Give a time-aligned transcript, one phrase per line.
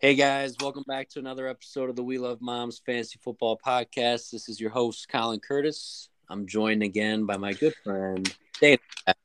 [0.00, 4.30] Hey guys, welcome back to another episode of the We Love Moms Fantasy Football Podcast.
[4.30, 6.08] This is your host, Colin Curtis.
[6.28, 8.78] I'm joined again by my good friend, Dana.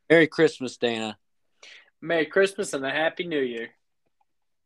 [0.10, 1.16] Merry Christmas, Dana.
[2.02, 3.70] Merry Christmas and a Happy New Year.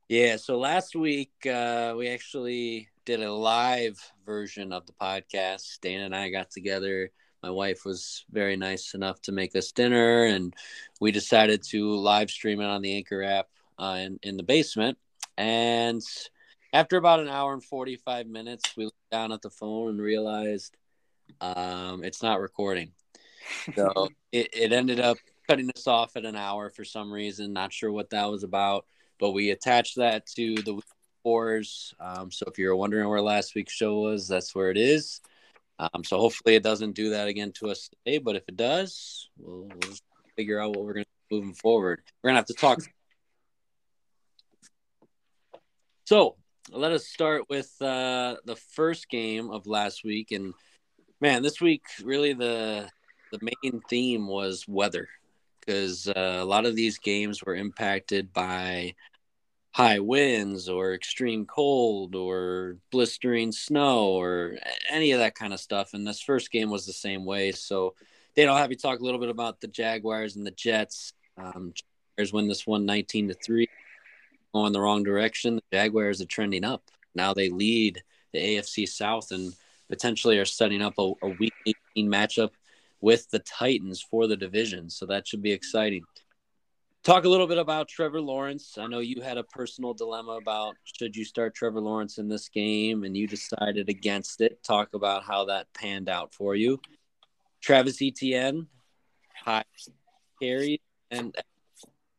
[0.07, 5.81] Yeah, so last week uh, we actually did a live version of the podcast.
[5.81, 7.11] Dana and I got together.
[7.43, 10.55] My wife was very nice enough to make us dinner, and
[11.01, 13.47] we decided to live stream it on the Anchor app
[13.77, 14.97] uh, in, in the basement
[15.37, 16.01] and
[16.73, 20.75] after about an hour and 45 minutes, we looked down at the phone and realized
[21.41, 22.91] um, it's not recording.
[23.75, 27.53] So it, it ended up cutting us off at an hour for some reason.
[27.53, 28.85] Not sure what that was about,
[29.19, 30.81] but we attached that to the
[31.23, 31.93] fours.
[31.99, 35.21] Um, so if you're wondering where last week's show was, that's where it is.
[35.79, 38.17] Um, so hopefully it doesn't do that again to us today.
[38.17, 39.95] But if it does, we'll, we'll
[40.35, 42.01] figure out what we're going to do moving forward.
[42.21, 42.79] We're going to have to talk
[46.07, 46.37] So
[46.71, 50.53] let us start with uh, the first game of last week, and
[51.19, 52.89] man, this week really the
[53.33, 55.09] the main theme was weather
[55.59, 58.95] because uh, a lot of these games were impacted by
[59.73, 64.55] high winds or extreme cold or blistering snow or
[64.89, 65.93] any of that kind of stuff.
[65.93, 67.51] And this first game was the same way.
[67.51, 67.95] So,
[68.33, 71.11] Dane, I'll have you talk a little bit about the Jaguars and the Jets.
[71.37, 71.73] Um,
[72.15, 73.67] Jaguars win this one 19 to 3
[74.53, 75.55] going the wrong direction.
[75.55, 76.83] The Jaguars are trending up.
[77.15, 78.03] Now they lead
[78.33, 79.53] the AFC South and
[79.89, 81.53] potentially are setting up a, a week
[81.95, 82.51] 18 matchup
[83.01, 84.89] with the Titans for the division.
[84.89, 86.03] So that should be exciting.
[87.03, 88.77] Talk a little bit about Trevor Lawrence.
[88.77, 92.49] I know you had a personal dilemma about should you start Trevor Lawrence in this
[92.49, 94.61] game, and you decided against it.
[94.61, 96.81] Talk about how that panned out for you.
[97.61, 98.67] Travis Etienne,
[99.33, 99.63] high
[100.41, 101.33] carry, and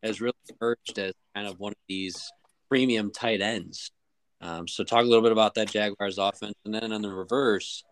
[0.03, 2.33] has really emerged as kind of one of these
[2.69, 3.93] premium tight ends.
[4.41, 7.85] Um, so talk a little bit about that Jaguars offense, and then on the reverse,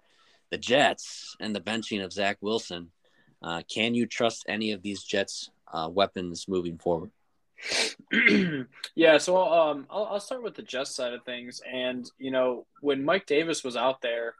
[0.50, 2.90] the Jets and the benching of Zach Wilson.
[3.42, 7.10] Uh, can you trust any of these Jets uh, weapons moving forward?
[8.94, 11.60] yeah, so um, I'll, I'll start with the Jets side of things.
[11.70, 14.34] And you know, when Mike Davis was out there,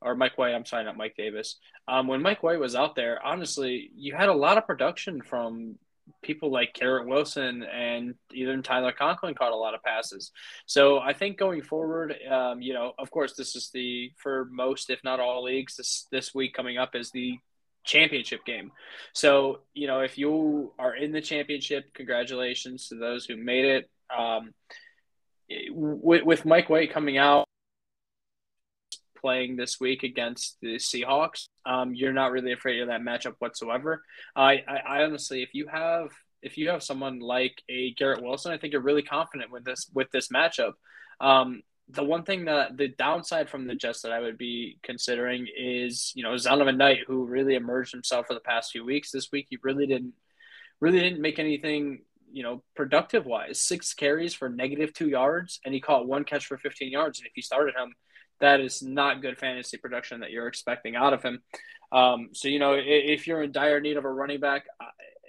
[0.00, 1.56] or Mike White, I'm sorry, not Mike Davis.
[1.86, 5.76] Um, when Mike White was out there, honestly, you had a lot of production from
[6.22, 10.30] people like Garrett Wilson and even Tyler Conklin caught a lot of passes.
[10.66, 14.90] So I think going forward, um, you know, of course, this is the for most,
[14.90, 17.38] if not all leagues, this this week coming up is the
[17.84, 18.72] championship game.
[19.12, 23.90] So you know, if you are in the championship, congratulations to those who made it.
[24.16, 24.54] Um,
[25.70, 27.46] with, with Mike White coming out
[29.20, 34.02] playing this week against the Seahawks, um, you're not really afraid of that matchup whatsoever.
[34.34, 38.52] I, I, I honestly, if you have if you have someone like a Garrett Wilson,
[38.52, 40.72] I think you're really confident with this with this matchup.
[41.20, 45.46] Um, the one thing that the downside from the Jets that I would be considering
[45.56, 49.10] is you know Zonovan Knight, who really emerged himself for the past few weeks.
[49.10, 50.14] This week he really didn't
[50.80, 52.02] really didn't make anything
[52.32, 53.60] you know productive wise.
[53.60, 57.18] Six carries for negative two yards, and he caught one catch for 15 yards.
[57.18, 57.94] And if you started him,
[58.40, 61.40] that is not good fantasy production that you're expecting out of him.
[61.90, 64.84] Um, so, you know, if you're in dire need of a running back uh,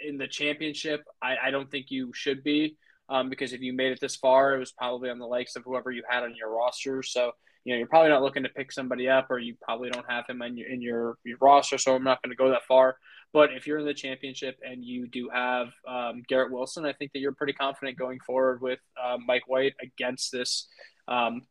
[0.06, 2.78] in the championship, I, I don't think you should be
[3.08, 5.64] um, because if you made it this far, it was probably on the likes of
[5.64, 7.02] whoever you had on your roster.
[7.02, 7.32] So,
[7.64, 10.26] you know, you're probably not looking to pick somebody up or you probably don't have
[10.28, 11.78] him in your, in your, your roster.
[11.78, 12.98] So I'm not going to go that far.
[13.32, 17.12] But if you're in the championship and you do have um, Garrett Wilson, I think
[17.14, 20.68] that you're pretty confident going forward with uh, Mike White against this
[21.08, 21.44] um,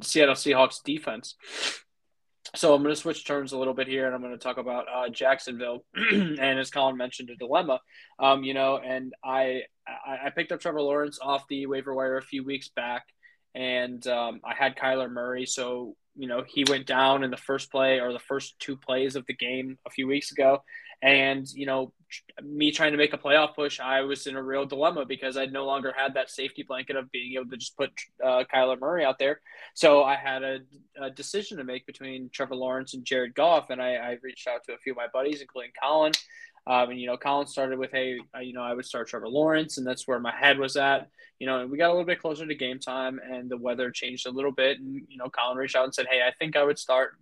[0.00, 1.34] Seattle Seahawks defense.
[2.54, 4.58] So I'm going to switch turns a little bit here, and I'm going to talk
[4.58, 5.84] about uh, Jacksonville.
[6.12, 7.80] and as Colin mentioned, a dilemma.
[8.18, 12.22] Um, you know, and I I picked up Trevor Lawrence off the waiver wire a
[12.22, 13.04] few weeks back,
[13.54, 15.46] and um, I had Kyler Murray.
[15.46, 19.16] So you know, he went down in the first play or the first two plays
[19.16, 20.62] of the game a few weeks ago,
[21.02, 21.92] and, you know,
[22.40, 25.46] me trying to make a playoff push, I was in a real dilemma because I
[25.46, 27.90] no longer had that safety blanket of being able to just put
[28.24, 29.40] uh, Kyler Murray out there.
[29.74, 30.58] So I had a,
[31.00, 33.70] a, decision to make between Trevor Lawrence and Jared Goff.
[33.70, 36.12] And I, I reached out to a few of my buddies, including Colin.
[36.66, 39.78] Um, and, you know, Colin started with, hey, you know, I would start Trevor Lawrence.
[39.78, 41.08] And that's where my head was at.
[41.38, 43.90] You know, and we got a little bit closer to game time and the weather
[43.90, 44.78] changed a little bit.
[44.78, 47.14] And, you know, Colin reached out and said, hey, I think I would start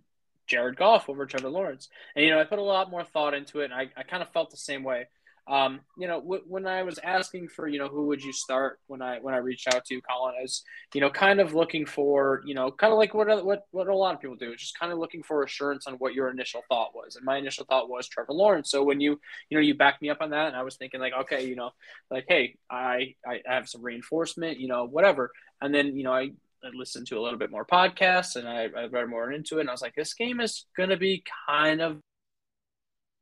[0.45, 1.89] Jared Goff over Trevor Lawrence.
[2.15, 3.65] And, you know, I put a lot more thought into it.
[3.65, 5.07] And I, I kind of felt the same way.
[5.47, 8.79] Um, you know, w- when I was asking for, you know, who would you start
[8.87, 10.61] when I when I reached out to you, Colin, as
[10.93, 13.95] you know, kind of looking for, you know, kind of like what what what a
[13.95, 16.95] lot of people do, just kind of looking for assurance on what your initial thought
[16.95, 17.15] was.
[17.15, 18.71] And my initial thought was Trevor Lawrence.
[18.71, 20.99] So when you you know you backed me up on that, and I was thinking
[20.99, 21.71] like, okay, you know,
[22.09, 25.31] like hey, I I have some reinforcement, you know, whatever.
[25.61, 26.31] And then, you know, I,
[26.63, 29.61] I listened to a little bit more podcasts and I, I read more into it.
[29.61, 31.99] And I was like, this game is going to be kind of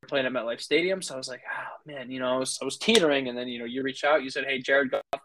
[0.10, 1.02] playing at MetLife Stadium.
[1.02, 3.30] So I was like, oh, man, you know, I was, I was teetering.
[3.30, 5.22] And then, you know, you reach out, you said, hey, Jared Goff.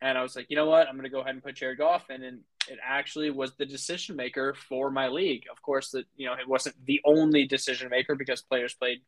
[0.00, 0.88] And I was like, you know what?
[0.88, 2.22] I'm going to go ahead and put Jared Goff in.
[2.22, 5.44] And it actually was the decision maker for my league.
[5.50, 9.02] Of course, that, you know, it wasn't the only decision maker because players played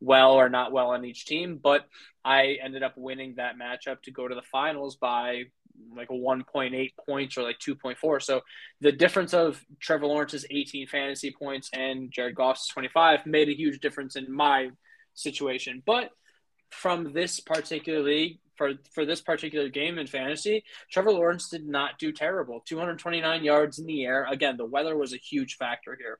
[0.00, 1.58] well or not well on each team.
[1.62, 1.86] But
[2.24, 5.44] I ended up winning that matchup to go to the finals by
[5.96, 8.22] like a 1.8 points or like 2.4.
[8.22, 8.42] So
[8.80, 13.80] the difference of Trevor Lawrence's 18 fantasy points and Jared Goff's 25 made a huge
[13.80, 14.70] difference in my
[15.14, 15.82] situation.
[15.84, 16.10] But
[16.70, 21.98] from this particular league, for, for this particular game in fantasy, Trevor Lawrence did not
[21.98, 22.62] do terrible.
[22.66, 24.26] 229 yards in the air.
[24.30, 26.18] Again, the weather was a huge factor here.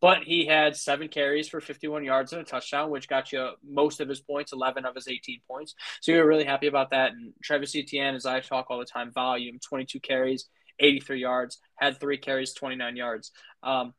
[0.00, 4.00] But he had seven carries for 51 yards and a touchdown, which got you most
[4.00, 5.74] of his points, 11 of his 18 points.
[6.00, 7.12] So you were really happy about that.
[7.12, 10.48] And Travis Etienne, as I talk all the time, volume 22 carries,
[10.78, 13.32] 83 yards, had three carries, 29 yards.
[13.62, 13.94] Um,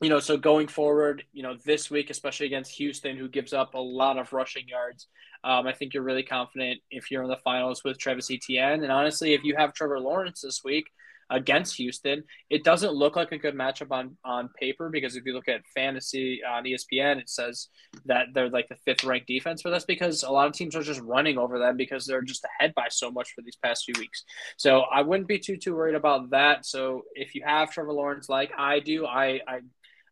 [0.00, 3.74] you know, so going forward, you know, this week, especially against Houston, who gives up
[3.74, 5.08] a lot of rushing yards,
[5.42, 8.82] um, I think you're really confident if you're in the finals with Travis Etienne.
[8.82, 10.86] And honestly, if you have Trevor Lawrence this week,
[11.30, 12.24] against Houston.
[12.50, 15.62] It doesn't look like a good matchup on on paper because if you look at
[15.74, 17.68] fantasy on ESPN, it says
[18.06, 20.82] that they're like the fifth ranked defense for this because a lot of teams are
[20.82, 23.94] just running over them because they're just ahead by so much for these past few
[23.98, 24.24] weeks.
[24.56, 26.66] So I wouldn't be too too worried about that.
[26.66, 29.60] So if you have Trevor Lawrence like I do, I I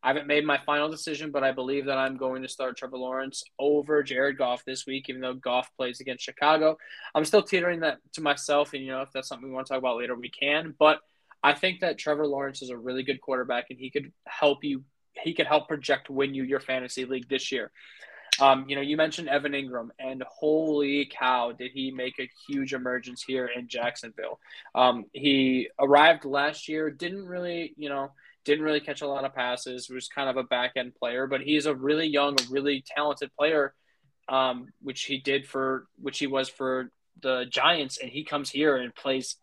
[0.06, 2.96] I haven't made my final decision, but I believe that I'm going to start Trevor
[2.96, 6.78] Lawrence over Jared Goff this week, even though Goff plays against Chicago.
[7.12, 9.72] I'm still teetering that to myself, and you know, if that's something we want to
[9.72, 10.76] talk about later, we can.
[10.78, 11.00] But
[11.42, 14.84] I think that Trevor Lawrence is a really good quarterback, and he could help you.
[15.24, 17.72] He could help project win you your fantasy league this year.
[18.40, 22.74] Um, you know, you mentioned Evan Engram, and holy cow, did he make a huge
[22.74, 24.38] emergence here in Jacksonville?
[24.72, 28.12] Um, he arrived last year, didn't really, you know
[28.46, 31.42] didn't really catch a lot of passes, was kind of a back end player, but
[31.42, 33.74] he's a really young, really talented player,
[34.28, 36.90] um, which he did for which he was for
[37.20, 39.36] the Giants, and he comes here and plays.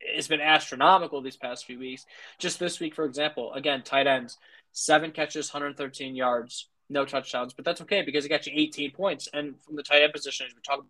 [0.00, 2.04] It's been astronomical these past few weeks.
[2.38, 4.38] Just this week, for example, again, tight ends,
[4.72, 9.28] seven catches, 113 yards, no touchdowns, but that's okay because he got you 18 points.
[9.32, 10.84] And from the tight end position, as we talk,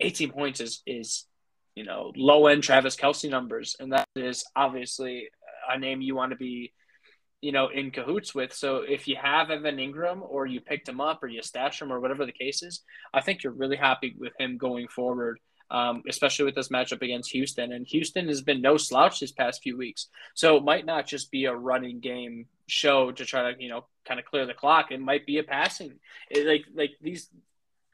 [0.00, 1.26] 18 points is is
[1.74, 5.28] you know low end Travis Kelce numbers, and that is obviously
[5.68, 6.72] a name you want to be,
[7.40, 8.52] you know, in cahoots with.
[8.52, 11.92] So if you have Evan Engram or you picked him up or you stashed him
[11.92, 12.82] or whatever the case is,
[13.12, 15.38] I think you're really happy with him going forward.
[15.70, 17.72] Um, especially with this matchup against Houston.
[17.72, 20.08] And Houston has been no slouch this past few weeks.
[20.34, 23.86] So it might not just be a running game show to try to, you know,
[24.04, 24.92] kind of clear the clock.
[24.92, 25.94] It might be a passing.
[26.30, 27.28] It, like like these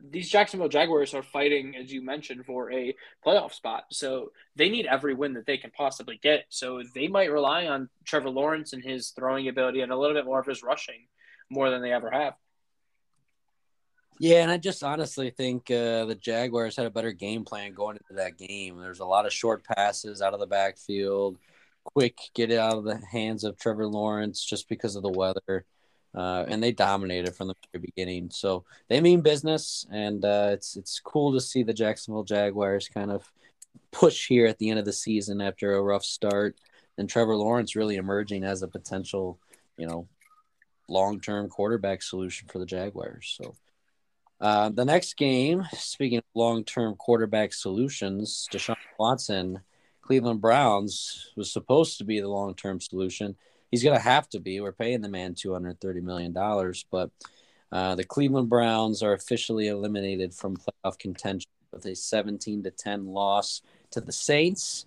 [0.08, 2.94] these Jacksonville Jaguars are fighting, as you mentioned, for a
[3.26, 3.84] playoff spot.
[3.90, 6.44] So they need every win that they can possibly get.
[6.48, 10.24] So they might rely on Trevor Lawrence and his throwing ability and a little bit
[10.24, 11.06] more of his rushing
[11.50, 12.34] more than they ever have.
[14.18, 17.96] Yeah, and I just honestly think uh, the Jaguars had a better game plan going
[17.96, 18.78] into that game.
[18.78, 21.38] There's a lot of short passes out of the backfield,
[21.84, 25.64] quick get it out of the hands of Trevor Lawrence just because of the weather
[26.14, 28.30] uh, and they dominated from the very beginning.
[28.30, 33.10] So they mean business, and uh, it's it's cool to see the Jacksonville Jaguars kind
[33.10, 33.30] of
[33.92, 36.56] push here at the end of the season after a rough start,
[36.98, 39.38] and Trevor Lawrence really emerging as a potential,
[39.76, 40.08] you know,
[40.88, 43.36] long term quarterback solution for the Jaguars.
[43.40, 43.54] So.
[44.40, 49.60] Uh, the next game, speaking of long term quarterback solutions, Deshaun Watson,
[50.00, 53.36] Cleveland Browns was supposed to be the long term solution
[53.70, 54.60] he's going to have to be.
[54.60, 57.10] We're paying the man two hundred thirty million dollars, but
[57.72, 63.06] uh, the Cleveland Browns are officially eliminated from playoff contention with a seventeen to ten
[63.06, 63.62] loss
[63.92, 64.86] to the Saints.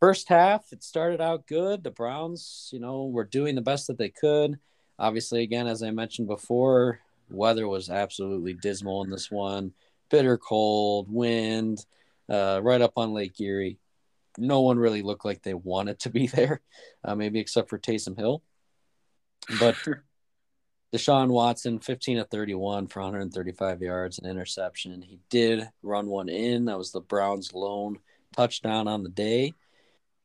[0.00, 1.84] First half, it started out good.
[1.84, 4.58] The Browns, you know, were doing the best that they could.
[4.98, 7.00] Obviously, again, as I mentioned before,
[7.30, 9.72] weather was absolutely dismal in this one.
[10.10, 11.86] Bitter cold, wind,
[12.28, 13.78] uh, right up on Lake Erie
[14.38, 16.60] no one really looked like they wanted to be there,
[17.04, 18.42] uh, maybe except for Taysom Hill.
[19.58, 19.76] But
[20.94, 25.02] Deshaun Watson, 15 of 31 for 135 yards and interception.
[25.02, 26.66] He did run one in.
[26.66, 27.98] That was the Browns' lone
[28.36, 29.54] touchdown on the day.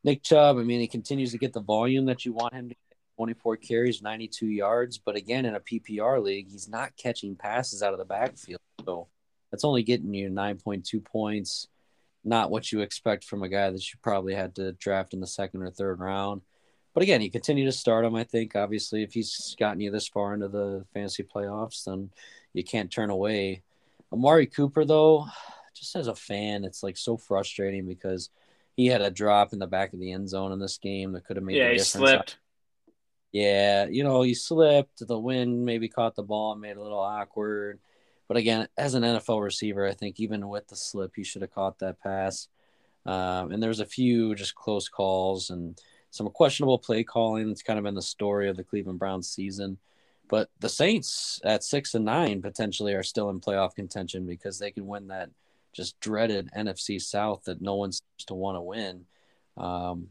[0.03, 2.75] Nick Chubb, I mean, he continues to get the volume that you want him to
[2.75, 4.97] get 24 carries, 92 yards.
[4.97, 8.61] But again, in a PPR league, he's not catching passes out of the backfield.
[8.85, 9.07] So
[9.51, 11.67] that's only getting you 9.2 points
[12.23, 15.27] not what you expect from a guy that you probably had to draft in the
[15.27, 16.41] second or third round.
[16.93, 18.15] But again, you continue to start him.
[18.15, 22.09] I think obviously, if he's gotten you this far into the fantasy playoffs, then
[22.53, 23.61] you can't turn away.
[24.11, 25.27] Amari Cooper, though,
[25.75, 28.29] just as a fan, it's like so frustrating because
[28.75, 31.25] he had a drop in the back of the end zone in this game that
[31.25, 31.89] could have made yeah, he difference.
[31.89, 32.37] slipped.
[33.31, 35.05] Yeah, you know, he slipped.
[35.05, 37.79] The wind maybe caught the ball and made it a little awkward.
[38.27, 41.53] But again, as an NFL receiver, I think even with the slip, he should have
[41.53, 42.47] caught that pass.
[43.05, 45.79] Um, and there's a few just close calls and
[46.11, 47.49] some questionable play calling.
[47.49, 49.77] It's kind of been the story of the Cleveland Browns season.
[50.29, 54.71] But the Saints at six and nine potentially are still in playoff contention because they
[54.71, 55.29] can win that
[55.73, 59.05] just dreaded NFC South that no one seems to want to win.
[59.55, 60.07] Um,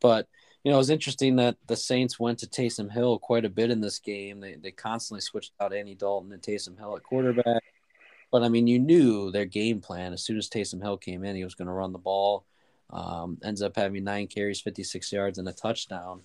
[0.00, 0.28] but
[0.64, 3.70] you know, it was interesting that the Saints went to Taysom Hill quite a bit
[3.70, 4.40] in this game.
[4.40, 7.62] They they constantly switched out Andy Dalton and Taysom Hill at quarterback.
[8.32, 11.36] But I mean, you knew their game plan as soon as Taysom Hill came in,
[11.36, 12.46] he was going to run the ball.
[12.90, 16.22] Um, ends up having nine carries, 56 yards, and a touchdown.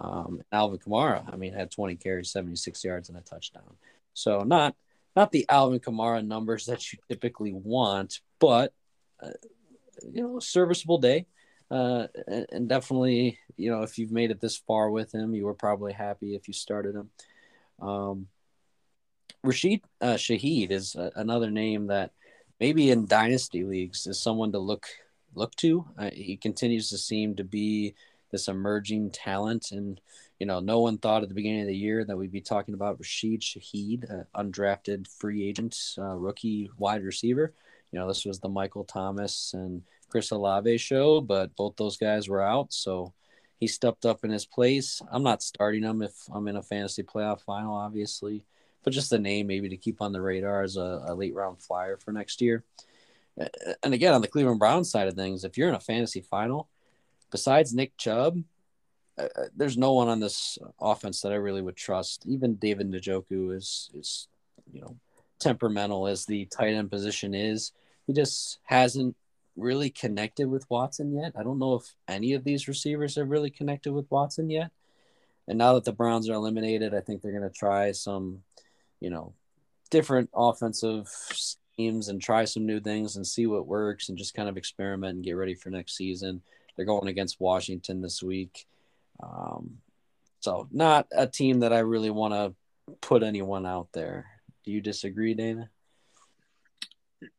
[0.00, 3.76] Um, Alvin Kamara, I mean, had 20 carries, 76 yards, and a touchdown.
[4.14, 4.74] So not
[5.14, 8.72] not the Alvin Kamara numbers that you typically want, but
[9.22, 9.30] uh,
[10.12, 11.26] you know, serviceable day.
[11.70, 15.54] Uh, and, definitely, you know, if you've made it this far with him, you were
[15.54, 17.10] probably happy if you started him.
[17.80, 18.28] Um,
[19.42, 22.12] Rashid uh, Shaheed is a, another name that
[22.60, 24.86] maybe in dynasty leagues is someone to look
[25.34, 25.86] look to.
[25.98, 27.94] Uh, he continues to seem to be
[28.30, 30.00] this emerging talent, and
[30.38, 32.74] you know, no one thought at the beginning of the year that we'd be talking
[32.74, 37.52] about Rashid Shaheed, undrafted free agent uh, rookie wide receiver.
[37.92, 42.28] You know, this was the Michael Thomas and Chris Olave show, but both those guys
[42.28, 43.12] were out, so
[43.58, 45.00] he stepped up in his place.
[45.10, 48.44] I'm not starting him if I'm in a fantasy playoff final, obviously
[48.86, 51.60] but just the name maybe to keep on the radar as a, a late round
[51.60, 52.62] flyer for next year.
[53.82, 56.68] And again, on the Cleveland Browns side of things, if you're in a fantasy final,
[57.32, 58.40] besides Nick Chubb,
[59.18, 62.24] uh, uh, there's no one on this offense that I really would trust.
[62.26, 64.28] Even David Njoku is is
[64.72, 64.96] you know
[65.40, 67.72] temperamental as the tight end position is.
[68.06, 69.16] He just hasn't
[69.56, 71.32] really connected with Watson yet.
[71.36, 74.70] I don't know if any of these receivers have really connected with Watson yet.
[75.48, 78.42] And now that the Browns are eliminated, I think they're going to try some
[79.00, 79.34] you know,
[79.90, 84.48] different offensive schemes and try some new things and see what works and just kind
[84.48, 86.42] of experiment and get ready for next season.
[86.76, 88.66] They're going against Washington this week.
[89.22, 89.78] Um,
[90.40, 94.26] so, not a team that I really want to put anyone out there.
[94.64, 95.70] Do you disagree, Dana?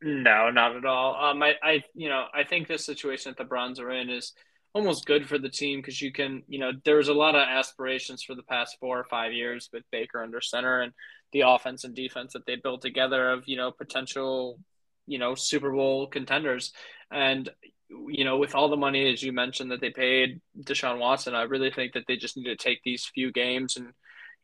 [0.02, 1.16] No, not at all.
[1.16, 4.34] Um, I, I, you know, I think this situation that the Browns are in is
[4.74, 7.48] almost good for the team because you can, you know, there was a lot of
[7.48, 10.94] aspirations for the past four or five years with Baker under center, and
[11.32, 14.60] the offense and defense that they built together of you know potential
[15.06, 16.74] you know Super Bowl contenders
[17.12, 17.50] and
[17.90, 21.44] you know with all the money as you mentioned that they paid Deshaun Watson I
[21.44, 23.88] really think that they just need to take these few games and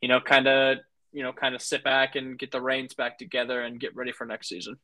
[0.00, 0.78] you know kind of
[1.12, 4.12] you know kind of sit back and get the reins back together and get ready
[4.12, 4.76] for next season.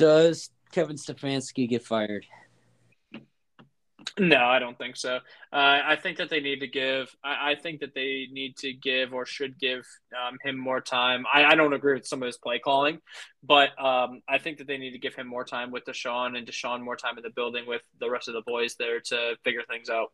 [0.00, 2.24] Does Kevin Stefanski get fired?
[4.18, 5.16] No, I don't think so.
[5.52, 7.14] Uh, I think that they need to give.
[7.22, 9.86] I, I, think that they need to give or should give
[10.18, 11.26] um, him more time.
[11.32, 13.00] I, I, don't agree with some of his play calling,
[13.42, 16.46] but um, I think that they need to give him more time with Deshaun and
[16.46, 19.62] Deshaun more time in the building with the rest of the boys there to figure
[19.68, 20.12] things out.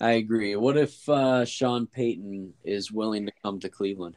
[0.00, 0.56] I agree.
[0.56, 4.16] What if uh, Sean Payton is willing to come to Cleveland?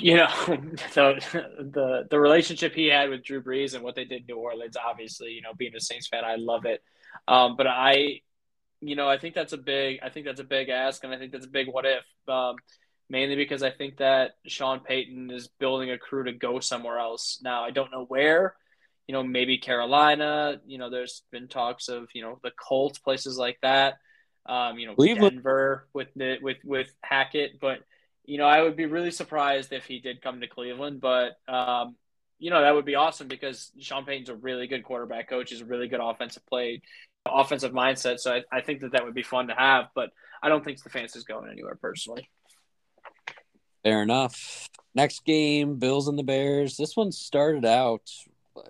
[0.00, 0.28] You know
[0.94, 1.22] the
[1.72, 4.76] the the relationship he had with Drew Brees and what they did in New Orleans.
[4.76, 6.82] Obviously, you know, being a Saints fan, I love it.
[7.28, 8.20] Um, but I,
[8.80, 10.00] you know, I think that's a big.
[10.02, 12.04] I think that's a big ask, and I think that's a big what if.
[12.28, 12.56] Um,
[13.08, 17.40] mainly because I think that Sean Payton is building a crew to go somewhere else.
[17.42, 18.54] Now, I don't know where.
[19.06, 20.60] You know, maybe Carolina.
[20.66, 23.98] You know, there's been talks of you know the Colts, places like that.
[24.46, 25.36] Um, you know, Cleveland.
[25.36, 27.80] Denver with the with with Hackett, but
[28.24, 31.96] you know, I would be really surprised if he did come to Cleveland, but um,
[32.38, 35.50] you know, that would be awesome because Sean Payton's a really good quarterback coach.
[35.50, 36.82] He's a really good offensive play,
[37.26, 38.18] offensive mindset.
[38.18, 40.10] So I, I think that that would be fun to have, but
[40.42, 42.28] I don't think Stefanski's going anywhere personally.
[43.82, 44.68] Fair enough.
[44.94, 46.76] Next game, Bills and the Bears.
[46.76, 48.10] This one started out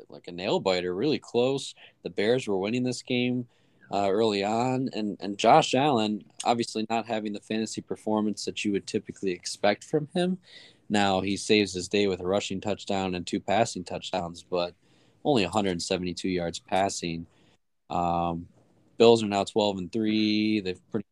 [0.09, 1.75] like a nail biter, really close.
[2.03, 3.47] The Bears were winning this game
[3.93, 8.73] uh, early on, and and Josh Allen obviously not having the fantasy performance that you
[8.73, 10.39] would typically expect from him.
[10.89, 14.75] Now he saves his day with a rushing touchdown and two passing touchdowns, but
[15.25, 17.27] only 172 yards passing.
[17.91, 18.47] Um,
[18.99, 20.61] Bills are now 12 and three.
[20.61, 21.07] They've pretty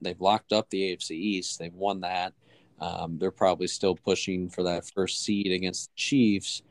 [0.00, 1.58] they've locked up the AFC East.
[1.58, 2.32] They've won that.
[2.80, 6.62] Um, they're probably still pushing for that first seed against the Chiefs.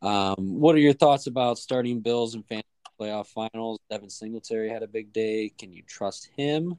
[0.00, 2.66] Um, what are your thoughts about starting Bills and fantasy
[3.02, 3.80] playoff finals.
[3.90, 5.52] Devin Singletary had a big day.
[5.58, 6.78] Can you trust him?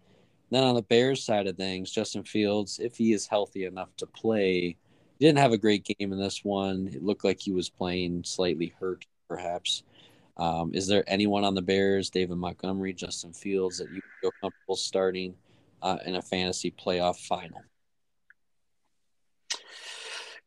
[0.51, 4.06] Then on the Bears side of things, Justin Fields, if he is healthy enough to
[4.06, 4.77] play,
[5.20, 6.88] he didn't have a great game in this one.
[6.94, 9.84] It looked like he was playing slightly hurt, perhaps.
[10.38, 14.75] Um, is there anyone on the Bears, David Montgomery, Justin Fields, that you feel comfortable
[14.75, 15.36] starting
[15.82, 17.62] uh, in a fantasy playoff final?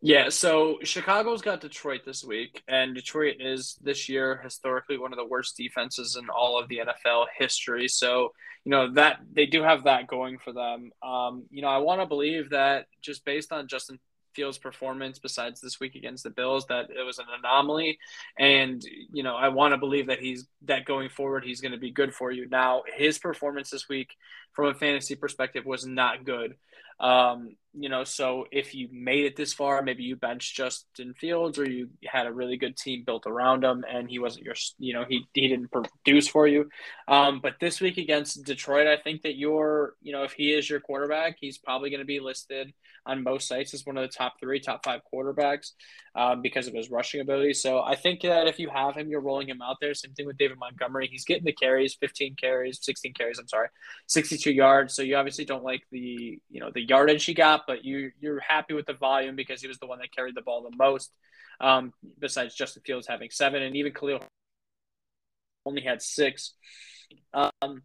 [0.03, 5.17] Yeah, so Chicago's got Detroit this week, and Detroit is this year historically one of
[5.17, 7.89] the worst defenses in all of the NFL history.
[7.89, 8.33] So,
[8.65, 10.91] you know, that they do have that going for them.
[11.03, 13.99] Um, you know, I want to believe that just based on Justin
[14.35, 17.99] Fields' performance besides this week against the Bills that it was an anomaly,
[18.39, 21.79] and you know I want to believe that he's that going forward he's going to
[21.79, 22.47] be good for you.
[22.49, 24.11] Now his performance this week,
[24.53, 26.55] from a fantasy perspective, was not good.
[26.99, 31.59] Um, you know, so if you made it this far, maybe you benched Justin Fields
[31.59, 34.95] or you had a really good team built around him and he wasn't your, you
[34.95, 36.71] know, he, he didn't produce for you.
[37.07, 40.69] Um, but this week against Detroit, I think that you're, you know, if he is
[40.71, 42.73] your quarterback, he's probably going to be listed
[43.07, 45.73] on most sites as one of the top three, top five quarterbacks
[46.15, 47.55] um, because of his rushing ability.
[47.55, 49.95] So I think that if you have him, you're rolling him out there.
[49.95, 51.09] Same thing with David Montgomery.
[51.11, 53.69] He's getting the carries, 15 carries, 16 carries, I'm sorry,
[54.09, 54.95] 62 yards.
[54.95, 58.41] So you obviously don't like the, you know, the yardage he got, but you, you're
[58.41, 61.13] happy with the volume because he was the one that carried the ball the most.
[61.61, 64.21] Um, besides Justin Fields having seven and even Khalil
[65.65, 66.53] only had six.
[67.33, 67.83] Um,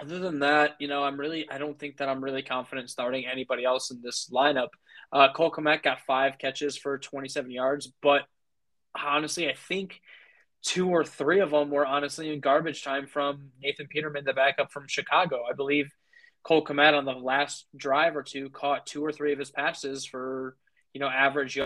[0.00, 3.26] other than that, you know, I'm really, I don't think that I'm really confident starting
[3.26, 4.68] anybody else in this lineup.
[5.12, 8.22] Uh, Cole Kmet got five catches for 27 yards, but
[8.96, 10.00] honestly, I think
[10.62, 14.70] two or three of them were honestly in garbage time from Nathan Peterman, the backup
[14.70, 15.42] from Chicago.
[15.48, 15.90] I believe
[16.44, 20.04] Cole Kmet on the last drive or two caught two or three of his passes
[20.04, 20.56] for,
[20.92, 21.58] you know, average.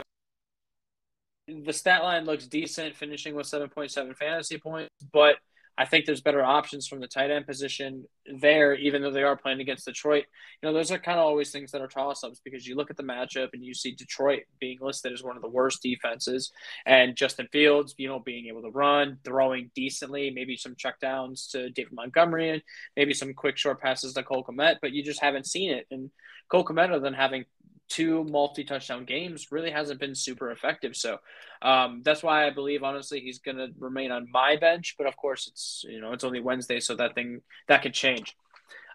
[1.49, 5.37] The stat line looks decent, finishing with 7.7 fantasy points, but–
[5.79, 8.05] I think there's better options from the tight end position
[8.41, 10.25] there, even though they are playing against Detroit.
[10.63, 12.91] You know, those are kind of always things that are toss ups because you look
[12.91, 16.53] at the matchup and you see Detroit being listed as one of the worst defenses,
[16.85, 21.71] and Justin Fields, you know, being able to run, throwing decently, maybe some checkdowns to
[21.71, 22.63] David Montgomery, and
[22.97, 25.87] maybe some quick short passes to Cole Kmet, but you just haven't seen it.
[25.91, 26.11] And
[26.51, 27.47] Cole Kmet, other than having
[27.93, 30.97] two multi touchdown games really hasn't been super effective.
[30.97, 31.19] So
[31.61, 34.95] um, that's why I believe honestly he's going to remain on my bench.
[34.97, 38.35] But of course, it's you know it's only Wednesday, so that thing that could change.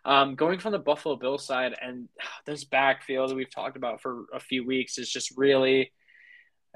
[0.04, 2.10] Um, going from the Buffalo Bills side and
[2.46, 5.92] this backfield that we've talked about for a few weeks is just really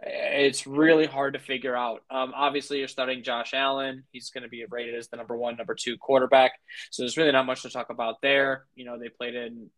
[0.03, 2.01] it's really hard to figure out.
[2.09, 4.03] Um, obviously, you're starting Josh Allen.
[4.11, 6.53] He's going to be rated as the number one, number two quarterback.
[6.89, 8.65] So there's really not much to talk about there.
[8.73, 9.69] You know, they played in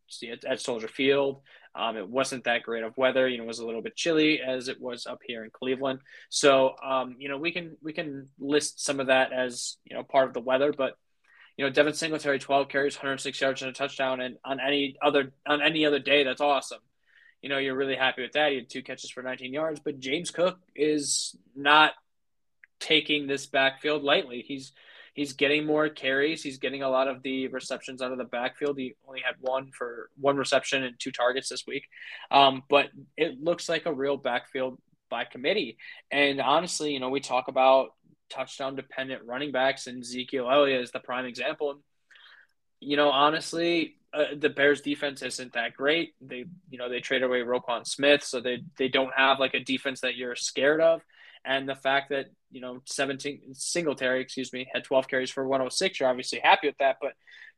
[0.48, 1.42] at Soldier Field.
[1.76, 3.28] Um, it wasn't that great of weather.
[3.28, 6.00] You know, it was a little bit chilly as it was up here in Cleveland.
[6.30, 10.04] So, um, you know, we can we can list some of that as you know
[10.04, 10.98] part of the weather, but
[11.58, 15.32] you know, Devin Singletary, 12 carries, 106 yards and a touchdown, and on any other
[15.48, 16.80] on any other day, that's awesome
[17.44, 18.52] you know, you're really happy with that.
[18.52, 21.92] He had two catches for 19 yards, but James Cook is not
[22.80, 24.44] taking this backfield lightly.
[24.48, 24.72] He's
[25.14, 26.44] he's getting more carries.
[26.44, 28.78] He's getting a lot of the receptions out of the backfield.
[28.78, 31.88] He only had one for one reception and two targets this week,
[32.32, 35.78] um, but it looks like a real backfield by committee.
[36.12, 37.90] And honestly, you know, we talk about
[38.30, 41.80] touchdown dependent running backs, and Ezekiel Elliott is the prime example.
[42.80, 46.14] You know, honestly, uh, the Bears defense isn't that great.
[46.22, 49.60] They, you know, they traded away Roquan Smith, so they they don't have like a
[49.60, 51.02] defense that you're scared of.
[51.46, 56.00] And the fact that you know 17 Singletary, excuse me, had 12 carries for 106,
[56.00, 56.98] you're obviously happy with that.
[57.02, 57.14] But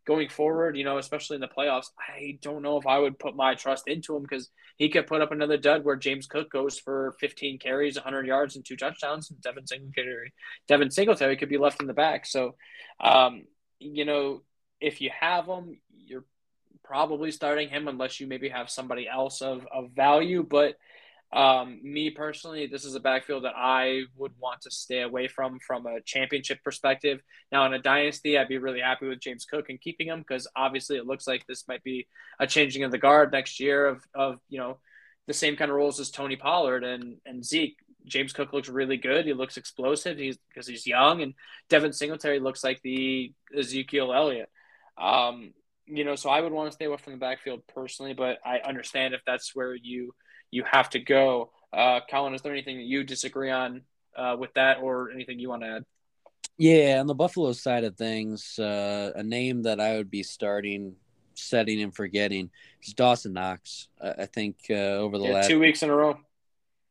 [0.05, 3.35] going forward, you know, especially in the playoffs, I don't know if I would put
[3.35, 6.77] my trust into him because he could put up another dud where James Cook goes
[6.77, 10.33] for 15 carries, 100 yards, and two touchdowns, and Devin Singletary,
[10.67, 12.25] Devin Singletary could be left in the back.
[12.25, 12.55] So,
[12.99, 13.45] um,
[13.79, 14.43] you know,
[14.79, 16.25] if you have him, you're
[16.83, 20.45] probably starting him unless you maybe have somebody else of, of value.
[20.47, 20.75] But
[21.35, 25.59] um, me personally, this is a backfield that I would want to stay away from
[25.59, 27.19] from a championship perspective.
[27.51, 30.47] Now, in a dynasty, I'd be really happy with James Cook and keeping him because
[30.55, 32.07] obviously it looks like this might be
[32.39, 34.79] a changing of the guard next year of, of you know,
[35.27, 37.75] the same kind of roles as Tony Pollard and, and Zeke.
[38.05, 39.25] James Cook looks really good.
[39.25, 40.17] He looks explosive.
[40.17, 41.33] He's because he's young, and
[41.69, 44.49] Devin Singletary looks like the Ezekiel Elliott.
[44.97, 45.53] Um,
[45.87, 48.59] you know, so I would want to stay away from the backfield personally, but I
[48.59, 50.13] understand if that's where you
[50.55, 51.51] you have to go.
[51.73, 53.81] Uh, Colin, is there anything that you disagree on
[54.15, 55.85] uh, with that, or anything you want to add?
[56.57, 60.95] Yeah, on the Buffalo side of things, uh, a name that I would be starting,
[61.33, 62.49] setting, and forgetting
[62.81, 63.89] is Dawson Knox.
[64.01, 66.17] I think uh, over the yeah, last two weeks in a row.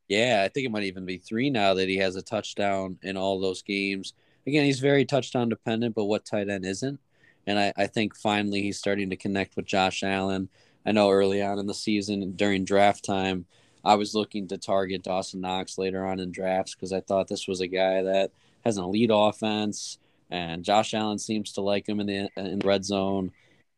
[0.08, 3.16] Yeah, I think it might even be three now that he has a touchdown in
[3.16, 4.12] all those games.
[4.46, 7.00] Again, he's very touchdown dependent, but what tight end isn't?
[7.46, 10.50] And I, I think finally he's starting to connect with Josh Allen.
[10.86, 13.46] I know early on in the season during draft time,
[13.84, 17.46] I was looking to target Dawson Knox later on in drafts because I thought this
[17.46, 18.32] was a guy that
[18.64, 19.98] has an elite offense,
[20.30, 23.32] and Josh Allen seems to like him in the in the red zone.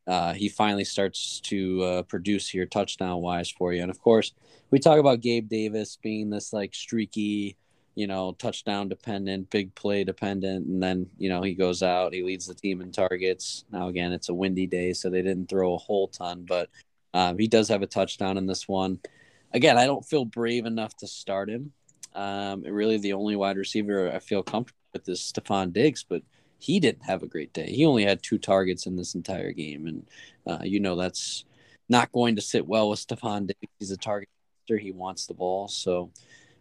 [0.07, 3.83] Uh, he finally starts to uh, produce here touchdown wise for you.
[3.83, 4.33] And of course,
[4.71, 7.57] we talk about Gabe Davis being this like streaky,
[7.97, 12.23] you know, touchdown dependent, big play dependent, and then you know he goes out, he
[12.23, 13.65] leads the team in targets.
[13.73, 16.71] Now again, it's a windy day, so they didn't throw a whole ton, but
[17.15, 19.01] um, he does have a touchdown in this one.
[19.53, 21.73] Again, I don't feel brave enough to start him.
[22.15, 26.23] Um, really, the only wide receiver I feel comfortable with is Stefon Diggs, but
[26.59, 27.71] he didn't have a great day.
[27.71, 30.11] He only had two targets in this entire game, and
[30.47, 31.45] uh, you know that's
[31.89, 33.73] not going to sit well with Stefon Diggs.
[33.79, 34.29] He's a target.
[34.67, 35.69] He wants the ball.
[35.69, 36.11] So,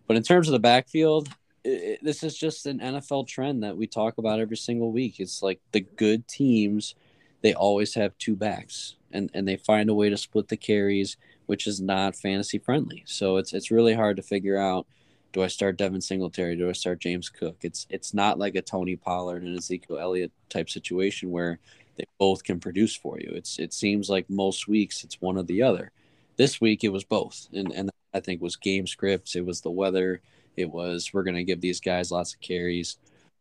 [0.05, 1.29] but in terms of the backfield,
[1.63, 5.19] it, this is just an NFL trend that we talk about every single week.
[5.19, 6.93] It's like the good teams,
[7.41, 11.17] they always have two backs, and and they find a way to split the carries,
[11.45, 13.03] which is not fantasy friendly.
[13.07, 14.87] So it's it's really hard to figure out
[15.35, 16.55] do I start Devin Singletary?
[16.55, 17.57] Do I start James Cook?
[17.61, 21.59] It's it's not like a Tony Pollard and Ezekiel Elliott type situation where
[21.97, 23.31] they both can produce for you.
[23.33, 25.91] It's it seems like most weeks it's one or the other.
[26.37, 29.35] This week it was both, and and I think was game scripts.
[29.35, 30.21] It was the weather.
[30.55, 32.97] It was we're gonna give these guys lots of carries.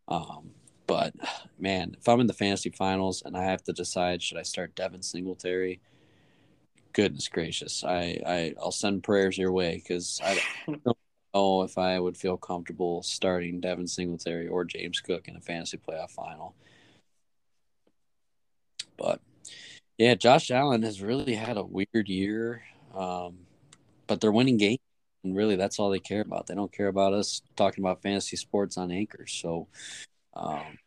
[0.08, 0.50] Um,
[0.86, 1.14] but
[1.58, 4.74] man, if I'm in the fantasy finals and I have to decide should I start
[4.74, 5.80] Devin Singletary,
[6.92, 10.84] goodness gracious, I, I I'll send prayers your way because I don't
[11.34, 15.78] know if I would feel comfortable starting Devin Singletary or James Cook in a fantasy
[15.78, 16.54] playoff final.
[18.96, 19.20] But
[19.98, 22.62] yeah, Josh Allen has really had a weird year,
[22.94, 23.38] um,
[24.06, 24.80] but they're winning games,
[25.22, 26.46] and really that's all they care about.
[26.46, 29.32] They don't care about us talking about fantasy sports on anchors.
[29.32, 29.68] So
[30.34, 30.78] um,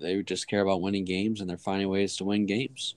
[0.00, 2.94] they just care about winning games, and they're finding ways to win games.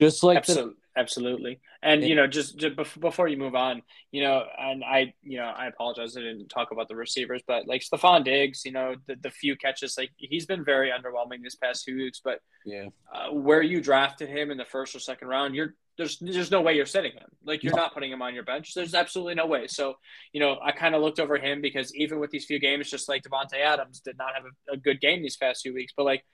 [0.00, 0.72] Just like Absolutely.
[0.72, 1.60] The, Absolutely.
[1.82, 5.44] And, you know, just, just before you move on, you know, and I, you know,
[5.44, 6.16] I apologize.
[6.16, 9.56] I didn't talk about the receivers, but like Stefon Diggs, you know, the, the few
[9.56, 13.80] catches, like he's been very underwhelming this past few weeks, but yeah, uh, where you
[13.80, 17.12] drafted him in the first or second round, you're, there's, there's no way you're sitting
[17.12, 17.28] him.
[17.44, 18.74] Like you're not putting him on your bench.
[18.74, 19.66] There's absolutely no way.
[19.66, 19.94] So,
[20.32, 23.08] you know, I kind of looked over him because even with these few games, just
[23.08, 26.04] like Davante Adams did not have a, a good game these past few weeks, but
[26.04, 26.24] like,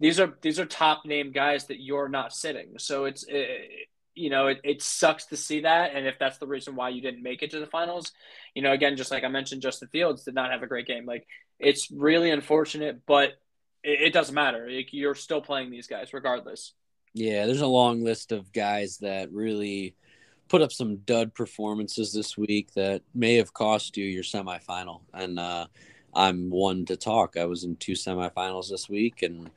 [0.00, 2.74] these are these are top name guys that you're not sitting.
[2.78, 3.68] So it's it,
[4.14, 5.92] you know, it, it sucks to see that.
[5.94, 8.12] And if that's the reason why you didn't make it to the finals,
[8.54, 11.04] you know, again, just like I mentioned, Justin Fields did not have a great game.
[11.04, 11.26] Like,
[11.58, 13.30] it's really unfortunate, but
[13.82, 14.68] it, it doesn't matter.
[14.70, 16.74] Like, you're still playing these guys regardless.
[17.14, 19.94] Yeah, there's a long list of guys that really
[20.48, 25.00] put up some dud performances this week that may have cost you your semifinal.
[25.12, 25.66] And uh,
[26.14, 27.36] I'm one to talk.
[27.36, 29.50] I was in two semifinals this week, and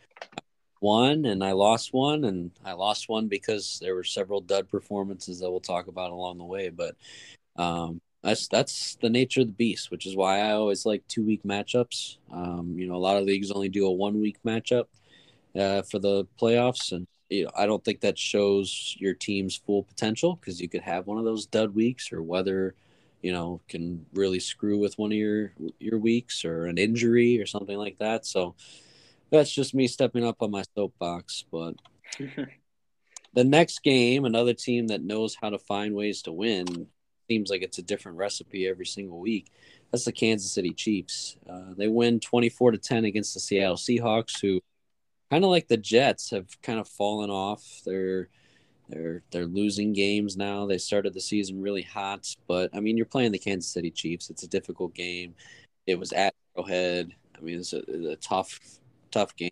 [0.80, 5.40] one and I lost one and I lost one because there were several dud performances
[5.40, 6.70] that we'll talk about along the way.
[6.70, 6.96] But
[7.56, 11.24] um, that's that's the nature of the beast, which is why I always like two
[11.24, 12.18] week matchups.
[12.32, 14.86] Um, you know, a lot of leagues only do a one week matchup
[15.56, 19.84] uh, for the playoffs, and you know, I don't think that shows your team's full
[19.84, 22.76] potential because you could have one of those dud weeks or whether
[23.22, 27.46] you know can really screw with one of your your weeks or an injury or
[27.46, 28.26] something like that.
[28.26, 28.56] So
[29.30, 31.46] that's just me stepping up on my soapbox.
[31.50, 31.76] But
[33.34, 36.88] the next game, another team that knows how to find ways to win,
[37.30, 39.48] seems like it's a different recipe every single week.
[39.90, 41.38] That's the Kansas City Chiefs.
[41.50, 44.62] Uh, they win 24 to 10 against the Seattle Seahawks, who
[45.32, 47.82] kind of like the Jets have kind of fallen off.
[47.86, 48.28] They're
[48.90, 50.66] they're they're losing games now.
[50.66, 54.30] They started the season really hot, but I mean, you're playing the Kansas City Chiefs.
[54.30, 55.34] It's a difficult game.
[55.88, 57.14] It was at Arrowhead.
[57.36, 58.60] I mean, it's a, a tough
[59.10, 59.52] tough game.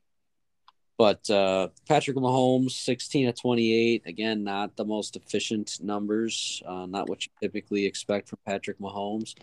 [0.97, 4.03] But uh, Patrick Mahomes, 16 at 28.
[4.05, 9.33] Again, not the most efficient numbers, uh, not what you typically expect from Patrick Mahomes.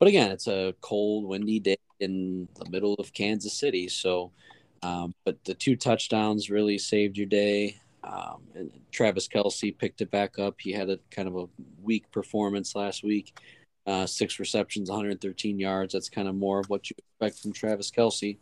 [0.00, 3.86] But again, it's a cold, windy day in the middle of Kansas City.
[3.86, 4.32] So,
[4.82, 7.80] um, but the two touchdowns really saved your day.
[8.02, 10.56] Um, and Travis Kelce picked it back up.
[10.58, 11.46] He had a kind of a
[11.82, 13.38] weak performance last week.
[13.86, 15.92] Uh, six receptions, 113 yards.
[15.92, 18.38] That's kind of more of what you expect from Travis Kelce.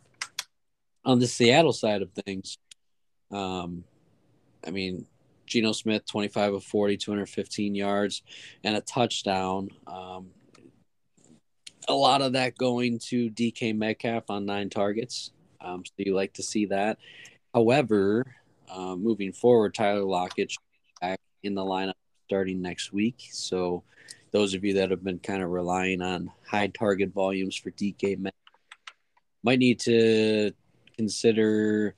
[1.05, 2.57] on the Seattle side of things,
[3.31, 3.83] um,
[4.65, 5.05] I mean,
[5.45, 8.21] Geno Smith, 25 of 40, 215 yards,
[8.63, 9.69] and a touchdown.
[9.87, 10.27] Um,
[11.87, 15.31] a lot of that going to DK Metcalf on nine targets.
[15.61, 16.97] Um, so you like to see that.
[17.53, 18.25] However,
[18.69, 20.53] uh, moving forward, Tyler Lockett
[21.01, 21.93] back in the lineup
[22.27, 23.27] starting next week.
[23.31, 23.83] So
[24.31, 28.31] those of you that have been kind of relying on high target volumes for DK
[29.43, 30.51] might need to
[30.95, 31.95] consider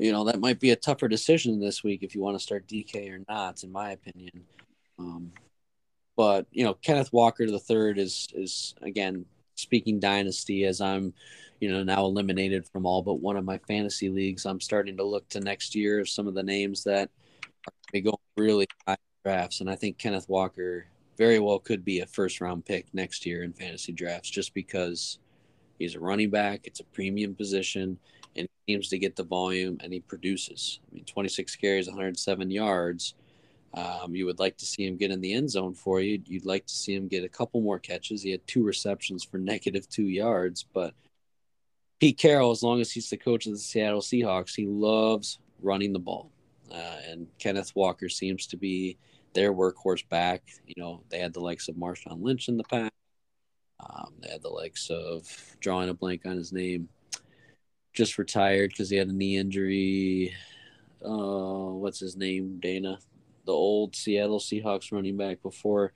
[0.00, 2.66] you know that might be a tougher decision this week if you want to start
[2.66, 4.44] DK or not, in my opinion.
[4.98, 5.32] Um,
[6.16, 11.12] but you know, Kenneth Walker the third is is again speaking dynasty, as I'm,
[11.60, 15.04] you know, now eliminated from all but one of my fantasy leagues, I'm starting to
[15.04, 17.10] look to next year some of the names that
[17.94, 20.86] are going really high drafts, and I think Kenneth Walker
[21.18, 25.18] very well could be a first round pick next year in fantasy drafts, just because
[25.78, 27.98] he's a running back, it's a premium position,
[28.36, 30.80] and he seems to get the volume and he produces.
[30.90, 33.14] I mean, 26 carries, 107 yards
[33.74, 36.20] um, you would like to see him get in the end zone for you.
[36.26, 38.22] You'd like to see him get a couple more catches.
[38.22, 40.94] He had two receptions for negative two yards, but
[42.00, 45.92] Pete Carroll, as long as he's the coach of the Seattle Seahawks, he loves running
[45.92, 46.32] the ball.
[46.72, 48.96] Uh, and Kenneth Walker seems to be
[49.34, 50.42] their workhorse back.
[50.66, 52.92] You know, they had the likes of Marshawn Lynch in the past.
[53.80, 55.28] Um, they had the likes of
[55.60, 56.88] drawing a blank on his name,
[57.92, 60.34] just retired because he had a knee injury.
[61.04, 62.58] Uh, what's his name?
[62.60, 62.98] Dana
[63.44, 65.92] the old Seattle Seahawks running back before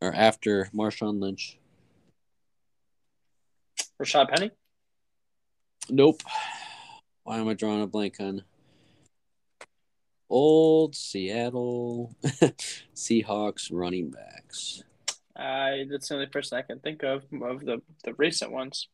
[0.00, 1.58] or after Marshawn Lynch?
[4.00, 4.50] Rashaad Penny?
[5.90, 6.22] Nope.
[7.24, 8.42] Why am I drawing a blank on
[10.28, 12.14] old Seattle
[12.94, 14.82] Seahawks running backs?
[15.34, 18.88] Uh, that's the only person I can think of of the, the recent ones.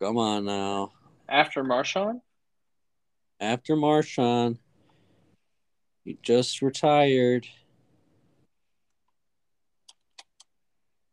[0.00, 0.92] Come on now.
[1.28, 2.20] After Marshawn?
[3.40, 4.58] After Marshawn.
[6.04, 7.46] He just retired.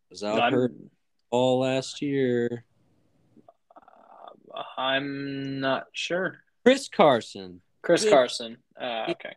[0.09, 0.73] Was out hurt
[1.29, 2.65] all last year.
[4.77, 6.39] I'm not sure.
[6.63, 7.61] Chris Carson.
[7.81, 8.57] Chris Carson.
[8.79, 9.35] Uh, okay.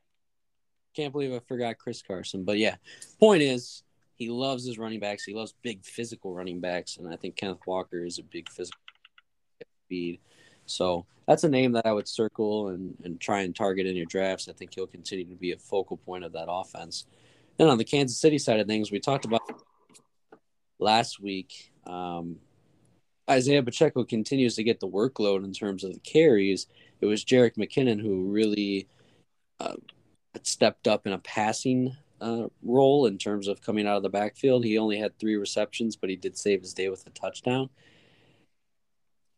[0.95, 2.45] Can't believe I forgot Chris Carson.
[2.45, 2.77] But yeah,
[3.19, 3.83] point is,
[4.15, 5.25] he loves his running backs.
[5.25, 8.81] He loves big physical running backs, and I think Kenneth Walker is a big physical
[9.87, 10.21] speed.
[10.67, 14.07] So that's a name that I would circle and, and try and target in your
[14.07, 14.49] drafts.
[14.49, 17.07] I think he'll continue to be a focal point of that offense.
[17.59, 19.43] Then on the Kansas City side of things, we talked about
[20.79, 21.73] last week.
[21.87, 22.37] Um,
[23.29, 26.67] Isaiah Pacheco continues to get the workload in terms of the carries.
[27.01, 28.89] It was Jerick McKinnon who really
[29.61, 29.75] uh,
[30.43, 34.65] stepped up in a passing uh, role in terms of coming out of the backfield.
[34.65, 37.71] He only had three receptions, but he did save his day with a touchdown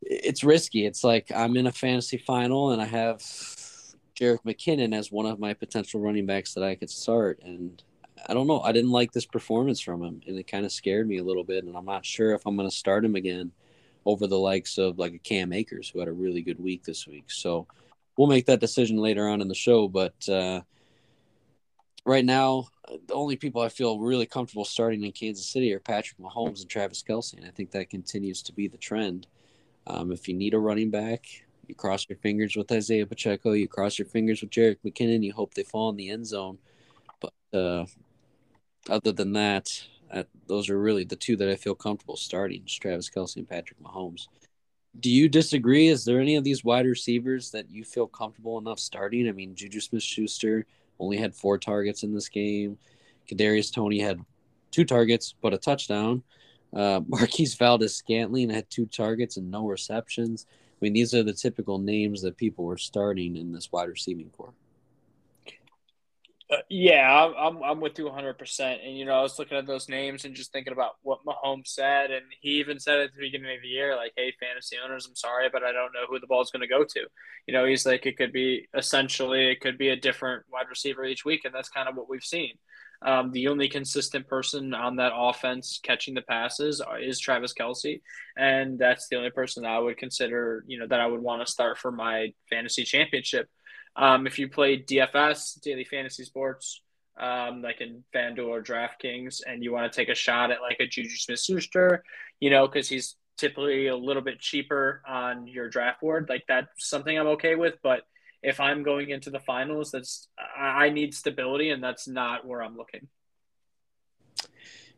[0.08, 0.86] it's risky.
[0.86, 3.18] It's like I'm in a fantasy final and I have
[4.18, 7.40] Jerick McKinnon as one of my potential running backs that I could start.
[7.42, 7.82] And
[8.28, 8.60] I don't know.
[8.60, 11.44] I didn't like this performance from him, and it kind of scared me a little
[11.44, 11.64] bit.
[11.64, 13.52] And I'm not sure if I'm going to start him again
[14.06, 17.06] over the likes of like a Cam Akers, who had a really good week this
[17.06, 17.24] week.
[17.26, 17.66] So
[18.16, 19.88] we'll make that decision later on in the show.
[19.88, 20.62] But uh,
[22.06, 22.68] right now,
[23.08, 26.70] the only people I feel really comfortable starting in Kansas City are Patrick Mahomes and
[26.70, 29.26] Travis Kelce, and I think that continues to be the trend.
[29.88, 31.26] Um, if you need a running back,
[31.66, 33.52] you cross your fingers with Isaiah Pacheco.
[33.52, 35.24] You cross your fingers with Jerick McKinnon.
[35.24, 36.58] You hope they fall in the end zone.
[37.20, 37.86] But uh,
[38.88, 39.68] other than that,
[40.12, 43.80] uh, those are really the two that I feel comfortable starting: Travis Kelce and Patrick
[43.82, 44.28] Mahomes.
[44.98, 45.88] Do you disagree?
[45.88, 49.28] Is there any of these wide receivers that you feel comfortable enough starting?
[49.28, 50.64] I mean, Juju Smith-Schuster
[50.98, 52.78] only had four targets in this game.
[53.30, 54.20] Kadarius Toney had
[54.70, 56.22] two targets but a touchdown.
[56.74, 60.46] Uh, Marquez Valdes-Scantling had two targets and no receptions.
[60.50, 64.30] I mean, these are the typical names that people were starting in this wide receiving
[64.30, 64.54] core.
[66.48, 68.86] Uh, yeah, I'm, I'm with you 100%.
[68.86, 71.66] And, you know, I was looking at those names and just thinking about what Mahomes
[71.66, 72.12] said.
[72.12, 75.16] And he even said at the beginning of the year, like, hey, fantasy owners, I'm
[75.16, 77.00] sorry, but I don't know who the ball is going to go to.
[77.48, 81.04] You know, he's like, it could be essentially, it could be a different wide receiver
[81.04, 81.44] each week.
[81.44, 82.52] And that's kind of what we've seen.
[83.02, 88.00] Um, the only consistent person on that offense catching the passes is Travis Kelce,
[88.38, 91.52] and that's the only person I would consider, you know, that I would want to
[91.52, 93.50] start for my fantasy championship.
[93.96, 96.82] Um, if you play DFS, daily fantasy sports,
[97.18, 100.76] um, like in FanDuel or DraftKings, and you want to take a shot at like
[100.80, 102.04] a Juju Smith-Schuster,
[102.38, 106.88] you know, because he's typically a little bit cheaper on your draft board, like that's
[106.88, 108.02] something I'm okay with, but
[108.42, 112.76] if I'm going into the finals, that's I need stability, and that's not where I'm
[112.76, 113.08] looking.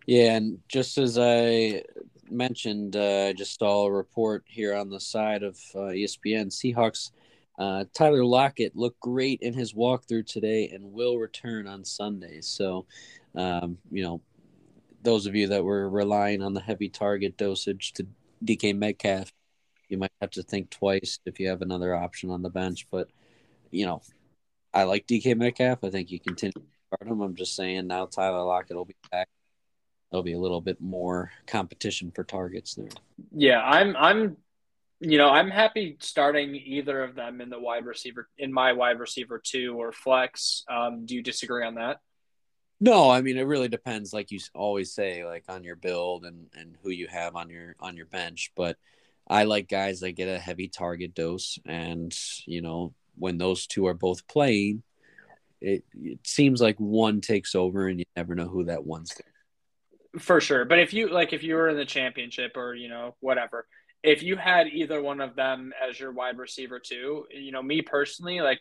[0.06, 1.82] Yeah, and just as I
[2.30, 6.48] mentioned, uh, I just saw a report here on the side of uh, ESPN.
[6.48, 7.10] Seahawks
[7.58, 12.40] uh, Tyler Lockett looked great in his walkthrough today and will return on Sunday.
[12.40, 12.86] So,
[13.34, 14.20] um, you know,
[15.02, 18.06] those of you that were relying on the heavy target dosage to
[18.44, 19.32] DK Metcalf,
[19.88, 22.86] you might have to think twice if you have another option on the bench.
[22.90, 23.08] But
[23.70, 24.02] you know,
[24.72, 25.82] I like DK Metcalf.
[25.82, 27.20] I think you continue to start him.
[27.20, 29.28] I'm just saying now Tyler Lockett will be back.
[30.10, 32.88] There'll be a little bit more competition for targets there.
[33.32, 34.36] Yeah, I'm I'm
[35.00, 38.98] you know, I'm happy starting either of them in the wide receiver in my wide
[38.98, 40.64] receiver two or flex.
[40.68, 41.98] Um, do you disagree on that?
[42.80, 46.46] No, I mean it really depends, like you always say, like on your build and
[46.54, 48.52] and who you have on your on your bench.
[48.56, 48.76] But
[49.28, 53.86] I like guys that get a heavy target dose, and you know when those two
[53.86, 54.82] are both playing,
[55.60, 59.12] it it seems like one takes over, and you never know who that one's.
[60.18, 63.16] For sure, but if you like, if you were in the championship or you know
[63.20, 63.66] whatever,
[64.02, 67.82] if you had either one of them as your wide receiver too, you know me
[67.82, 68.60] personally, like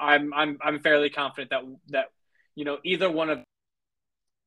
[0.00, 2.06] I'm I'm I'm fairly confident that that
[2.54, 3.40] you know, either one of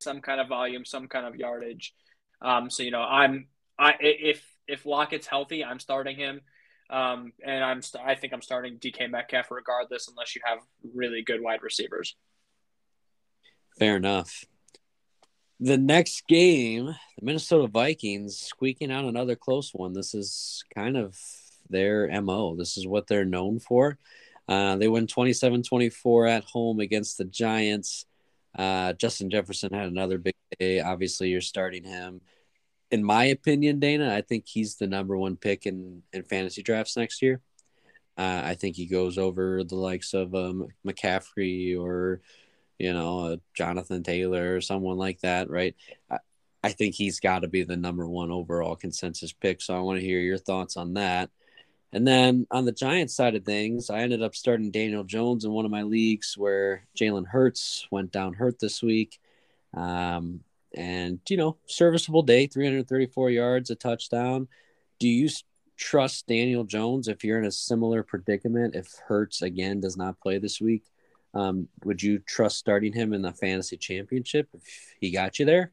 [0.01, 1.93] some kind of volume, some kind of yardage.
[2.41, 6.41] Um, so you know, I'm I if if Lockett's healthy, I'm starting him.
[6.89, 10.59] Um, and I'm st- I think I'm starting DK Metcalf regardless, unless you have
[10.95, 12.15] really good wide receivers.
[13.77, 14.43] Fair enough.
[15.61, 19.91] The next game, the Minnesota Vikings squeaking out another close one.
[19.91, 21.17] This is kind of
[21.69, 22.55] their MO.
[22.55, 23.97] This is what they're known for.
[24.47, 28.05] Uh, they win 27 24 at home against the Giants.
[28.57, 30.79] Uh, Justin Jefferson had another big day.
[30.79, 32.21] Obviously, you're starting him.
[32.89, 36.97] In my opinion, Dana, I think he's the number one pick in, in fantasy drafts
[36.97, 37.41] next year.
[38.17, 42.21] Uh, I think he goes over the likes of um, McCaffrey or,
[42.79, 45.75] you know, a Jonathan Taylor or someone like that, right?
[46.09, 46.17] I,
[46.63, 49.61] I think he's got to be the number one overall consensus pick.
[49.61, 51.29] So I want to hear your thoughts on that.
[51.91, 55.51] And then on the Giants side of things, I ended up starting Daniel Jones in
[55.51, 59.19] one of my leagues where Jalen Hurts went down hurt this week.
[59.73, 60.41] Um,
[60.75, 64.47] and, you know, serviceable day, 334 yards, a touchdown.
[64.99, 65.29] Do you
[65.77, 68.75] trust Daniel Jones if you're in a similar predicament?
[68.75, 70.83] If Hurts again does not play this week,
[71.33, 74.63] um, would you trust starting him in the fantasy championship if
[74.99, 75.71] he got you there?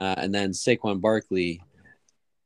[0.00, 1.62] Uh, and then Saquon Barkley,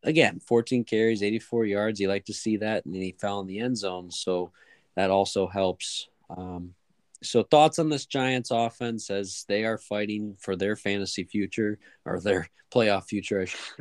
[0.02, 2.00] again, 14 carries, 84 yards.
[2.00, 4.52] You like to see that, and then he fell in the end zone, so
[4.94, 6.08] that also helps.
[6.30, 6.74] Um,
[7.22, 12.20] so, thoughts on this Giants offense as they are fighting for their fantasy future or
[12.20, 13.46] their playoff future?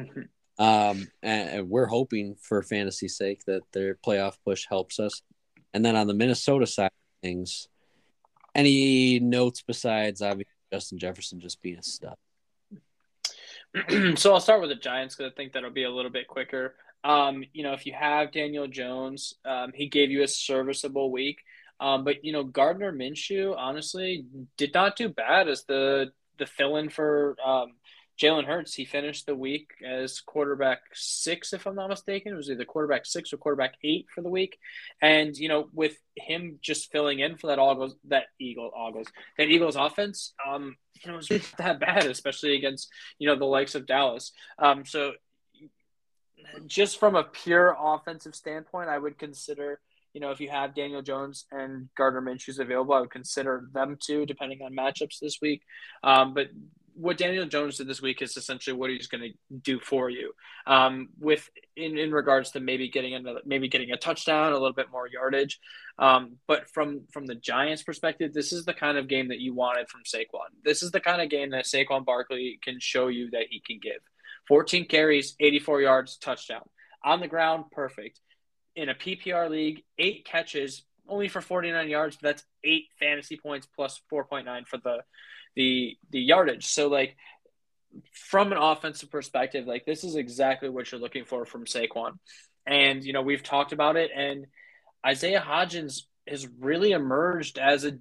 [0.58, 5.21] um, and, and we're hoping for fantasy sake that their playoff push helps us.
[5.73, 7.67] And then on the Minnesota side of things,
[8.55, 12.15] any notes besides obviously Justin Jefferson just being a stud?
[14.15, 16.75] so I'll start with the Giants because I think that'll be a little bit quicker.
[17.03, 21.39] Um, you know, if you have Daniel Jones, um, he gave you a serviceable week.
[21.79, 24.25] Um, but you know, Gardner Minshew honestly
[24.57, 27.73] did not do bad as the the fill in for um,
[28.21, 28.73] Jalen Hurts.
[28.73, 32.34] He finished the week as quarterback six, if I'm not mistaken.
[32.34, 34.58] It was either quarterback six or quarterback eight for the week.
[35.01, 38.71] And you know, with him just filling in for that Eagles, that Eagle
[39.38, 43.45] that Eagles offense, um, you know, it was that bad, especially against you know the
[43.45, 44.32] likes of Dallas.
[44.60, 45.13] Um, so
[46.67, 49.80] just from a pure offensive standpoint, I would consider.
[50.13, 53.97] You know, if you have Daniel Jones and Gardner Minshew's available, I would consider them
[54.01, 55.62] too, depending on matchups this week.
[56.04, 56.47] Um, but
[56.95, 60.34] what Daniel Jones did this week is essentially what he's going to do for you.
[60.65, 64.73] Um, with in, in regards to maybe getting another, maybe getting a touchdown, a little
[64.73, 65.60] bit more yardage.
[65.99, 69.53] Um, but from from the Giants' perspective, this is the kind of game that you
[69.53, 70.49] wanted from Saquon.
[70.63, 73.79] This is the kind of game that Saquon Barkley can show you that he can
[73.81, 74.01] give.
[74.47, 76.62] 14 carries, 84 yards, touchdown
[77.05, 78.19] on the ground, perfect.
[78.75, 82.17] In a PPR league, eight catches, only for 49 yards.
[82.21, 85.03] That's eight fantasy points plus 4.9 for the
[85.55, 86.65] the the yardage.
[86.67, 87.15] So like
[88.11, 92.17] from an offensive perspective, like this is exactly what you're looking for from Saquon.
[92.65, 94.47] And you know, we've talked about it and
[95.05, 97.99] Isaiah Hodgins has really emerged as a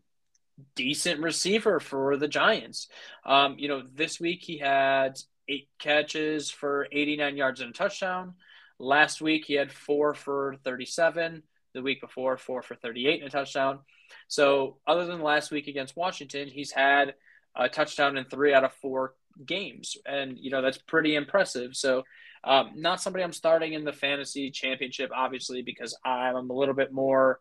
[0.74, 2.88] decent receiver for the Giants.
[3.26, 8.34] Um, you know, this week he had eight catches for 89 yards and a touchdown.
[8.78, 11.42] Last week he had four for 37.
[11.74, 13.80] The week before, four for 38 and a touchdown.
[14.28, 17.14] So, other than last week against Washington, he's had
[17.56, 19.14] a touchdown in three out of four
[19.44, 21.74] games, and you know that's pretty impressive.
[21.74, 22.04] So,
[22.42, 26.92] um, not somebody I'm starting in the fantasy championship, obviously, because I'm a little bit
[26.92, 27.40] more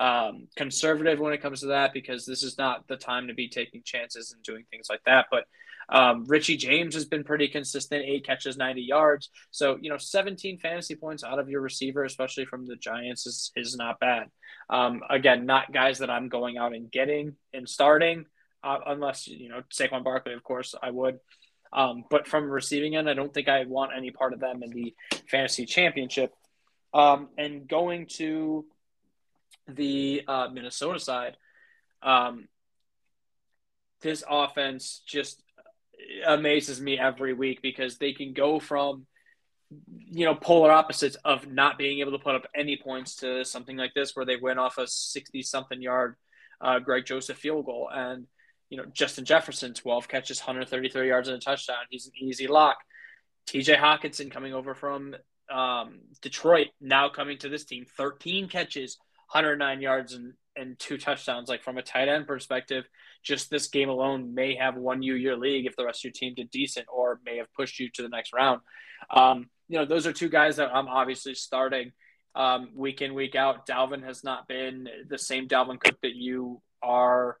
[0.00, 3.48] um, conservative when it comes to that, because this is not the time to be
[3.48, 5.26] taking chances and doing things like that.
[5.30, 5.44] But
[5.88, 9.30] um, Richie James has been pretty consistent, eight catches, 90 yards.
[9.50, 13.52] So, you know, 17 fantasy points out of your receiver, especially from the Giants, is,
[13.56, 14.28] is not bad.
[14.70, 18.26] Um, again, not guys that I'm going out and getting and starting
[18.62, 21.18] uh, unless you know Saquon Barkley, of course, I would.
[21.72, 24.70] Um, but from receiving end, I don't think I want any part of them in
[24.70, 24.94] the
[25.30, 26.32] fantasy championship.
[26.92, 28.66] Um, and going to
[29.66, 31.36] the uh, Minnesota side,
[32.02, 32.48] um,
[34.02, 35.42] this offense just
[36.26, 39.06] amazes me every week because they can go from
[39.96, 43.76] you know polar opposites of not being able to put up any points to something
[43.76, 46.16] like this where they win off a 60 something yard
[46.60, 48.26] uh, Greg Joseph field goal and
[48.72, 51.76] you know, Justin Jefferson, 12 catches, 133 yards and a touchdown.
[51.90, 52.78] He's an easy lock.
[53.46, 55.14] TJ Hockenson coming over from
[55.52, 58.96] um, Detroit, now coming to this team, 13 catches,
[59.30, 61.50] 109 yards and, and two touchdowns.
[61.50, 62.88] Like from a tight end perspective,
[63.22, 66.12] just this game alone may have won you your league if the rest of your
[66.12, 68.62] team did decent or may have pushed you to the next round.
[69.10, 71.92] Um, you know, those are two guys that I'm obviously starting
[72.34, 73.66] um, week in, week out.
[73.66, 77.36] Dalvin has not been the same Dalvin Cook that you are,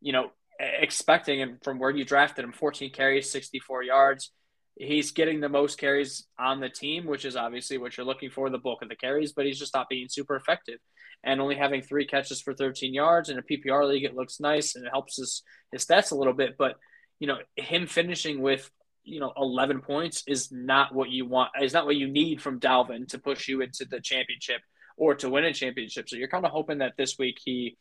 [0.00, 4.30] you know, expecting and from where you drafted him 14 carries, 64 yards.
[4.76, 8.50] He's getting the most carries on the team, which is obviously what you're looking for
[8.50, 10.80] the bulk of the carries, but he's just not being super effective.
[11.22, 14.74] And only having three catches for 13 yards in a PPR league, it looks nice
[14.74, 15.42] and it helps his,
[15.72, 16.56] his stats a little bit.
[16.58, 16.76] But,
[17.20, 18.68] you know, him finishing with,
[19.04, 22.58] you know, 11 points is not what you want, is not what you need from
[22.58, 24.60] Dalvin to push you into the championship
[24.96, 26.08] or to win a championship.
[26.08, 27.76] So you're kind of hoping that this week he,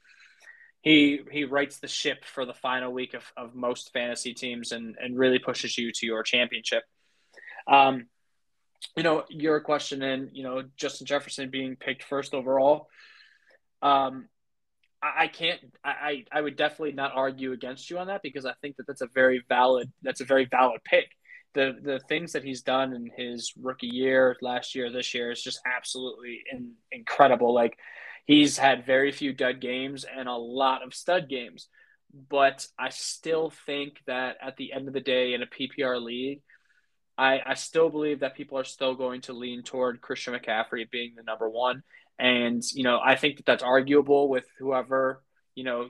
[0.83, 4.97] he he rights the ship for the final week of, of most fantasy teams and
[5.01, 6.83] and really pushes you to your championship.
[7.67, 8.07] Um,
[8.97, 12.89] you know, your question and you know Justin Jefferson being picked first overall.
[13.81, 14.27] Um,
[15.01, 15.59] I, can't.
[15.83, 19.01] I I would definitely not argue against you on that because I think that that's
[19.01, 21.09] a very valid that's a very valid pick.
[21.53, 25.41] The the things that he's done in his rookie year, last year, this year is
[25.41, 27.53] just absolutely in, incredible.
[27.53, 27.77] Like
[28.25, 31.67] He's had very few dud games and a lot of stud games.
[32.29, 36.41] But I still think that at the end of the day, in a PPR league,
[37.17, 41.13] I, I still believe that people are still going to lean toward Christian McCaffrey being
[41.15, 41.83] the number one.
[42.19, 45.23] And, you know, I think that that's arguable with whoever,
[45.55, 45.89] you know,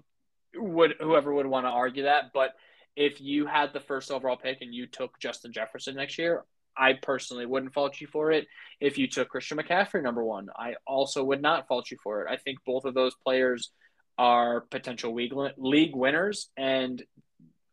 [0.55, 2.31] would whoever would want to argue that.
[2.33, 2.51] But
[2.95, 6.43] if you had the first overall pick and you took Justin Jefferson next year,
[6.77, 8.47] I personally wouldn't fault you for it.
[8.79, 12.31] If you took Christian McCaffrey number one, I also would not fault you for it.
[12.31, 13.71] I think both of those players
[14.17, 17.01] are potential league winners and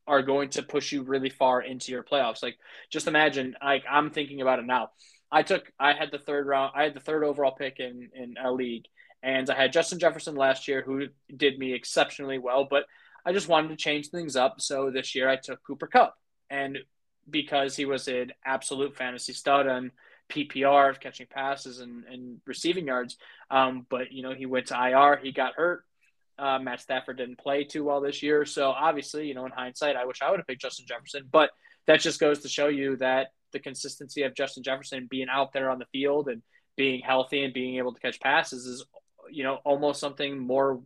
[0.06, 2.42] are going to push you really far into your playoffs.
[2.42, 2.56] Like
[2.90, 4.90] just imagine, like I'm thinking about it now.
[5.30, 8.34] I took I had the third round I had the third overall pick in in
[8.42, 8.86] a league
[9.22, 12.84] and I had Justin Jefferson last year who did me exceptionally well, but
[13.24, 14.60] I just wanted to change things up.
[14.60, 16.16] So this year I took Cooper Kupp,
[16.48, 16.78] And
[17.28, 19.92] because he was an absolute fantasy stud on
[20.30, 23.16] PPR of catching passes and, and receiving yards.
[23.50, 25.84] Um, but, you know, he went to IR, he got hurt.
[26.38, 28.46] Uh, Matt Stafford didn't play too well this year.
[28.46, 31.28] So obviously, you know, in hindsight, I wish I would have picked Justin Jefferson.
[31.30, 31.50] But
[31.86, 35.70] that just goes to show you that the consistency of Justin Jefferson being out there
[35.70, 36.42] on the field and
[36.76, 38.84] being healthy and being able to catch passes is,
[39.30, 40.80] you know, almost something more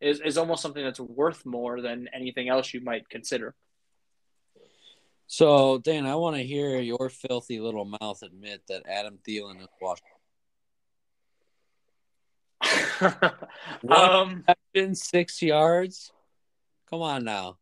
[0.00, 3.54] is, is almost something that's worth more than anything else you might consider.
[5.32, 9.68] So, Dan, I want to hear your filthy little mouth admit that Adam Thielen is
[9.80, 10.02] washed.
[13.00, 13.48] Up.
[13.88, 16.10] Um, been six yards.
[16.90, 17.58] Come on now.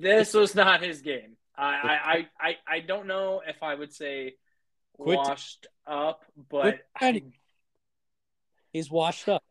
[0.00, 1.36] This was not his game.
[1.54, 4.36] I I, I, I don't know if I would say
[4.94, 5.18] Quit.
[5.18, 6.80] washed up, but
[8.72, 9.44] he's washed up.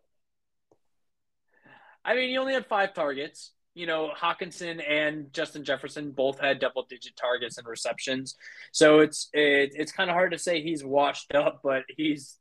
[2.03, 6.59] I mean, he only had five targets you know, Hockenson and Justin Jefferson both had
[6.59, 8.35] double digit targets and receptions.
[8.71, 12.37] So it's it, it's kind of hard to say he's washed up, but he's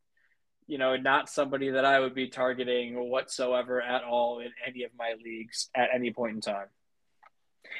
[0.66, 4.90] you know, not somebody that I would be targeting whatsoever at all in any of
[4.96, 6.68] my leagues at any point in time.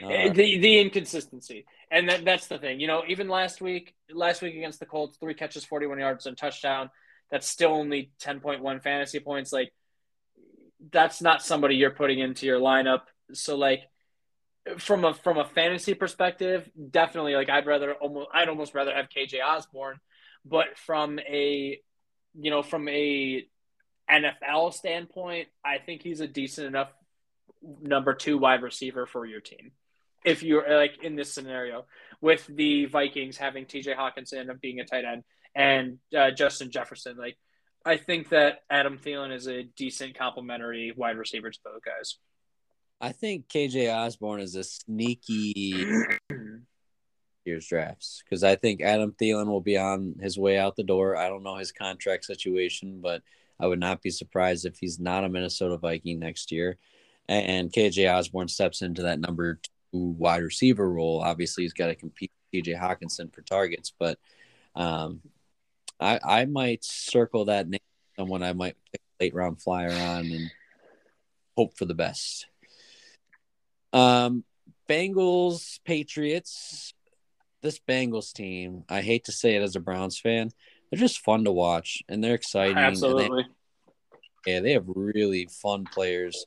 [0.03, 2.81] Uh, the the inconsistency, and that, that's the thing.
[2.81, 6.27] You know, even last week, last week against the Colts, three catches, forty one yards,
[6.27, 6.91] and touchdown.
[7.31, 9.53] That's still only ten point one fantasy points.
[9.53, 9.73] Like,
[10.91, 13.03] that's not somebody you're putting into your lineup
[13.35, 13.83] so like
[14.79, 19.09] from a from a fantasy perspective, definitely like I'd rather almost I'd almost rather have
[19.09, 19.99] KJ Osborn,
[20.45, 21.81] but from a
[22.35, 23.47] you know from a
[24.11, 26.93] NFL standpoint, I think he's a decent enough
[27.63, 29.73] number two wide receiver for your team.
[30.25, 31.87] If you're like in this scenario
[32.21, 35.25] with the Vikings having TJ Hockenson of being a tight end
[35.55, 37.37] and uh, Justin Jefferson, like
[37.85, 42.19] I think that Adam Thielen is a decent complementary wide receiver to those guys.
[43.03, 45.75] I think KJ Osborn is a sneaky
[47.45, 51.17] year's drafts because I think Adam Thielen will be on his way out the door.
[51.17, 53.23] I don't know his contract situation, but
[53.59, 56.79] I would not be surprised if he's not a Minnesota Viking next year.
[57.29, 59.59] And KJ Osborn steps into that number
[59.93, 61.21] two wide receiver role.
[61.21, 64.21] Obviously, he's got to compete with TJ Hockenson for targets, but
[64.77, 65.23] um,
[65.99, 67.81] I I might circle that name
[68.17, 70.51] someone I might pick a late round flyer on and
[71.57, 72.47] hope for the best.
[73.93, 74.45] Um,
[74.89, 76.95] Bengals, Patriots.
[77.63, 80.51] This Bengals team, I hate to say it as a Browns fan,
[80.91, 82.77] they're just fun to watch and they're exciting.
[82.77, 83.47] Absolutely.
[84.45, 86.47] They, yeah, they have really fun players.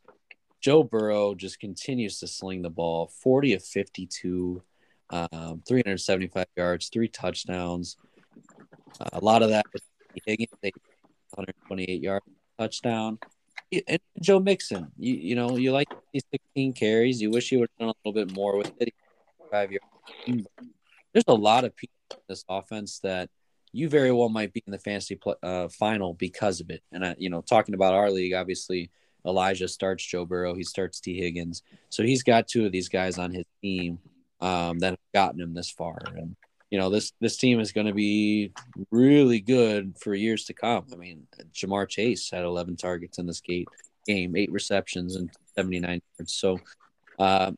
[0.62, 4.62] Joe Burrow just continues to sling the ball 40 of 52,
[5.12, 7.98] um, 375 yards, three touchdowns.
[9.00, 9.82] Uh, a lot of that was
[10.26, 12.22] Higgins, 128 yard
[12.60, 13.20] touchdown.
[13.88, 17.22] And Joe Mixon, you, you know, you like these 16 carries.
[17.22, 18.94] You wish you would have done a little bit more with it.
[19.52, 20.48] Five yards.
[21.14, 23.30] There's a lot of people in this offense that
[23.72, 26.82] you very well might be in the fantasy uh, final because of it.
[26.92, 28.90] And I, you know, talking about our league, obviously
[29.26, 33.18] Elijah starts Joe Burrow, he starts T Higgins, so he's got two of these guys
[33.18, 34.00] on his team
[34.40, 35.98] um, that have gotten him this far.
[36.16, 36.36] And
[36.72, 38.52] you know, this this team is going to be
[38.92, 40.86] really good for years to come.
[40.92, 46.34] I mean, Ja'Marr Chase had 11 targets in this game, eight receptions and 79 yards.
[46.34, 46.60] So,
[47.20, 47.52] uh,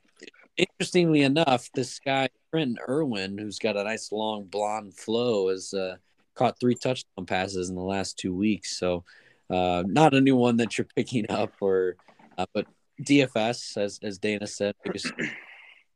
[0.57, 5.95] interestingly enough, this guy Trenton Irwin, who's got a nice long blonde flow, has uh,
[6.35, 8.77] caught three touchdown passes in the last two weeks.
[8.77, 9.03] So,
[9.49, 11.95] uh, not a new one that you're picking up, or
[12.37, 12.67] uh, but
[13.01, 14.75] DFS, as as Dana said,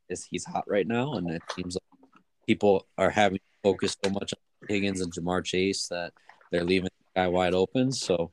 [0.10, 1.91] is he's hot right now, and it seems like
[2.46, 6.14] people are having to focus so much on Higgins and Ja'Marr Chase that
[6.52, 7.92] they're leaving the guy wide open.
[7.92, 8.32] So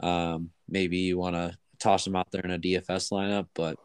[0.00, 3.78] um, maybe you want to toss him out there in a DFS lineup, but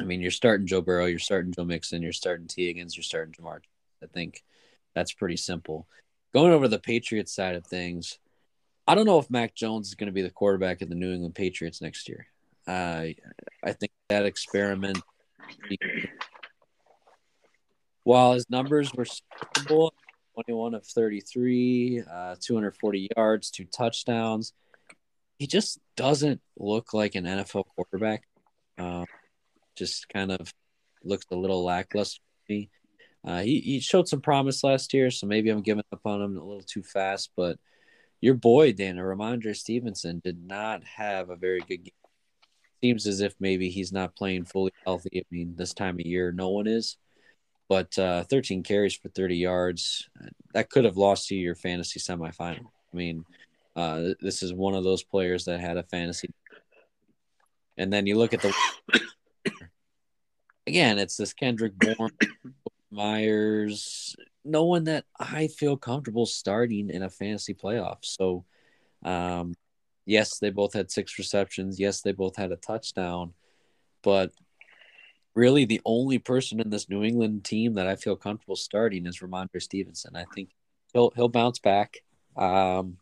[0.00, 3.04] I mean, you're starting Joe Burrow, you're starting Joe Mixon, you're starting T Higgins, you're
[3.04, 3.60] starting Ja'Marr.
[4.02, 4.42] I think
[4.94, 5.86] that's pretty simple.
[6.32, 8.18] Going over the Patriots side of things,
[8.86, 11.12] I don't know if Mac Jones is going to be the quarterback of the New
[11.12, 12.26] England Patriots next year.
[12.66, 13.06] Uh,
[13.62, 14.98] I think that experiment
[18.04, 19.92] while his numbers were stable,
[20.34, 24.52] 21 of 33, uh, 240 yards, two touchdowns,
[25.38, 28.22] he just doesn't look like an NFL quarterback.
[28.78, 29.04] Uh,
[29.76, 30.52] just kind of
[31.02, 32.70] looks a little lackluster to me.
[33.26, 36.36] Uh, he, he showed some promise last year, so maybe I'm giving up on him
[36.36, 37.30] a little too fast.
[37.36, 37.58] But
[38.20, 41.92] your boy, Dana, Rhamondre Stevenson, did not have a very good game.
[42.82, 45.20] Seems as if maybe he's not playing fully healthy.
[45.20, 46.98] I mean, this time of year, no one is.
[47.68, 50.08] But uh, 13 carries for 30 yards,
[50.52, 52.66] that could have lost you your fantasy semifinal.
[52.92, 53.24] I mean,
[53.74, 56.32] uh, this is one of those players that had a fantasy.
[57.76, 58.54] And then you look at the
[60.66, 62.12] again, it's this Kendrick Bourne,
[62.90, 67.98] Meyers, no one that I feel comfortable starting in a fantasy playoff.
[68.02, 68.44] So,
[69.02, 69.54] um,
[70.04, 71.80] yes, they both had six receptions.
[71.80, 73.32] Yes, they both had a touchdown,
[74.02, 74.32] but
[75.34, 79.18] really the only person in this New England team that I feel comfortable starting is
[79.18, 80.16] Rhamondre Stevenson.
[80.16, 80.50] I think
[80.92, 81.98] he'll he'll bounce back.
[82.36, 82.98] Um,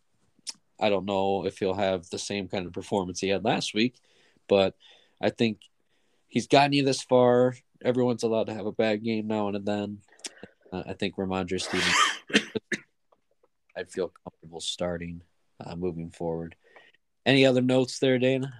[0.80, 3.94] I don't know if he'll have the same kind of performance he had last week,
[4.48, 4.74] but
[5.20, 5.60] I think
[6.28, 7.54] he's gotten you this far.
[7.84, 9.98] Everyone's allowed to have a bad game now and then.
[10.72, 12.50] Uh, I think Rhamondre Stevenson,
[13.76, 15.22] I'd feel comfortable starting
[15.64, 16.56] uh, moving forward.
[17.26, 18.52] Any other notes there, Dana?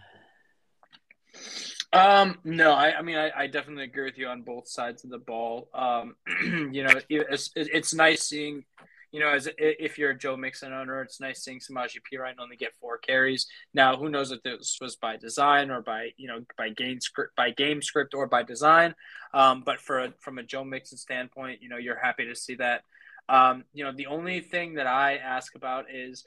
[1.92, 5.10] Um, no, I, I mean, I, I, definitely agree with you on both sides of
[5.10, 5.68] the ball.
[5.74, 6.16] Um,
[6.72, 8.64] you know, it's, it's nice seeing,
[9.10, 12.56] you know, as if you're a Joe Mixon owner, it's nice seeing Samaje Perine only
[12.56, 13.46] get four carries.
[13.74, 17.36] Now, who knows if this was by design or by, you know, by game script,
[17.36, 18.94] by game script or by design.
[19.34, 22.54] Um, but for a, from a Joe Mixon standpoint, you know, you're happy to see
[22.54, 22.84] that.
[23.28, 26.24] Um, you know, the only thing that I ask about is,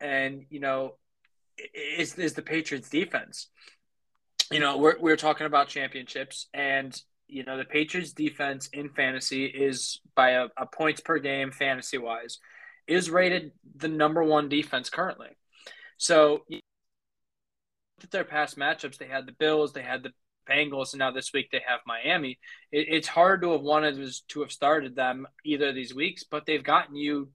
[0.00, 0.94] and you know,
[1.74, 3.48] is is the Patriots defense
[4.50, 9.44] you know, we're we're talking about championships, and you know the Patriots defense in fantasy
[9.44, 12.38] is by a, a points per game fantasy wise
[12.86, 15.28] is rated the number one defense currently.
[15.98, 16.44] So
[18.02, 20.12] at their past matchups, they had the Bills, they had the
[20.48, 22.38] Bengals, and now this week they have Miami.
[22.72, 26.46] It, it's hard to have wanted to have started them either of these weeks, but
[26.46, 27.28] they've gotten you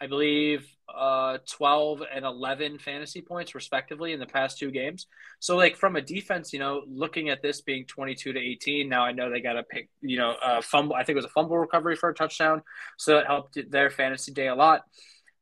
[0.00, 5.06] I believe, uh, 12 and 11 fantasy points respectively in the past two games.
[5.40, 9.04] So, like from a defense, you know, looking at this being 22 to 18, now
[9.04, 10.94] I know they got to pick, you know, a fumble.
[10.94, 12.62] I think it was a fumble recovery for a touchdown,
[12.98, 14.82] so that helped their fantasy day a lot.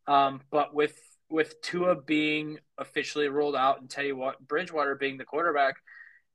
[0.07, 0.99] Um, but with
[1.29, 4.13] with Tua being officially rolled out and Teddy
[4.47, 5.77] Bridgewater being the quarterback,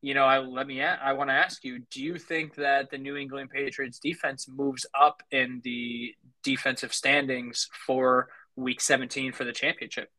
[0.02, 2.98] you know, I let me I want to ask you, do you think that the
[2.98, 9.52] New England Patriots defense moves up in the defensive standings for week 17 for the
[9.52, 10.10] championship?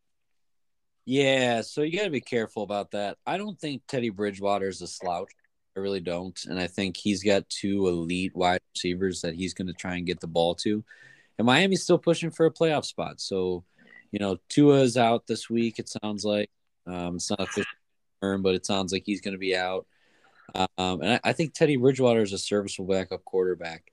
[1.07, 3.16] Yeah, so you got to be careful about that.
[3.26, 5.33] I don't think Teddy Bridgewater is a slouch.
[5.76, 6.39] I really don't.
[6.45, 10.07] And I think he's got two elite wide receivers that he's going to try and
[10.07, 10.85] get the ball to.
[11.39, 13.20] And Miami's still pushing for a playoff spot.
[13.20, 13.64] So,
[14.12, 16.51] you know, Tua is out this week, it sounds like.
[16.87, 17.80] Um, it's not official
[18.21, 19.87] but it sounds like he's going to be out.
[20.55, 23.93] Um, and I, I, think Teddy Bridgewater is a serviceable backup quarterback.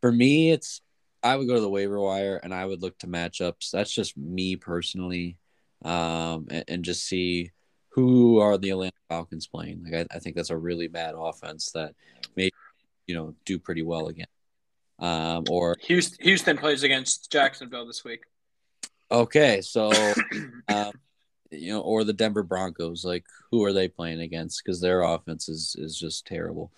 [0.00, 0.82] For me, it's
[1.22, 3.70] I would go to the waiver wire and I would look to matchups.
[3.70, 5.38] That's just me personally,
[5.82, 7.52] um, and, and, just see
[7.88, 9.84] who are the Atlanta Falcons playing?
[9.84, 11.94] Like I, I think that's a really bad offense that
[12.36, 12.50] may,
[13.06, 14.26] you know, do pretty well again.
[14.98, 18.24] Um, or Houston, Houston plays against Jacksonville this week.
[19.10, 19.90] Okay, so
[20.68, 20.92] um,
[21.58, 24.62] you know, or the Denver Broncos, like who are they playing against?
[24.64, 26.70] Because their offense is is just terrible.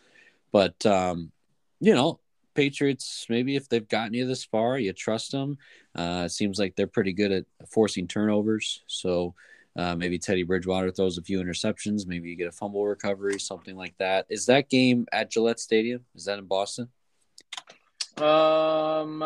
[0.53, 1.33] But um,
[1.81, 2.21] you know,
[2.55, 5.59] Patriots, maybe if they've gotten you this far, you trust them.
[5.95, 8.83] Uh, it seems like they're pretty good at forcing turnovers.
[8.87, 9.35] So
[9.77, 12.07] uh, maybe Teddy Bridgewater throws a few interceptions.
[12.07, 14.27] Maybe you get a fumble recovery, something like that.
[14.31, 16.05] Is that game at Gillette Stadium?
[16.15, 16.89] Is that in Boston?
[18.17, 19.23] Um,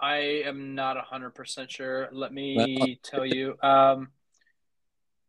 [0.00, 2.08] I am not hundred percent sure.
[2.12, 3.56] Let me tell you.
[3.62, 4.08] Um,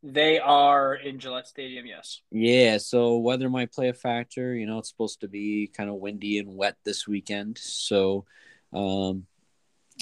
[0.06, 2.22] they are in Gillette Stadium, yes.
[2.32, 4.54] Yeah, so weather might play a factor.
[4.54, 7.58] You know, it's supposed to be kind of windy and wet this weekend.
[7.58, 8.26] So,
[8.72, 9.26] um,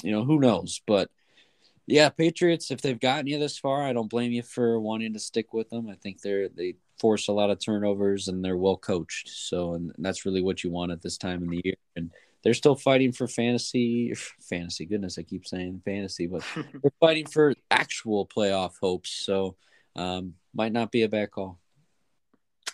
[0.02, 0.82] you know, who knows?
[0.86, 1.10] But
[1.86, 5.18] yeah, Patriots, if they've gotten you this far, I don't blame you for wanting to
[5.18, 5.88] stick with them.
[5.88, 9.30] I think they're they force a lot of turnovers and they're well coached.
[9.30, 11.76] So, and that's really what you want at this time in the year.
[11.96, 12.10] And
[12.42, 17.54] they're still fighting for fantasy fantasy goodness i keep saying fantasy but they're fighting for
[17.70, 19.56] actual playoff hopes so
[19.96, 21.58] um, might not be a bad call.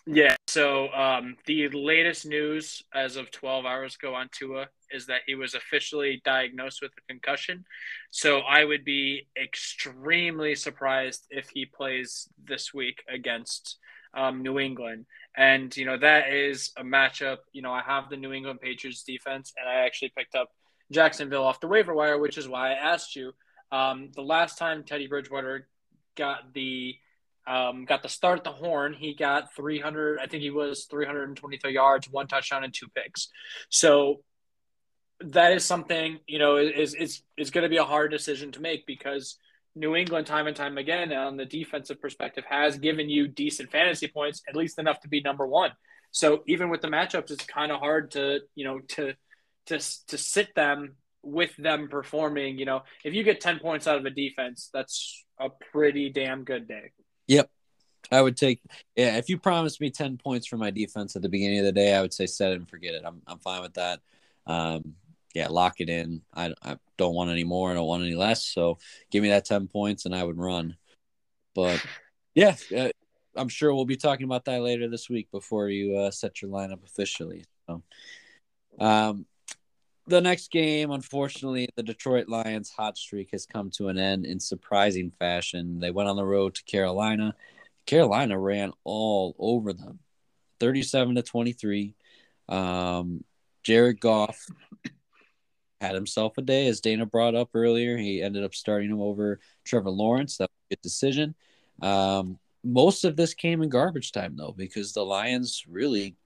[0.06, 0.36] Yeah.
[0.46, 5.34] So um, the latest news as of 12 hours ago on Tua is that he
[5.34, 7.64] was officially diagnosed with a concussion.
[8.10, 13.76] So I would be extremely surprised if he plays this week against
[14.14, 15.06] um, New England.
[15.36, 17.38] And, you know, that is a matchup.
[17.52, 20.50] You know, I have the New England Patriots defense, and I actually picked up
[20.90, 23.32] Jacksonville off the waiver wire, which is why I asked you.
[23.70, 25.68] Um, the last time Teddy Bridgewater
[26.16, 26.96] got the
[27.46, 28.92] um, got to start the horn.
[28.92, 33.28] He got 300, I think he was 323 yards, one touchdown, and two picks.
[33.68, 34.22] So
[35.20, 38.60] that is something, you know, is, is, is going to be a hard decision to
[38.60, 39.36] make because
[39.74, 44.08] New England, time and time again, on the defensive perspective, has given you decent fantasy
[44.08, 45.70] points, at least enough to be number one.
[46.10, 49.14] So even with the matchups, it's kind of hard to, you know, to,
[49.66, 49.78] to,
[50.08, 52.58] to sit them with them performing.
[52.58, 56.44] You know, if you get 10 points out of a defense, that's a pretty damn
[56.44, 56.90] good day.
[57.30, 57.48] Yep.
[58.10, 58.60] I would take
[58.96, 61.70] yeah, if you promised me 10 points for my defense at the beginning of the
[61.70, 63.02] day, I would say set it and forget it.
[63.06, 64.00] I'm I'm fine with that.
[64.46, 64.96] Um
[65.32, 66.22] yeah, lock it in.
[66.34, 67.70] I, I don't want any more.
[67.70, 68.44] I don't want any less.
[68.44, 68.78] So
[69.12, 70.76] give me that 10 points and I would run.
[71.54, 71.84] But
[72.34, 72.88] yeah, uh,
[73.36, 76.50] I'm sure we'll be talking about that later this week before you uh, set your
[76.50, 77.44] lineup officially.
[77.68, 77.84] So,
[78.80, 79.24] um,
[80.10, 84.38] the next game, unfortunately, the Detroit Lions hot streak has come to an end in
[84.38, 85.80] surprising fashion.
[85.80, 87.34] They went on the road to Carolina.
[87.86, 90.00] Carolina ran all over them,
[90.58, 91.94] thirty-seven to twenty-three.
[92.48, 93.24] Um,
[93.62, 94.46] Jared Goff
[95.80, 97.96] had himself a day, as Dana brought up earlier.
[97.96, 100.36] He ended up starting him over Trevor Lawrence.
[100.36, 101.34] That was a good decision.
[101.80, 106.16] Um, most of this came in garbage time, though, because the Lions really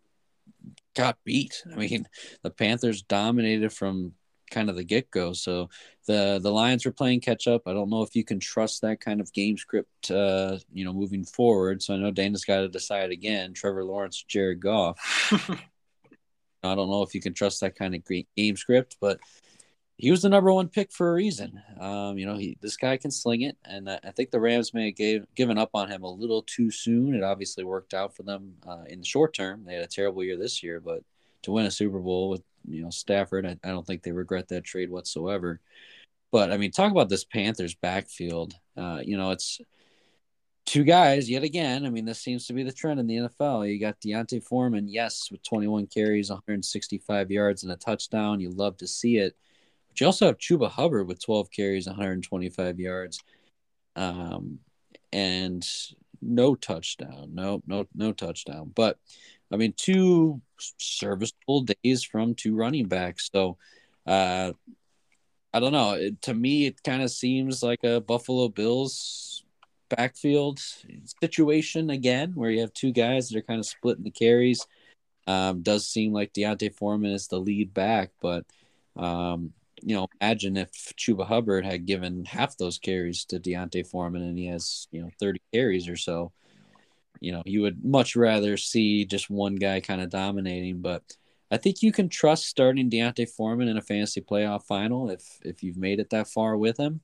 [0.95, 1.63] got beat.
[1.73, 2.07] I mean,
[2.43, 4.13] the Panthers dominated from
[4.51, 5.33] kind of the get go.
[5.33, 5.69] So
[6.07, 7.63] the the Lions were playing catch up.
[7.67, 10.93] I don't know if you can trust that kind of game script, uh, you know,
[10.93, 11.83] moving forward.
[11.83, 13.53] So I know Dana's got to decide again.
[13.55, 14.99] Trevor Lawrence, Jared Goff.
[16.63, 18.03] I don't know if you can trust that kind of
[18.37, 19.21] game script, but
[19.97, 21.63] he was the number one pick for a reason.
[21.79, 24.87] Um, you know, he this guy can sling it, and I think the Rams may
[24.87, 27.15] have gave, given up on him a little too soon.
[27.15, 29.65] It obviously worked out for them uh, in the short term.
[29.65, 31.03] They had a terrible year this year, but
[31.43, 34.49] to win a Super Bowl with you know Stafford, I, I don't think they regret
[34.49, 35.61] that trade whatsoever.
[36.33, 38.55] But I mean, talk about this Panthers backfield.
[38.77, 39.61] Uh, you know, it's
[40.67, 41.87] two guys yet again.
[41.87, 43.73] I mean, this seems to be the trend in the NFL.
[43.73, 48.41] You got D'Onta Foreman, yes, with 21 carries, 165 yards, and a touchdown.
[48.41, 49.37] You love to see it
[49.95, 53.23] but you also have Chuba Hubbard with 12 carries, 125 yards,
[53.95, 54.59] um,
[55.13, 55.65] and
[56.21, 57.31] no touchdown.
[57.33, 58.73] No, no, no touchdown.
[58.75, 58.99] But
[59.53, 60.41] I mean, two
[60.79, 63.31] serviceable days from two running backs.
[63.33, 63.57] So,
[64.05, 64.55] uh,
[65.53, 65.93] I don't know.
[65.93, 69.45] It, to me, it kind of seems like a Buffalo Bills
[69.91, 70.61] backfield
[71.23, 74.67] situation again, where you have two guys that are kind of splitting the carries.
[75.29, 78.45] Um, does seem like D'Onta Foreman is the lead back, but
[78.97, 79.53] um,
[79.85, 84.39] you know, imagine if Chuba Hubbard had given half those carries to D'Onta Foreman and
[84.39, 86.33] he has, you know, 30 carries or so.
[87.21, 91.03] You know, you would much rather see just one guy kind of dominating, but
[91.51, 95.63] I think you can trust starting D'Onta Foreman in a fantasy playoff final if if
[95.63, 97.01] you've made it that far with him.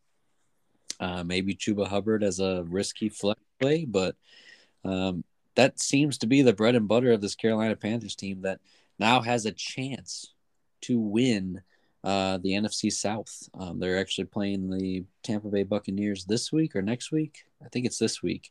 [0.99, 4.16] Uh, maybe Chuba Hubbard as a risky flex play, but
[4.85, 5.24] um,
[5.55, 8.61] that seems to be the bread and butter of this Carolina Panthers team that
[8.99, 10.35] now has a chance
[10.83, 11.62] to win
[12.03, 13.48] uh, the NFC South.
[13.59, 17.44] Um, they're actually playing the Tampa Bay Buccaneers this week or next week.
[17.64, 18.51] I think it's this week.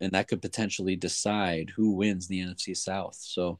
[0.00, 3.14] and that could potentially decide who wins the NFC South.
[3.14, 3.58] So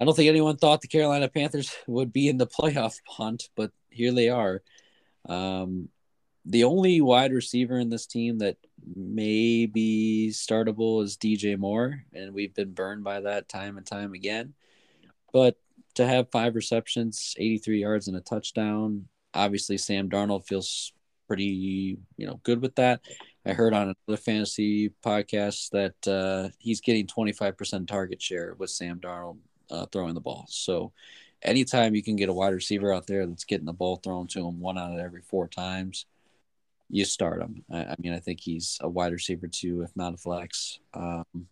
[0.00, 3.72] I don't think anyone thought the Carolina Panthers would be in the playoff hunt, but
[3.90, 4.62] here they are.
[5.28, 5.88] Um,
[6.44, 8.56] the only wide receiver in this team that
[8.96, 14.12] may be startable is DJ Moore, and we've been burned by that time and time
[14.12, 14.54] again.
[15.32, 15.56] But
[15.94, 20.92] to have five receptions, 83 yards, and a touchdown, obviously Sam Darnold feels
[21.26, 23.00] pretty, you know, good with that.
[23.46, 29.00] I heard on another fantasy podcast that uh, he's getting 25% target share with Sam
[29.00, 29.38] Darnold
[29.70, 30.46] uh, throwing the ball.
[30.48, 30.92] So
[31.42, 34.46] anytime you can get a wide receiver out there that's getting the ball thrown to
[34.46, 36.06] him one out of every four times,
[36.88, 37.64] you start him.
[37.72, 40.78] I, I mean, I think he's a wide receiver too, if not a flex.
[40.94, 41.48] Um,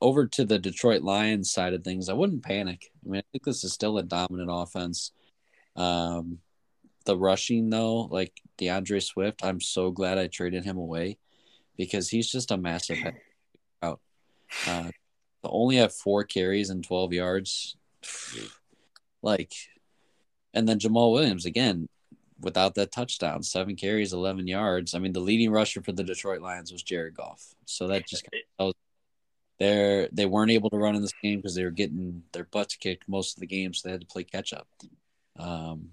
[0.00, 2.90] over to the Detroit Lions side of things, I wouldn't panic.
[3.04, 5.12] I mean, I think this is still a dominant offense.
[5.74, 6.38] Um,
[7.04, 11.18] the rushing though, like D'Andre Swift, I'm so glad I traded him away
[11.76, 12.98] because he's just a massive
[13.82, 14.00] out.
[14.66, 14.90] Uh,
[15.44, 17.76] only have four carries and 12 yards.
[19.22, 19.54] Like,
[20.54, 21.88] and then Jamaal Williams again,
[22.40, 24.94] without that touchdown, seven carries, 11 yards.
[24.94, 27.42] I mean, the leading rusher for the Detroit Lions was Jared Goff.
[27.64, 28.74] So that just kind of
[29.58, 32.76] they're they weren't able to run in this game because they were getting their butts
[32.76, 34.68] kicked most of the game, so they had to play catch up.
[35.38, 35.90] Um,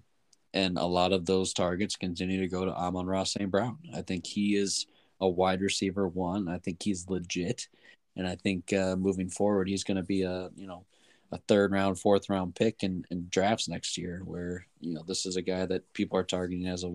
[0.54, 3.50] and a lot of those targets continue to go to Amon-Ra St.
[3.50, 3.80] Brown.
[3.96, 4.86] I think he is
[5.20, 6.48] a wide receiver one.
[6.48, 7.68] I think he's legit,
[8.16, 10.86] and I think uh, moving forward, he's going to be a you know
[11.32, 14.22] a third round, fourth round pick in, in drafts next year.
[14.26, 16.94] Where you know this is a guy that people are targeting as a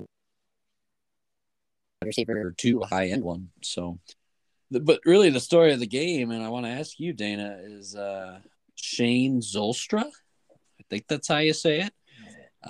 [2.05, 3.49] receiver or two high end one.
[3.63, 3.99] So,
[4.71, 7.95] but really, the story of the game, and I want to ask you, Dana, is
[7.97, 8.41] uh,
[8.75, 10.05] Shane Zylstra.
[10.05, 11.93] I think that's how you say it.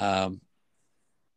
[0.00, 0.40] Um,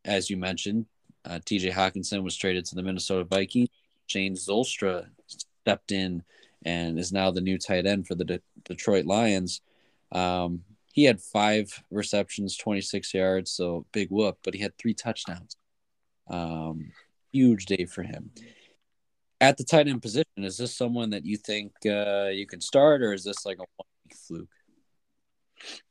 [0.05, 0.86] as you mentioned,
[1.26, 3.70] uh, TJ Hockenson was traded to the Minnesota Vikings.
[4.07, 6.24] Shane Zylstra stepped in
[6.66, 9.62] and is now the new tight end for the De- Detroit Lions.
[10.12, 15.55] Um, he had five receptions, 26 yards, so big whoop, but he had three touchdowns.
[16.30, 16.91] Um,
[17.32, 18.32] huge day for him.
[19.42, 23.02] At the tight end position, is this someone that you think uh, you can start,
[23.02, 24.48] or is this like a one week fluke?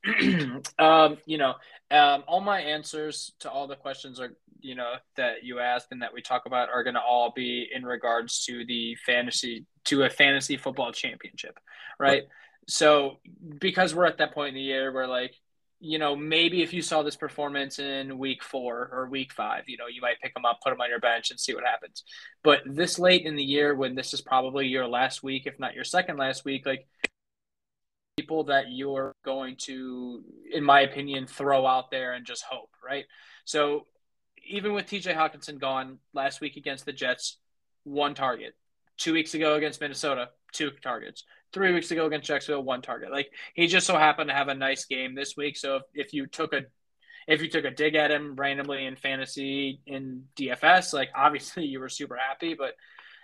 [0.79, 1.55] um, you know,
[1.91, 6.03] um, all my answers to all the questions are, you know, that you asked and
[6.03, 10.05] that we talk about are going to all be in regards to the fantasy to
[10.05, 11.59] a fantasy football championship,
[11.99, 12.25] right?
[12.69, 13.19] So
[13.61, 15.35] because we're at that point in the year where like,
[15.81, 19.79] you know, maybe if you saw this performance in week four or week five, you
[19.79, 22.05] know, you might pick them up, put them on your bench, and see what happens.
[22.45, 25.75] But this late in the year, when this is probably your last week, if not
[25.75, 26.87] your second last week, like
[28.19, 30.23] people that you're going to,
[30.53, 33.07] in my opinion, throw out there and just hope, right?
[33.47, 33.87] So
[34.47, 37.39] even with TJ Hockenson gone last week against the Jets,
[37.85, 38.55] one target.
[39.01, 41.25] Two weeks ago against Minnesota, two targets.
[41.53, 43.11] Three weeks ago against Jacksonville, one target.
[43.11, 45.57] Like he just so happened to have a nice game this week.
[45.57, 46.61] So if, if you took a
[47.27, 51.81] if you took a dig at him randomly in fantasy in DFS, like obviously you
[51.81, 52.75] were super happy, but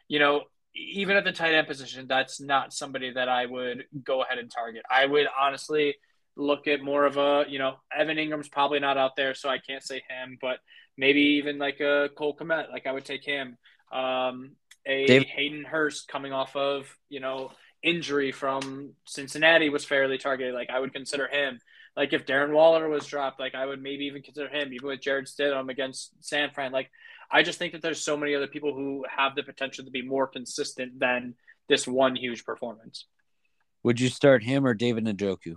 [0.08, 4.22] you know, even at the tight end position, that's not somebody that I would go
[4.22, 4.82] ahead and target.
[4.90, 5.96] I would honestly
[6.36, 9.58] look at more of a, you know, Evan Engram's probably not out there, so I
[9.58, 10.58] can't say him, but
[10.96, 13.56] maybe even like a Cole Kmet, like I would take him.
[13.92, 14.52] Um,
[14.86, 15.28] a David.
[15.28, 17.50] Hayden Hurst coming off of, you know,
[17.82, 20.54] injury from Cincinnati was fairly targeted.
[20.54, 21.60] Like I would consider him.
[21.96, 25.00] Like if Darren Waller was dropped, like I would maybe even consider him, even with
[25.00, 26.72] Jarrett Stidham against San Fran.
[26.72, 26.90] Like
[27.30, 30.02] I just think that there's so many other people who have the potential to be
[30.02, 31.34] more consistent than
[31.68, 33.06] this one huge performance.
[33.82, 35.56] Would you start him or David Njoku?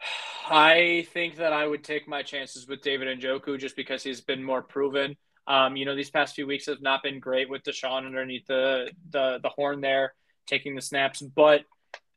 [0.50, 4.42] I think that I would take my chances with David Njoku just because he's been
[4.42, 5.16] more proven.
[5.48, 8.90] Um, you know, these past few weeks have not been great with Deshaun underneath the
[9.10, 10.14] the the horn there,
[10.46, 11.62] taking the snaps, but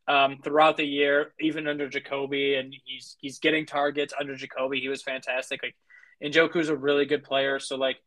[0.08, 4.80] um, throughout the year, even under Jacoby, and he's he's getting targets under Jacoby.
[4.80, 5.62] He was fantastic.
[5.62, 5.76] Like,
[6.24, 7.60] Njoku's a really good player.
[7.60, 7.98] So like,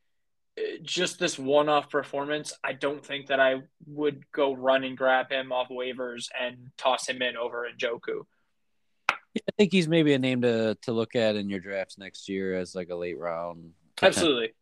[0.82, 5.52] just this one-off performance, I don't think that I would go run and grab him
[5.52, 8.24] off waivers and toss him in over Njoku.
[9.34, 12.28] Yeah, I think he's maybe a name to to look at in your drafts next
[12.28, 13.70] year as like a late round.
[14.02, 14.52] Absolutely.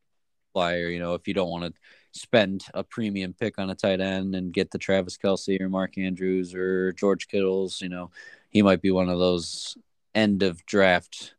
[0.52, 1.80] Flyer, you know, if you don't want to
[2.12, 5.96] spend a premium pick on a tight end and get the Travis Kelce or Mark
[5.98, 8.10] Andrews or George Kittles, you know,
[8.48, 9.76] he might be one of those
[10.14, 11.34] end of draft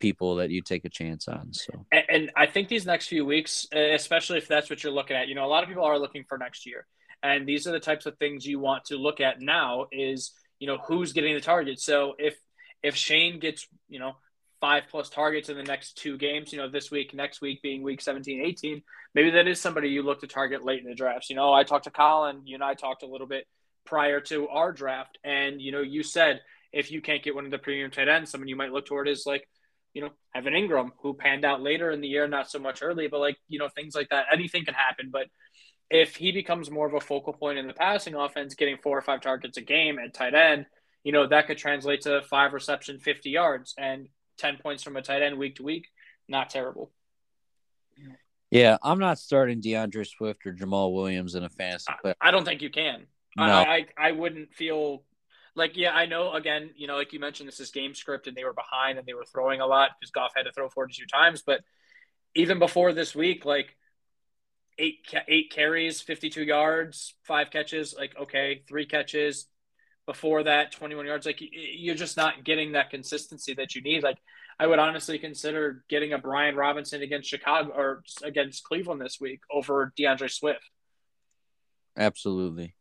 [0.00, 1.52] people that you take a chance on.
[1.52, 5.16] So, and, and, I think these next few weeks, especially if that's what you're looking
[5.16, 6.86] at, you know, a lot of people are looking for next year,
[7.22, 9.86] and these are the types of things you want to look at now.
[9.92, 11.80] Is you know who's getting the target.
[11.80, 12.36] So if
[12.82, 14.16] if Shane gets you know
[14.64, 17.82] five plus targets in the next two games, you know, this week, next week being
[17.82, 18.82] week 17, 18,
[19.14, 21.28] maybe that is somebody you look to target late in the drafts.
[21.28, 23.46] You know, I talked to Colin, you and I talked a little bit
[23.84, 26.40] prior to our draft, and, you know, you said
[26.72, 29.06] if you can't get one of the premium tight ends, someone you might look toward
[29.06, 29.46] is like,
[29.92, 33.06] you know, Evan Engram, who panned out later in the year, not so much early,
[33.06, 34.28] but like, you know, things like that.
[34.32, 35.10] Anything can happen.
[35.12, 35.26] But
[35.90, 39.02] if he becomes more of a focal point in the passing offense, getting four or
[39.02, 40.64] five targets a game at tight end,
[41.02, 43.74] you know, that could translate to five reception, 50 yards.
[43.76, 44.08] And
[44.38, 45.88] 10 points from a tight end week to week,
[46.28, 46.90] not terrible.
[48.50, 52.14] Yeah, I'm not starting D'Andre Swift or Jamaal Williams in a fantasy play.
[52.20, 53.06] I don't think you can.
[53.36, 53.44] No.
[53.44, 55.02] I, I, I wouldn't feel
[55.56, 58.36] like yeah, I know again, you know, like you mentioned, this is game script and
[58.36, 61.06] they were behind and they were throwing a lot because Goff had to throw 42
[61.06, 61.42] times.
[61.44, 61.62] But
[62.34, 63.76] even before this week, like
[64.78, 69.46] eight eight carries, 52 yards, five catches, like okay, three catches,
[70.06, 74.18] before that 21 yards like you're just not getting that consistency that you need like
[74.58, 79.40] i would honestly consider getting a brian robinson against chicago or against cleveland this week
[79.50, 80.70] over d'andre swift
[81.96, 82.74] absolutely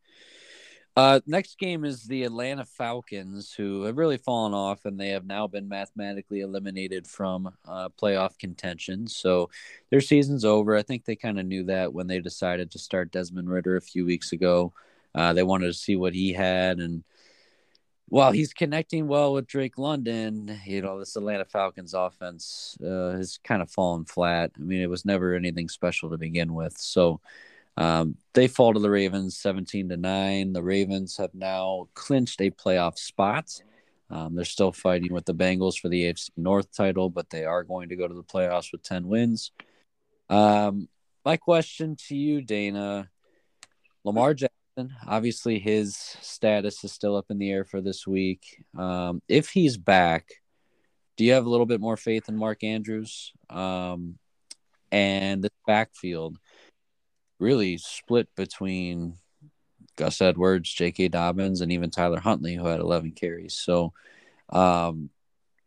[0.95, 5.26] uh, next game is the Atlanta Falcons, who have really fallen off, and they have
[5.26, 9.07] now been mathematically eliminated from uh, playoff contention.
[9.07, 9.49] So
[9.89, 10.76] their season's over.
[10.76, 13.82] I think they kind of knew that when they decided to start Desmond Ridder a
[13.82, 14.71] few weeks ago.
[15.15, 17.03] Uh, they wanted to see what he had, and
[18.14, 23.39] while he's connecting well with Drake London, you know, this Atlanta Falcons offense uh, has
[23.43, 24.51] kind of fallen flat.
[24.55, 26.78] I mean, it was never anything special to begin with.
[26.78, 27.22] So
[27.76, 30.53] um, they fall to the Ravens 17 to 9.
[30.53, 33.49] The Ravens have now clinched a playoff spot.
[34.11, 37.64] Um, they're still fighting with the Bengals for the AFC North title, but they are
[37.64, 39.51] going to go to the playoffs with 10 wins.
[40.30, 40.88] Um,
[41.26, 43.09] my question to you, Dana
[44.03, 44.53] Lamar Jackson
[45.07, 48.63] Obviously, his status is still up in the air for this week.
[48.78, 50.41] Um, if he's back,
[51.15, 53.34] do you have a little bit more faith in Mark Andrews?
[53.49, 54.17] Um,
[54.91, 56.38] and the backfield
[57.39, 59.17] really split between
[59.95, 61.09] Gus Edwards, J.K.
[61.09, 63.53] Dobbins, and even Tyler Huntley, who had 11 carries.
[63.53, 63.93] So,
[64.49, 65.09] um,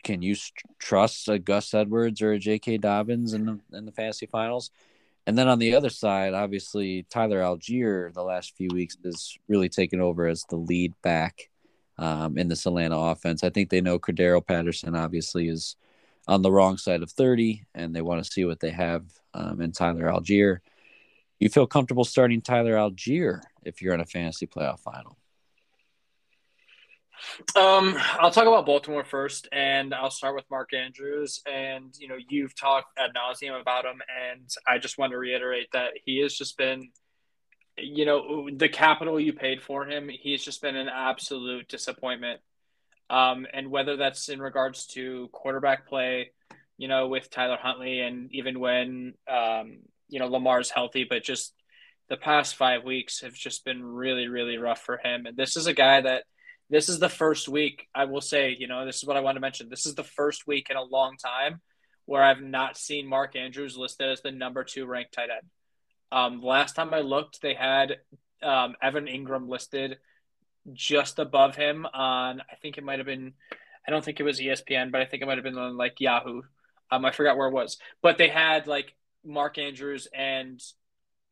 [0.03, 0.37] can you
[0.79, 2.79] trust a Gus Edwards or a J.K.
[2.79, 4.71] Dobbins in the, in the fantasy finals?
[5.27, 9.69] And then on the other side, obviously Tyler Allgeier the last few weeks has really
[9.69, 11.51] taken over as the lead back
[11.99, 13.43] um, in the Atlanta offense.
[13.43, 15.77] I think they know Cordarrelle Patterson obviously is
[16.29, 19.05] on the wrong side of 30, and they want to see what they have
[19.35, 20.59] um, in Tyler Allgeier.
[21.39, 25.17] You feel comfortable starting Tyler Allgeier if you're in a fantasy playoff final?
[27.55, 31.43] Um, I'll talk about Baltimore first, and I'll start with Mark Andrews.
[31.51, 34.01] And you know, you've talked ad nauseum about him,
[34.33, 36.91] and I just want to reiterate that he has just been,
[37.77, 40.09] you know, the capital you paid for him.
[40.09, 42.41] He's just been an absolute disappointment.
[43.09, 46.33] Um, and whether that's in regards to quarterback play,
[46.77, 51.55] you know, with Tyler Huntley, and even when um, you know Lamar's healthy, but just
[52.09, 55.27] the past five weeks have just been really, really rough for him.
[55.27, 56.25] And this is a guy that
[56.71, 59.37] this is the first week I will say, you know, this is what I want
[59.37, 59.69] to mention.
[59.69, 61.61] This is the first week in a long time
[62.07, 65.49] where I've not seen Mark Andrews listed as the number two ranked tight end.
[66.13, 67.99] Um, last time I looked, they had
[68.43, 69.99] um, Evan Engram listed
[70.73, 73.35] just above him on, I think it might have been,
[73.87, 76.01] I don't think it was ESPN, but I think it might have been on like
[76.01, 76.43] Yahoo.
[76.91, 78.95] Um, I forgot where it was, but they had like
[79.25, 80.61] Mark Andrews and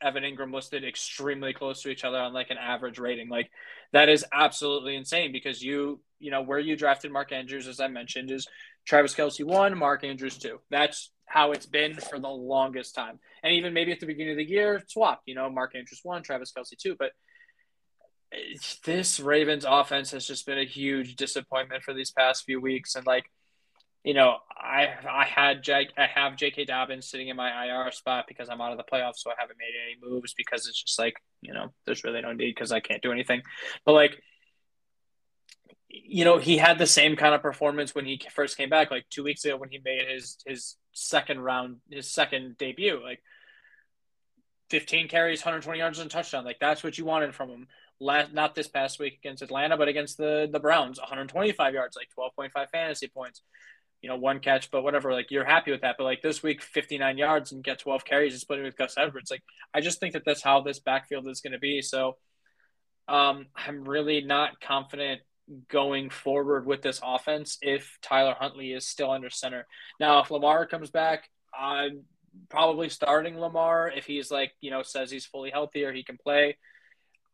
[0.02, 3.28] Evan Engram listed extremely close to each other on like an average rating.
[3.28, 3.50] Like
[3.92, 7.88] that is absolutely insane because you, you know, where you drafted Mark Andrews, as I
[7.88, 8.46] mentioned, is
[8.86, 10.60] Travis Kelce one, Mark Andrews two.
[10.70, 13.18] That's how it's been for the longest time.
[13.42, 16.22] And even maybe at the beginning of the year, swap, you know, Mark Andrews one,
[16.22, 16.96] Travis Kelce two.
[16.98, 17.12] But
[18.32, 22.94] eh, this Ravens offense has just been a huge disappointment for these past few weeks.
[22.94, 23.24] And like,
[24.04, 26.66] you know, I I had Jake, I have J.K.
[26.66, 29.58] Dobbins sitting in my IR spot because I'm out of the playoffs, so I haven't
[29.58, 32.80] made any moves because it's just like you know, there's really no need because I
[32.80, 33.42] can't do anything.
[33.86, 34.20] But like,
[35.88, 39.06] you know, he had the same kind of performance when he first came back, like
[39.08, 43.22] two weeks ago when he made his his second round, his second debut, like
[44.68, 46.44] 15 carries, 120 yards and touchdown.
[46.44, 47.68] Like that's what you wanted from him.
[48.00, 52.08] Last, not this past week against Atlanta, but against the the Browns, 125 yards, like
[52.36, 53.40] 12.5 fantasy points
[54.04, 55.94] you know, one catch, but whatever, like you're happy with that.
[55.96, 59.30] But like this week, 59 yards and get 12 carries and splitting with Gus Edwards.
[59.30, 59.42] Like
[59.72, 61.80] I just think that that's how this backfield is going to be.
[61.80, 62.18] So
[63.08, 65.22] um, I'm really not confident
[65.70, 69.66] going forward with this offense if Tyler Huntley is still under center.
[69.98, 72.02] Now, if Lamar comes back, I'm
[72.50, 76.18] probably starting Lamar if he's like, you know, says he's fully healthy or he can
[76.18, 76.58] play.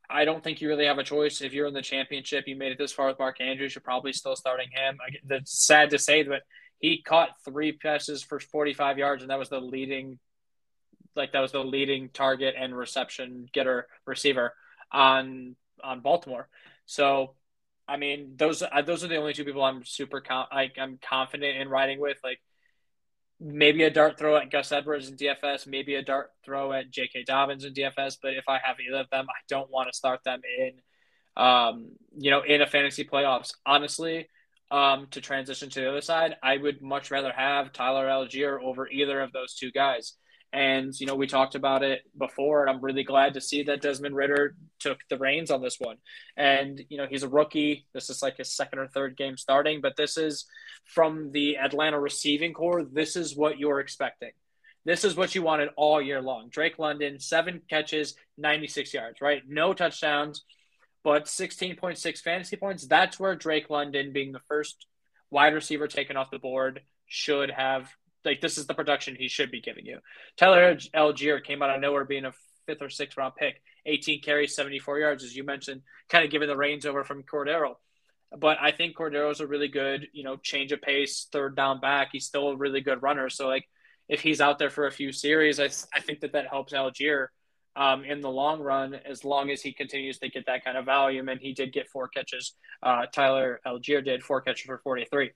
[0.08, 1.40] I don't think you really have a choice.
[1.40, 4.12] If you're in the championship, you made it this far with Mark Andrews, you're probably
[4.12, 4.98] still starting him.
[5.30, 6.42] It's sad to say, but
[6.80, 10.18] he caught three passes for 45 yards, and that was the leading,
[11.14, 14.54] like that was the leading target and reception getter receiver
[14.90, 16.48] on on Baltimore.
[16.86, 17.34] So,
[17.86, 21.58] I mean, those uh, those are the only two people I'm super com- I'm confident
[21.58, 22.18] in riding with.
[22.24, 22.40] Like
[23.40, 27.24] maybe a dart throw at Gus Edwards in DFS, maybe a dart throw at J.K.
[27.24, 28.18] Dobbins in DFS.
[28.22, 30.72] But if I have either of them, I don't want to start them in,
[31.42, 33.54] um, you know, in a fantasy playoffs.
[33.64, 34.28] Honestly,
[34.70, 38.88] um, to transition to the other side, I would much rather have Tyler Allgeier over
[38.88, 40.14] either of those two guys.
[40.52, 43.82] And, you know, we talked about it before, and I'm really glad to see that
[43.82, 45.96] Desmond Ridder took the reins on this one.
[46.36, 47.86] And, you know, he's a rookie.
[47.94, 50.46] This is like his second or third game starting, but this is
[50.86, 52.84] from the Atlanta receiving corps.
[52.84, 54.32] This is what you're expecting.
[54.84, 56.48] This is what you wanted all year long.
[56.48, 59.42] Drake London, seven catches, 96 yards, right?
[59.46, 60.44] No touchdowns,
[61.02, 62.86] but 16.6 fantasy points.
[62.86, 64.86] That's where Drake London, being the first
[65.30, 67.90] wide receiver taken off the board, should have
[68.24, 69.98] like this is the production he should be giving you.
[70.36, 72.32] Tyler Allgeier came out of nowhere being a
[72.66, 76.48] fifth or sixth round pick, 18 carries, 74 yards, as you mentioned, kind of giving
[76.48, 77.76] the reins over from Cordero.
[78.36, 82.10] But I think Cordero's a really good, you know, change of pace, third down back.
[82.12, 83.28] He's still a really good runner.
[83.28, 83.66] So like,
[84.08, 85.64] if he's out there for a few series, I,
[85.96, 87.28] I think that that helps Allgeier
[87.76, 90.84] um, in the long run, as long as he continues to get that kind of
[90.84, 91.28] volume.
[91.28, 92.54] And he did get four catches.
[92.82, 95.30] Uh, Tyler Allgeier did four catches for 43.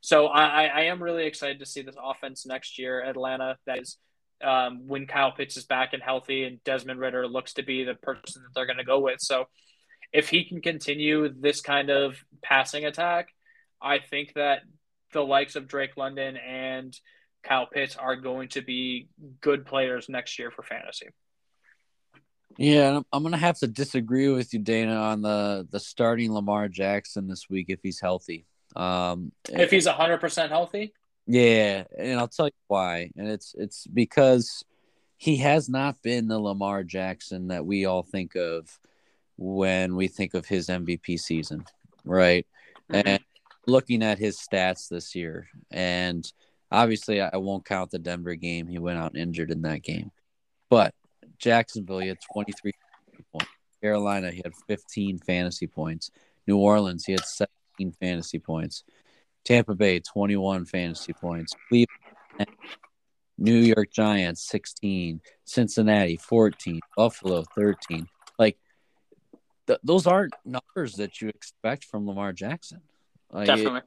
[0.00, 3.58] So I, I am really excited to see this offense next year, Atlanta.
[3.66, 3.98] That is
[4.42, 7.94] um, when Kyle Pitts is back and healthy, and Desmond Ridder looks to be the
[7.94, 9.20] person that they're going to go with.
[9.20, 9.46] So
[10.12, 13.28] if he can continue this kind of passing attack,
[13.80, 14.62] I think that
[15.12, 16.96] the likes of Drake London and
[17.42, 19.08] Kyle Pitts are going to be
[19.40, 21.08] good players next year for fantasy.
[22.60, 26.68] Yeah, I'm going to have to disagree with you, Dana, on the the starting Lamar
[26.68, 28.44] Jackson this week if he's healthy.
[28.76, 30.92] Um, if he's hundred percent healthy.
[31.26, 33.12] Yeah, and I'll tell you why.
[33.16, 34.62] And it's it's because
[35.16, 38.78] he has not been the Lamar Jackson that we all think of
[39.38, 41.64] when we think of his MVP season,
[42.04, 42.46] right?
[42.92, 43.08] Mm-hmm.
[43.08, 43.24] And
[43.66, 46.30] looking at his stats this year, and
[46.70, 48.66] obviously I won't count the Denver game.
[48.66, 50.10] He went out injured in that game.
[50.68, 50.94] But
[51.40, 52.72] Jacksonville, he had 23
[53.32, 53.50] points.
[53.82, 56.10] Carolina, he had 15 fantasy points.
[56.46, 58.84] New Orleans, he had 17 fantasy points.
[59.44, 61.54] Tampa Bay, 21 fantasy points.
[61.68, 62.56] Cleveland,
[63.38, 65.20] New York Giants, 16.
[65.44, 66.80] Cincinnati, 14.
[66.96, 68.06] Buffalo, 13.
[68.38, 68.58] Like,
[69.66, 72.82] th- those aren't numbers that you expect from Lamar Jackson.
[73.32, 73.80] Like, Definitely.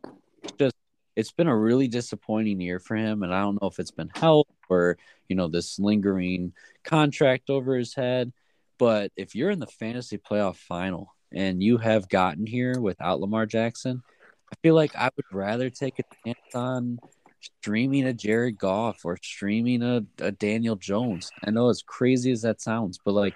[0.44, 0.76] It, just
[1.16, 4.10] it's been a really disappointing year for him, and I don't know if it's been
[4.16, 4.98] health or
[5.28, 6.54] you know this lingering
[6.84, 8.32] contract over his head.
[8.80, 13.46] But if you're in the fantasy playoff final and you have gotten here without Lamar
[13.46, 14.04] Jackson,
[14.52, 17.00] I feel like I would rather take a chance on
[17.42, 21.32] streaming a Jared Goff or streaming a, a Daniel Jones.
[21.44, 23.36] I know as crazy as that sounds, but like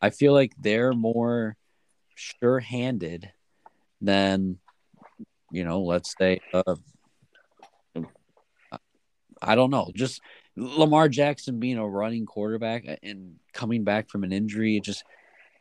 [0.00, 1.56] I feel like they're more
[2.14, 3.30] sure handed
[4.00, 4.58] than
[5.50, 6.76] you know, let's say uh,
[9.40, 10.20] I don't know, just
[10.58, 15.04] Lamar Jackson being a running quarterback and coming back from an injury, just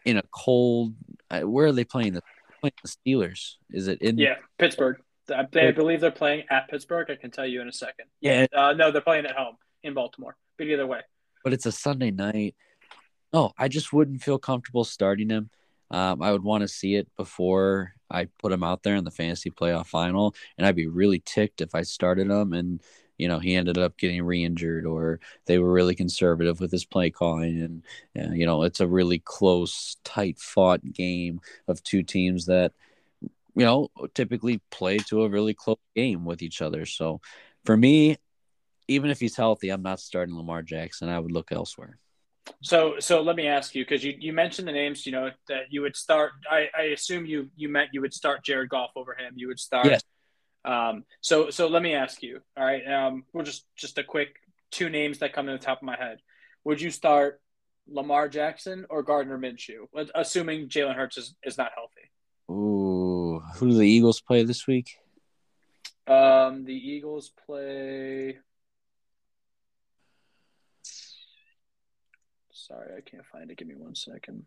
[0.06, 0.96] in a cold.
[1.30, 2.14] Uh, where are they playing?
[2.14, 2.22] The
[2.60, 3.56] playing the Steelers.
[3.72, 4.18] Is it in?
[4.18, 4.98] Yeah, Pittsburgh.
[5.30, 7.10] I, I believe they're playing at Pittsburgh.
[7.12, 8.06] I can tell you in a second.
[8.22, 8.48] Yeah.
[8.56, 10.36] Uh, no, they're playing at home in Baltimore.
[10.58, 11.02] But either way.
[11.44, 12.56] But it's a Sunday night.
[13.34, 15.50] No, I just wouldn't feel comfortable starting him.
[15.92, 19.12] Um, I would want to see it before I put him out there in the
[19.12, 22.82] fantasy playoff final, and I'd be really ticked if I started him and
[23.18, 27.10] you know he ended up getting re-injured or they were really conservative with his play
[27.10, 27.84] calling and,
[28.16, 32.74] and you know it's a really close tight fought game of two teams that
[33.22, 37.20] you know typically play to a really close game with each other so
[37.66, 38.18] for me
[38.88, 41.98] even if he's healthy i'm not starting lamar jackson i would look elsewhere
[42.62, 45.64] so, so let me ask you because you, you mentioned the names, you know, that
[45.70, 46.32] you would start.
[46.50, 49.34] I, I assume you you meant you would start Jared Goff over him.
[49.36, 50.02] You would start yes.
[50.68, 52.42] Um, so so let me ask you.
[52.58, 54.36] All right, um, we're just just a quick
[54.70, 56.20] two names that come to the top of my head.
[56.66, 57.42] Would you start
[57.88, 62.12] Lamar Jackson or Gardner Minshew, assuming Jalen Hurts is, is not healthy?
[62.52, 64.98] Ooh, who do the Eagles play this week?
[66.06, 68.38] Um, the Eagles play.
[72.52, 73.58] Sorry, I can't find it.
[73.58, 74.44] Give me one second.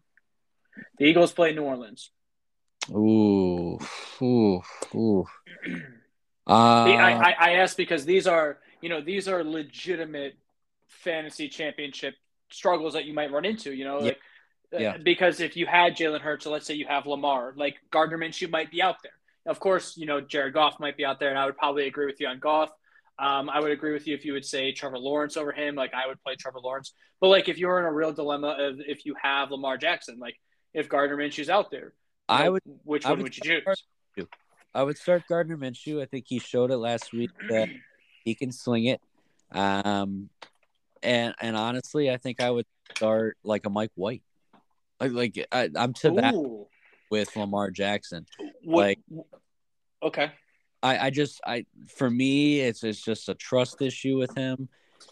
[0.98, 2.10] The Eagles play New Orleans.
[2.90, 3.78] Ooh,
[4.20, 4.62] ooh,
[4.94, 5.26] ooh.
[6.50, 10.34] Uh, I, I asked because these are you know these are legitimate
[10.88, 12.14] fantasy championship
[12.50, 13.72] struggles that you might run into.
[13.72, 14.18] You know, like
[14.74, 14.96] uh, yeah.
[14.96, 18.50] because if you had Jalen Hurts, so let's say you have Lamar, like Gardner Minshew
[18.50, 19.12] might be out there.
[19.46, 22.06] Of course, you know Jared Goff might be out there, and I would probably agree
[22.06, 22.70] with you on Goff.
[23.20, 25.76] Um, I would agree with you if you would say Trevor Lawrence over him.
[25.76, 26.92] Like I would play Trevor Lawrence.
[27.20, 30.34] But like if you're in a real dilemma of if you have Lamar Jackson, like
[30.74, 31.92] if Gardner Minshew's out there,
[32.28, 32.62] I would.
[32.82, 33.84] Which I one would would, you choose?
[34.74, 36.00] I would start Gardner Minshew.
[36.00, 37.68] I think he showed it last week that
[38.24, 39.00] he can sling it.
[39.52, 40.30] Um,
[41.02, 44.22] and and honestly, I think I would start like a Mike White.
[45.00, 46.34] Like like I, I'm to that
[47.10, 48.26] with Lamar Jackson.
[48.62, 49.26] What- Like-
[50.02, 50.32] okay.
[50.82, 54.70] I, I just I for me it's it's just a trust issue with him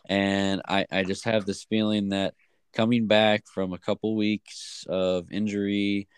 [0.08, 2.32] and I, I just have this feeling that
[2.72, 6.08] coming back from a couple weeks of injury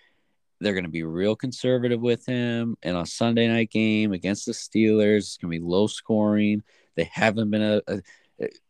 [0.60, 4.52] they're going to be real conservative with him and on Sunday night game against the
[4.52, 6.62] Steelers it's going to be low scoring
[6.96, 8.00] they haven't been a, a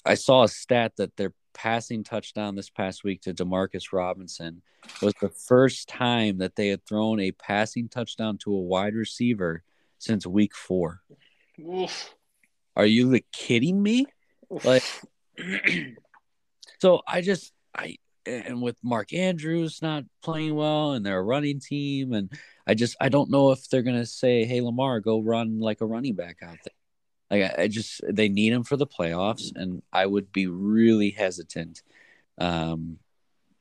[0.05, 4.63] I saw a stat that their passing touchdown this past week to Demarcus Robinson
[5.03, 9.63] was the first time that they had thrown a passing touchdown to a wide receiver
[9.99, 11.03] since week four.
[11.61, 12.15] Oof.
[12.77, 14.07] Are you kidding me?
[14.49, 14.85] Like,
[16.81, 17.97] so I just I
[18.31, 22.33] and with Mark Andrews not playing well and their running team and
[22.67, 25.87] I just I don't know if they're gonna say, Hey Lamar, go run like a
[25.87, 26.75] running back out there.
[27.31, 31.11] Like I, I just they need him for the playoffs and I would be really
[31.11, 31.83] hesitant
[32.39, 32.99] um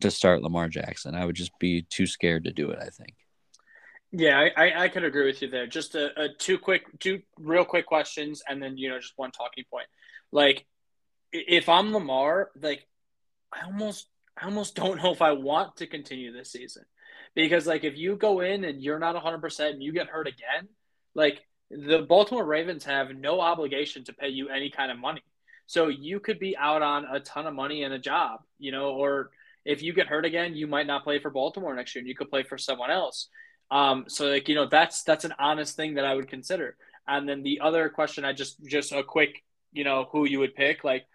[0.02, 1.16] to start Lamar Jackson.
[1.16, 3.16] I would just be too scared to do it, I think.
[4.12, 5.68] Yeah, I, I, I could agree with you there.
[5.68, 9.32] Just a, a two quick, two real quick questions, and then you know just one
[9.32, 9.86] talking point.
[10.32, 10.66] Like,
[11.32, 12.88] if I'm Lamar, like,
[13.54, 14.08] I almost
[14.40, 16.84] I almost don't know if I want to continue this season
[17.36, 20.28] because like if you go in and you're not 100 percent and you get hurt
[20.28, 20.68] again,
[21.16, 25.24] like the Baltimore Ravens have no obligation to pay you any kind of money.
[25.68, 28.90] So you could be out on a ton of money and a job, you know,
[28.90, 29.30] or
[29.66, 32.16] if you get hurt again, you might not play for Baltimore next year and you
[32.16, 33.28] could play for someone else.
[33.70, 36.76] Um, so like you know that's that's an honest thing that I would consider.
[37.08, 40.56] And then the other question, I just just a quick you know who you would
[40.56, 41.06] pick like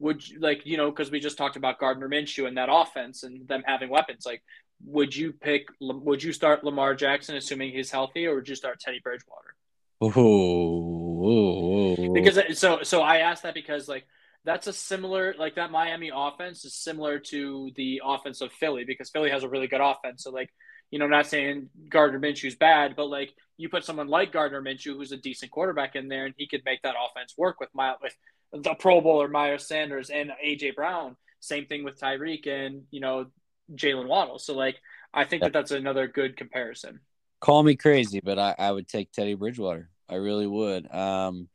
[0.00, 3.22] would you like you know because we just talked about Gardner Minshew and that offense
[3.22, 4.42] and them having weapons like
[4.84, 8.80] would you pick would you start Lamar Jackson assuming he's healthy or would you start
[8.80, 9.54] Teddy Bridgewater?
[10.02, 12.12] Ooh, ooh, ooh.
[12.14, 14.06] Because uh, so so I asked that because like
[14.44, 19.10] that's a similar like that Miami offense is similar to the offense of Philly because
[19.10, 20.24] Philly has a really good offense.
[20.24, 20.50] So like
[20.90, 24.96] you know, not saying Gardner Minshew's bad, but like you put someone like Gardner Minshew,
[24.96, 27.94] who's a decent quarterback in there, and he could make that offense work with my
[28.02, 28.16] with
[28.52, 31.16] the Pro Bowler Miles Sanders and AJ Brown.
[31.40, 33.26] Same thing with Tyreek and you know
[33.74, 34.38] Jaylen Waddle.
[34.38, 34.76] So like
[35.12, 37.00] I think that that's another good comparison.
[37.40, 39.88] Call me crazy, but I, I would take Teddy Bridgewater.
[40.08, 40.92] I really would.
[40.94, 41.48] Um,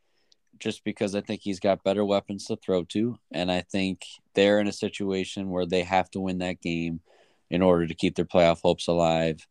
[0.60, 4.60] just because I think he's got better weapons to throw to, and I think they're
[4.60, 7.02] in a situation where they have to win that game
[7.50, 9.46] in order to keep their playoff hopes alive.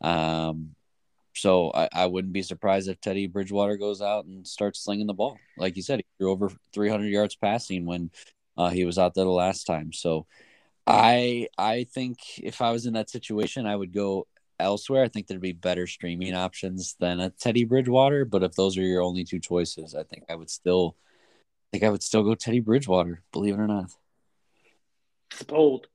[0.00, 0.75] Um,
[1.36, 5.14] so I, I wouldn't be surprised if Teddy Bridgewater goes out and starts slinging the
[5.14, 5.38] ball.
[5.58, 8.10] Like you said, he threw over 300 yards passing when
[8.56, 9.92] uh, he was out there the last time.
[9.92, 10.26] So
[10.86, 14.26] I I think if I was in that situation, I would go
[14.58, 15.04] elsewhere.
[15.04, 18.24] I think there'd be better streaming options than a Teddy Bridgewater.
[18.24, 21.84] But if those are your only two choices, I think I would still I think
[21.84, 23.90] I would still go Teddy Bridgewater, believe it or not.
[25.32, 25.88] It's bold.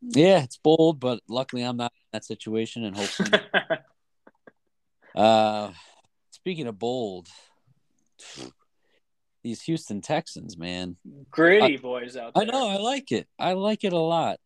[0.00, 3.30] Yeah, it's bold, but luckily I'm not in that situation and hopefully
[5.16, 5.70] uh
[6.30, 7.28] speaking of bold,
[9.42, 10.96] these Houston Texans, man.
[11.30, 12.42] Gritty boys out there.
[12.42, 13.28] I know, I like it.
[13.38, 14.38] I like it a lot.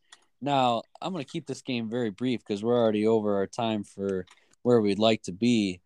[0.42, 3.84] Now, I'm going to keep this game very brief because we're already over our time
[3.84, 4.26] for
[4.62, 5.80] where we'd like to be.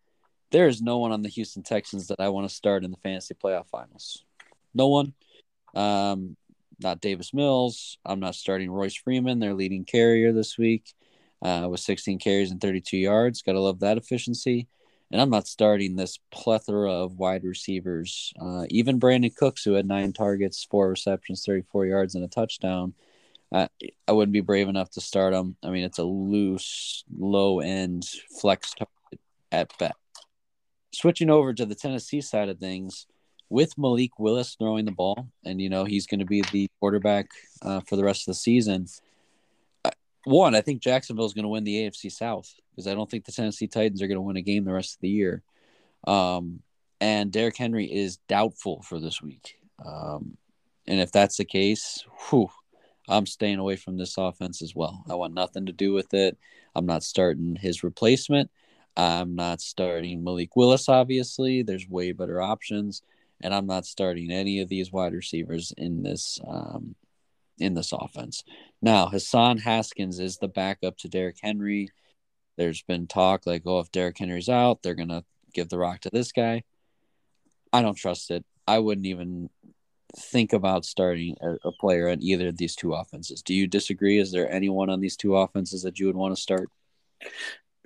[0.51, 2.97] There is no one on the Houston Texans that I want to start in the
[2.97, 4.23] fantasy playoff finals.
[4.73, 5.13] No one.
[5.75, 6.37] Um,
[6.81, 7.97] not Davis Mills.
[8.05, 10.93] I'm not starting Royce Freeman, their leading carrier this week,
[11.41, 13.41] uh, with 16 carries and 32 yards.
[13.41, 14.67] Got to love that efficiency.
[15.11, 18.33] And I'm not starting this plethora of wide receivers.
[18.41, 22.93] Uh, even Brandin Cooks, who had nine targets, four receptions, 34 yards, and a touchdown.
[23.51, 23.67] Uh,
[24.07, 25.55] I wouldn't be brave enough to start him.
[25.63, 28.05] I mean, it's a loose, low end
[28.39, 29.21] flex target
[29.51, 29.93] at best.
[30.91, 33.05] Switching over to the Tennessee side of things,
[33.49, 37.27] with Malik Willis throwing the ball, and you know he's going to be the quarterback
[37.61, 38.87] uh, for the rest of the season.
[40.25, 43.25] One, I think Jacksonville is going to win the AFC South because I don't think
[43.25, 45.43] the Tennessee Titans are going to win a game the rest of the year.
[46.07, 46.61] Um,
[46.99, 49.59] and Derrick Henry is doubtful for this week.
[49.85, 50.37] Um,
[50.87, 52.49] and if that's the case, whew,
[53.07, 55.03] I'm staying away from this offense as well.
[55.09, 56.37] I want nothing to do with it.
[56.75, 58.49] I'm not starting his replacement.
[58.97, 61.61] I'm not starting Malik Willis, obviously.
[61.61, 63.01] There's way better options.
[63.41, 66.95] And I'm not starting any of these wide receivers in this um,
[67.59, 68.43] in this offense.
[68.81, 71.89] Now, Hassan Haskins is the backup to Derrick Henry.
[72.57, 75.23] There's been talk like, oh, if Derrick Henry's out, they're gonna
[75.53, 76.63] give the rock to this guy.
[77.73, 78.45] I don't trust it.
[78.67, 79.49] I wouldn't even
[80.17, 83.41] think about starting a, a, player on either of these two offenses.
[83.41, 84.17] Do you disagree?
[84.17, 86.69] Is there anyone on these two offenses that you would want to start?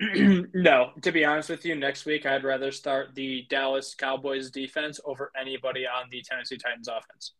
[0.00, 5.00] no, to be honest with you, next week I'd rather start the Dallas Cowboys defense
[5.04, 7.32] over anybody on the Tennessee Titans offense.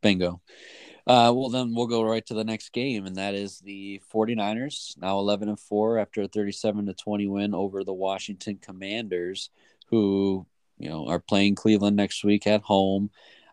[0.00, 0.40] Bingo.
[1.06, 4.96] Uh, well, then we'll go right to the next game, and that is the 49ers,
[4.98, 9.50] now 11 and 4 after a 37 to 20 win over the Washington Commanders,
[9.86, 10.46] who,
[10.78, 13.10] you know, are playing Cleveland next week at home.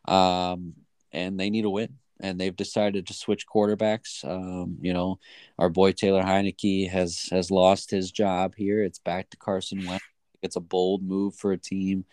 [0.08, 0.74] Um,
[1.12, 1.98] and they need a win.
[2.20, 4.26] And they've decided to switch quarterbacks.
[4.26, 5.20] Um, you know,
[5.60, 8.84] our boy Taylor Heinicke has has lost his job here.
[8.84, 10.04] It's back to Carson Wentz.
[10.42, 12.06] It's a bold move for a team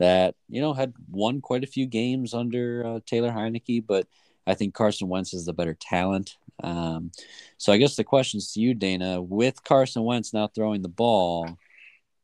[0.00, 4.08] that you know had won quite a few games under uh, Taylor Heinicke, but
[4.46, 6.36] I think Carson Wentz is the better talent.
[6.62, 7.12] Um,
[7.58, 11.58] so I guess the questions to you, Dana, with Carson Wentz now throwing the ball,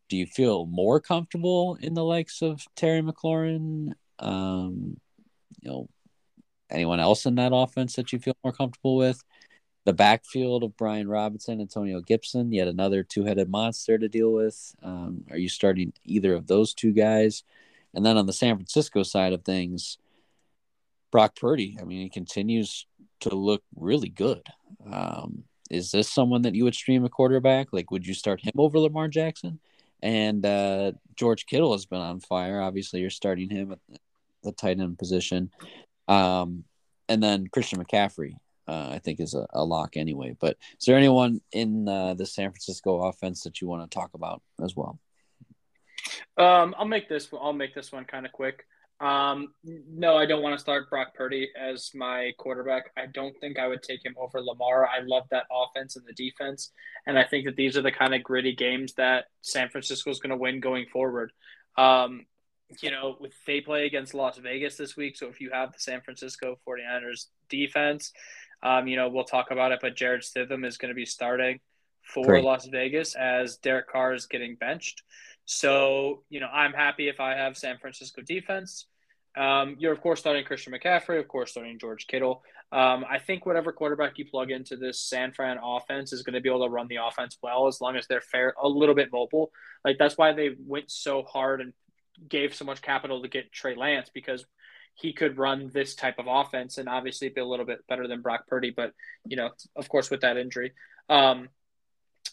[0.09, 3.93] do you feel more comfortable in the likes of Terry McLaurin?
[4.19, 4.99] Um,
[5.61, 5.89] you know,
[6.71, 9.23] anyone else in that offense that you feel more comfortable with?
[9.85, 14.75] The backfield of Brian Robinson, Antonio Gibson, yet another two-headed monster to deal with.
[14.83, 17.45] Um, are you starting either of those two guys?
[17.97, 19.97] And then on the San Francisco side of things,
[21.11, 21.79] Brock Purdy.
[21.81, 22.87] I mean, he continues
[23.21, 24.47] to look really good.
[24.93, 27.69] Um, is this someone that you would stream a quarterback?
[27.73, 29.61] Like, would you start him over Lamar Jackson?
[30.03, 32.61] And uh, George Kittle has been on fire.
[32.61, 33.79] Obviously, you're starting him at
[34.43, 35.51] the tight end position.
[36.07, 36.65] Um,
[37.09, 38.35] and then Christian McCaffrey,
[38.69, 40.37] uh, I think, is a, a, lock anyway.
[40.39, 44.13] But is there anyone in uh, the San Francisco offense that you want to talk
[44.13, 45.01] about as well?
[46.37, 47.29] Um, I'll make this.
[47.33, 48.65] I'll make this one kind of quick.
[48.99, 52.93] Um, no, I don't want to start Brock Purdy as my quarterback.
[52.97, 54.87] I don't think I would take him over Lamar.
[54.87, 56.71] I love that offense and the defense,
[57.07, 60.19] and I think that these are the kind of gritty games that San Francisco is
[60.19, 61.33] going to win going forward.
[61.77, 62.25] Um,
[62.81, 65.79] you know, with, they play against Las Vegas this week, so if you have the
[65.79, 68.13] San Francisco 49ers defense,
[68.63, 71.61] um, you know, we'll talk about it, but Jarrett Stidham is going to be starting
[72.03, 72.45] for Great.
[72.45, 75.03] Las Vegas as Derek Carr is getting benched.
[75.47, 78.87] So, you know, I'm happy if I have San Francisco defense.
[79.37, 82.43] Um, you're, of course, starting Christian McCaffrey, of course, starting George Kittle.
[82.73, 86.41] Um, I think whatever quarterback you plug into this San Fran offense is going to
[86.41, 89.13] be able to run the offense well as long as they're fair, a little bit
[89.13, 89.51] mobile.
[89.85, 91.75] Like, that's why they went so hard and
[92.29, 94.45] gave so much capital to get Trey Lance because
[94.95, 98.23] he could run this type of offense and obviously be a little bit better than
[98.23, 98.73] Brock Purdy.
[98.75, 98.93] But,
[99.27, 100.73] you know, of course, with that injury.
[101.11, 101.51] Um,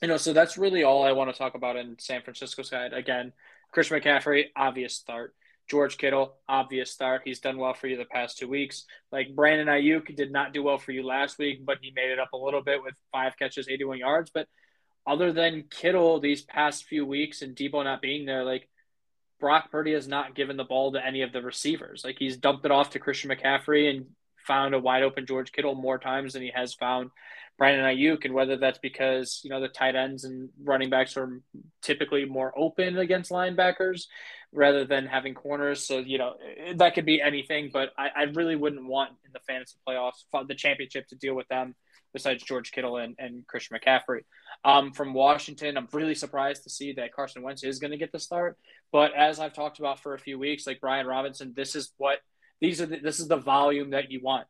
[0.04, 2.92] you know, so that's really all I want to talk about in San Francisco side.
[2.92, 3.32] Again,
[3.72, 5.34] Chris McCaffrey, obvious start.
[5.70, 7.22] George Kittle, obvious start.
[7.24, 8.84] He's done well for you the past two weeks.
[9.14, 12.20] Like Brandon Aiyuk did not do well for you last week, but he made it
[12.20, 14.30] up a little bit with five catches, 81 yards.
[14.30, 14.50] But
[15.08, 18.68] other than Kittle these past few weeks and Deebo not being there, like
[19.40, 22.04] Brock Purdy has not given the ball to any of the receivers.
[22.04, 24.08] Like he's dumped it off to Christian McCaffrey and
[24.46, 27.10] found a wide open George Kittle more times than he has found
[27.58, 31.42] Brandon Aiyuk, and whether that's because you know the tight ends and running backs are
[31.82, 34.06] typically more open against linebackers
[34.52, 35.86] rather than having corners.
[35.86, 36.36] So you know
[36.76, 40.56] that could be anything, but I, I really wouldn't want in the fantasy playoffs the
[40.56, 41.76] championship to deal with them
[42.14, 44.22] besides George Kittle and, and Christian McCaffrey.
[44.64, 48.12] Um, from Washington, I'm really surprised to see that Carson Wentz is going to get
[48.12, 48.58] the start.
[48.92, 52.20] But as I've talked about for a few weeks, like Brian Robinson, this is what
[52.62, 52.86] these are.
[52.86, 54.48] The, this is the volume that you want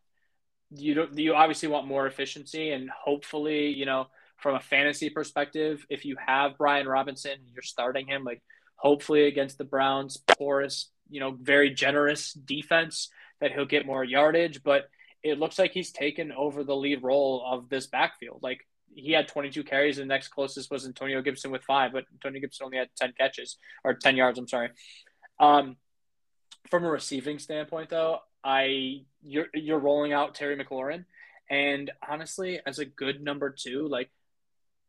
[0.75, 5.85] you don't you obviously want more efficiency and hopefully you know from a fantasy perspective
[5.89, 8.41] if you have brian robinson you're starting him like
[8.75, 13.09] hopefully against the browns porous you know very generous defense
[13.39, 14.89] that he'll get more yardage but
[15.23, 18.39] it looks like he's taken over the lead role of this backfield.
[18.43, 22.39] Like he had 22 carries the next closest was antonio gibson with five but antonio
[22.39, 24.69] gibson only had 10 catches or 10 yards i'm sorry.
[25.39, 25.77] Um,
[26.69, 31.05] from a receiving standpoint though I you're you're rolling out Terry McLaurin,
[31.49, 34.09] and honestly, as a good number two, like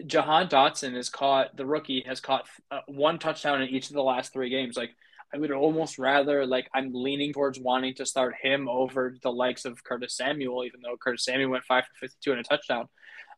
[0.05, 4.03] Jahan Dotson has caught the rookie has caught uh, one touchdown in each of the
[4.03, 4.77] last three games.
[4.77, 4.91] Like
[5.33, 9.65] I would almost rather like I'm leaning towards wanting to start him over the likes
[9.65, 12.89] of Curtis Samuel, even though Curtis Samuel went five for fifty two and a touchdown.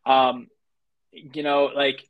[0.06, 0.48] Um,
[1.12, 2.08] you know, like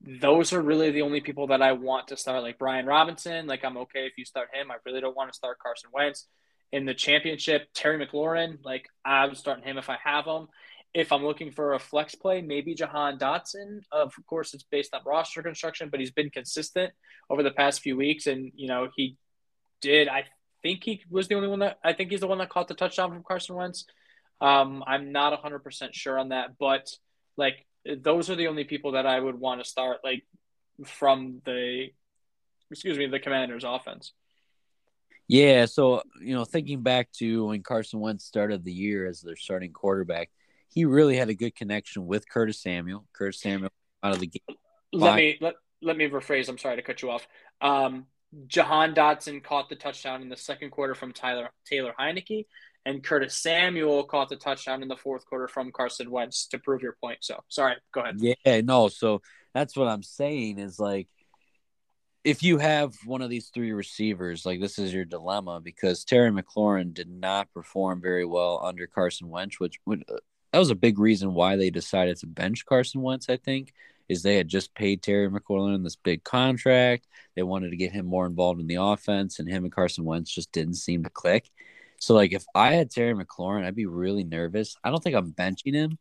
[0.00, 2.42] those are really the only people that I want to start.
[2.42, 4.70] Like Brian Robinson, like I'm okay if you start him.
[4.70, 6.26] I really don't want to start Carson Wentz
[6.72, 10.48] in the championship, Terry McLaurin, like I'm starting him if I have him.
[10.92, 13.80] If I'm looking for a flex play, maybe Jahan Dotson.
[13.90, 16.92] Of course, it's based on roster construction, but he's been consistent
[17.28, 18.26] over the past few weeks.
[18.26, 19.16] And, you know, he
[19.80, 20.24] did, I
[20.62, 22.74] think he was the only one that, I think he's the one that caught the
[22.74, 23.86] touchdown from Carson Wentz.
[24.40, 26.88] Um, I'm not 100% sure on that, but
[27.36, 30.24] like those are the only people that I would want to start, like
[30.84, 31.88] from the,
[32.70, 34.12] excuse me, the Commanders offense.
[35.26, 39.36] Yeah, so you know, thinking back to when Carson Wentz started the year as their
[39.36, 40.30] starting quarterback,
[40.68, 43.06] he really had a good connection with Curtis Samuel.
[43.12, 43.70] Curtis Samuel
[44.02, 44.56] out of the game.
[44.92, 46.48] Let me let, let me rephrase.
[46.48, 47.26] I'm sorry to cut you off.
[47.60, 48.06] Um,
[48.46, 52.46] Jahan Dotson caught the touchdown in the second quarter from Tyler Taylor Heinicke,
[52.84, 56.82] and Curtis Samuel caught the touchdown in the fourth quarter from Carson Wentz to prove
[56.82, 57.18] your point.
[57.22, 58.16] So sorry, go ahead.
[58.18, 59.22] Yeah, no, so
[59.54, 61.08] that's what I'm saying is like
[62.24, 66.30] if you have one of these three receivers, like this is your dilemma because Terry
[66.30, 70.16] McLaurin did not perform very well under Carson Wentz, which would uh,
[70.52, 73.28] that was a big reason why they decided to bench Carson Wentz.
[73.28, 73.72] I think
[74.08, 77.06] is they had just paid Terry McLaurin this big contract.
[77.36, 80.30] They wanted to get him more involved in the offense, and him and Carson Wentz
[80.30, 81.50] just didn't seem to click.
[81.98, 84.76] So, like, if I had Terry McLaurin, I'd be really nervous.
[84.84, 85.98] I don't think I'm benching him,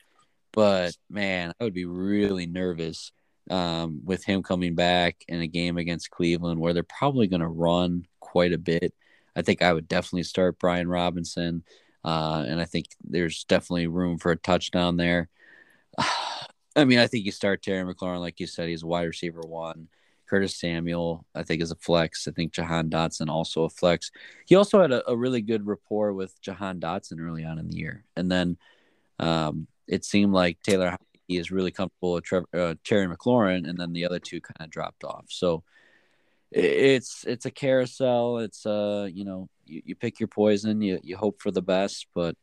[0.52, 3.12] but man, I would be really nervous
[3.50, 7.48] um, with him coming back in a game against Cleveland where they're probably going to
[7.48, 8.94] run quite a bit.
[9.36, 11.64] I think I would definitely start Brian Robinson,
[12.06, 15.30] uh, and I think there's definitely room for a touchdown there.
[16.76, 19.42] I mean, I think you start Terry McLaurin, like you said, he's a wide receiver
[19.42, 19.90] one.
[20.28, 22.28] Curtis Samuel, I think, is a flex.
[22.28, 24.10] I think Jahan Dotson also a flex.
[24.48, 27.78] He also had a, a really good rapport with Jahan Dotson early on in the
[27.78, 28.58] year, and then
[29.20, 30.98] um, it seemed like Taylor
[31.28, 34.66] he is really comfortable with Trevor, uh, Terry McLaurin, and then the other two kind
[34.66, 35.26] of dropped off.
[35.30, 35.64] So
[36.52, 38.40] it's it's a carousel.
[38.40, 40.82] It's uh you know you, you pick your poison.
[40.82, 42.36] You you hope for the best, but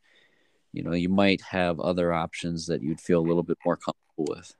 [0.73, 4.25] you know you might have other options that you'd feel a little bit more comfortable
[4.35, 4.53] with.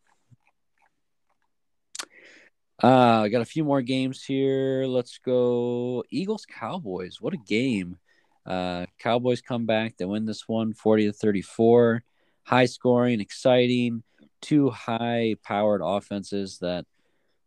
[2.84, 4.86] Uh, I got a few more games here.
[4.88, 7.22] Let's go Eagles Cowboys.
[7.22, 7.98] What a game.
[8.44, 9.98] Uh, Cowboys come back.
[9.98, 12.04] They win this one 40 to 34.
[12.44, 14.02] High scoring, exciting
[14.42, 16.86] two high powered offenses that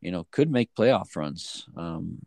[0.01, 1.67] you know could make playoff runs.
[1.77, 2.21] Um,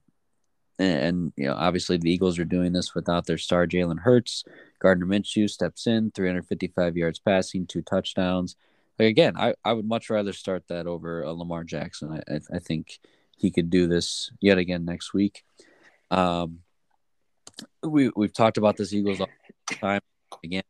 [0.80, 4.44] and, and, you know, obviously the Eagles are doing this without their star Jalen Hurts.
[4.80, 8.56] Gardner Minshew steps in, 355 yards passing, two touchdowns.
[9.00, 12.12] Like again, I, I would much rather start that over Lamar Jackson.
[12.12, 13.00] I, I, I think
[13.36, 15.44] he could do this yet again next week.
[16.10, 16.60] Um,
[17.84, 19.30] we we've talked about this Eagles all
[19.72, 20.02] time
[20.44, 20.64] again.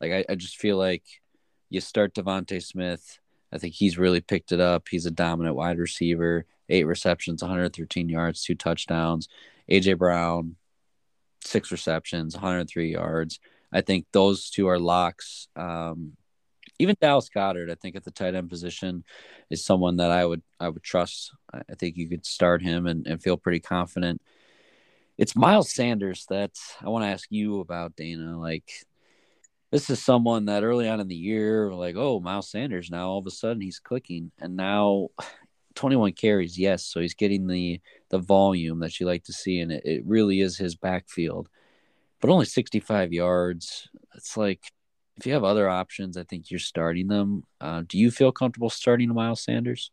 [0.00, 1.04] Like I, I just feel like
[1.70, 3.18] you start DeVonta Smith.
[3.52, 4.88] I think he's really picked it up.
[4.90, 6.44] He's a dominant wide receiver.
[6.68, 9.28] Eight receptions, 113 yards, two touchdowns.
[9.70, 10.56] AJ Brown,
[11.42, 13.40] six receptions, 103 yards.
[13.72, 15.48] I think those two are locks.
[15.56, 16.12] Um,
[16.78, 19.04] even Dallas Goedert, I think at the tight end position,
[19.50, 21.32] is someone that I would I would trust.
[21.52, 24.22] I think you could start him and, and feel pretty confident.
[25.16, 28.38] It's Miles Sanders that I want to ask you about, Dana.
[28.38, 28.70] Like
[29.70, 32.90] this is someone that early on in the year, like, oh, Miles Sanders.
[32.90, 35.08] Now all of a sudden he's clicking, and now
[35.74, 36.84] 21 carries, yes.
[36.84, 37.80] So he's getting the
[38.10, 41.48] the volume that you like to see, and it, it really is his backfield.
[42.20, 43.88] But only 65 yards.
[44.14, 44.60] It's like
[45.18, 47.44] if you have other options, I think you're starting them.
[47.60, 49.90] Uh, do you feel comfortable starting Miles Sanders?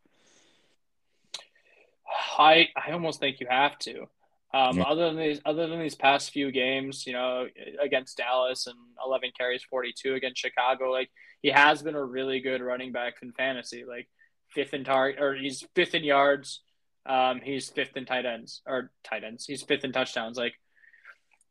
[2.38, 4.08] I I almost think you have to.
[4.56, 4.84] Um, yeah.
[4.84, 7.46] Other than these, other than these past few games, you know,
[7.82, 11.10] against Dallas and 11 carries, 42 against Chicago, like
[11.42, 13.84] he has been a really good running back in fantasy.
[13.86, 14.08] Like
[14.54, 16.62] fifth in target, or he's fifth in yards.
[17.06, 19.46] Um, he's fifth in tight ends or tight ends.
[19.46, 20.38] He's fifth in touchdowns.
[20.38, 20.54] Like,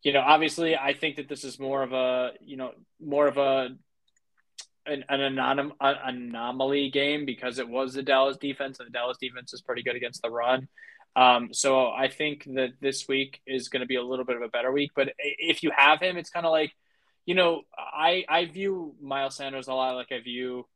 [0.02, 3.36] you know, obviously, I think that this is more of a, you know, more of
[3.36, 3.68] a
[4.86, 9.52] an, an anom- anomaly game because it was the Dallas defense, and the Dallas defense
[9.52, 10.68] is pretty good against the run.
[11.16, 14.43] Um, so I think that this week is going to be a little bit of
[14.43, 14.91] a better week.
[14.97, 16.73] But if you have him, it's kind of like,
[17.24, 20.66] you know, I I view Miles Sanders a lot like I view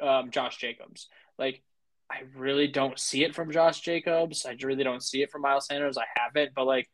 [0.00, 1.08] um, Josh Jacobs.
[1.38, 1.62] Like
[2.10, 4.46] I really don't see it from Josh Jacobs.
[4.46, 5.98] I really don't see it from Miles Sanders.
[5.98, 6.88] I haven't, but like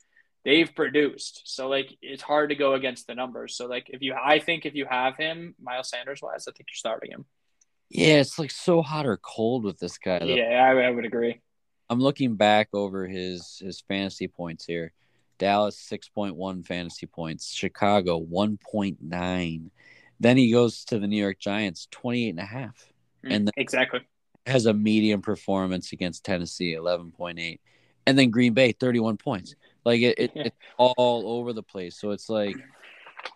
[0.44, 1.42] they've produced.
[1.44, 3.56] So like it's hard to go against the numbers.
[3.56, 6.68] So like if you I think if you have him, Miles Sanders wise, I think
[6.70, 7.26] you're starting him.
[7.90, 10.18] Yeah, it's like so hot or cold with this guy.
[10.18, 10.26] Though.
[10.26, 11.40] Yeah, I, I would agree.
[11.88, 14.92] I'm looking back over his his fantasy points here.
[15.38, 19.70] Dallas 6.1 fantasy points, Chicago 1.9.
[20.18, 22.92] Then he goes to the New York Giants 28 and a half.
[23.24, 24.00] Mm, and exactly
[24.46, 27.58] has a medium performance against Tennessee 11.8.
[28.06, 29.54] And then Green Bay 31 points.
[29.84, 32.00] Like it, it it's all over the place.
[32.00, 32.56] So it's like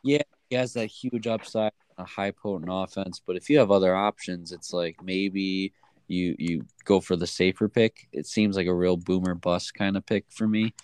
[0.02, 3.94] yeah, he has that huge upside, a high potent offense, but if you have other
[3.94, 5.72] options, it's like maybe
[6.10, 8.08] you you go for the safer pick.
[8.12, 10.74] It seems like a real boomer bust kind of pick for me.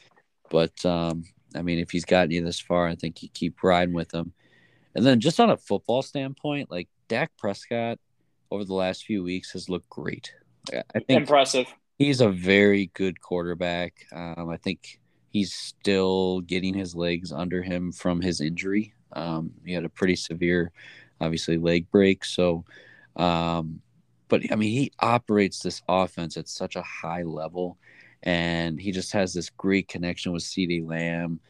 [0.50, 1.24] But um,
[1.54, 4.32] I mean, if he's gotten you this far, I think you keep riding with him.
[4.94, 7.98] And then just on a football standpoint, like Dak Prescott
[8.50, 10.32] over the last few weeks has looked great.
[10.72, 11.66] I think impressive.
[11.98, 14.06] He's a very good quarterback.
[14.12, 15.00] Um, I think
[15.30, 18.92] he's still getting his legs under him from his injury.
[19.12, 20.72] Um, he had a pretty severe,
[21.20, 22.24] obviously, leg break.
[22.24, 22.64] So,
[23.16, 23.80] um,
[24.28, 27.78] but I mean, he operates this offense at such a high level,
[28.22, 31.40] and he just has this great connection with CeeDee Lamb.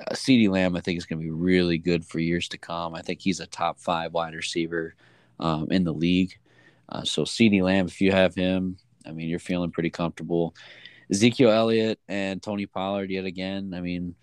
[0.00, 2.94] Uh, CeeDee Lamb, I think, is going to be really good for years to come.
[2.94, 4.94] I think he's a top five wide receiver
[5.40, 6.38] um, in the league.
[6.88, 8.76] Uh, so CeeDee Lamb, if you have him,
[9.06, 10.54] I mean, you're feeling pretty comfortable.
[11.10, 13.72] Ezekiel Elliott and Tony Pollard yet again.
[13.74, 14.14] I mean,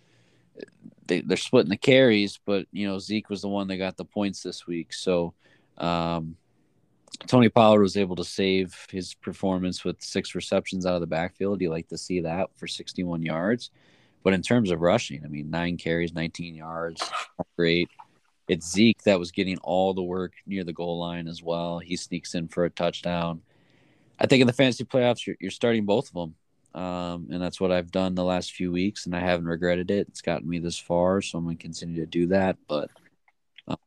[1.07, 4.05] they, they're splitting the carries, but you know Zeke was the one that got the
[4.05, 4.93] points this week.
[4.93, 5.34] So
[5.77, 6.35] um,
[7.27, 11.61] Tony Pollard was able to save his performance with six receptions out of the backfield.
[11.61, 13.72] You like to see that for 61 yards.
[14.23, 17.02] But in terms of rushing, I mean, nine carries, 19 yards,
[17.57, 17.90] great.
[18.48, 21.80] It's Zeke that was getting all the work near the goal line as well.
[21.80, 23.41] He sneaks in for a touchdown.
[24.19, 26.35] I think in the fantasy playoffs, you're, you're starting both of them.
[26.81, 30.07] Um, and that's what I've done the last few weeks, and I haven't regretted it.
[30.07, 32.57] It's gotten me this far, so I'm going to continue to do that.
[32.68, 32.90] But,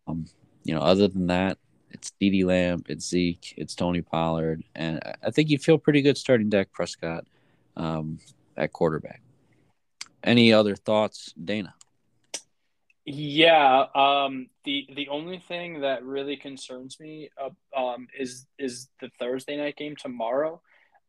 [0.06, 0.26] um,
[0.62, 1.58] you know, other than that,
[1.96, 6.18] it's CeeDee Lamb, it's Zeke, it's Tony Pollard, and I think you feel pretty good
[6.18, 7.24] starting Dak Prescott
[7.76, 8.18] um,
[8.56, 9.22] at quarterback.
[10.22, 11.74] Any other thoughts, Dana?
[13.06, 19.08] Yeah, um, the the only thing that really concerns me uh, um, is is the
[19.18, 20.60] Thursday night game tomorrow,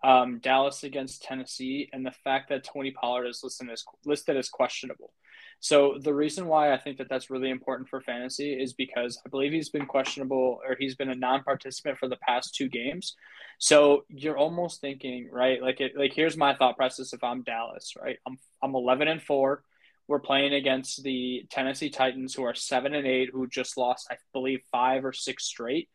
[0.04, 4.48] um, Dallas against Tennessee, and the fact that Tony Pollard is listed as listed as
[4.48, 5.12] questionable.
[5.60, 9.30] So the reason why I think that that's really important for fantasy is because I
[9.30, 13.16] believe he's been questionable or he's been a non-participant for the past two games.
[13.58, 15.62] So you're almost thinking, right?
[15.62, 18.18] Like it, like here's my thought process if I'm Dallas, right?
[18.28, 19.64] I'm I'm 11 and 4.
[20.08, 24.18] We're playing against the Tennessee Titans who are 7 and 8 who just lost I
[24.34, 25.90] believe 5 or 6 straight.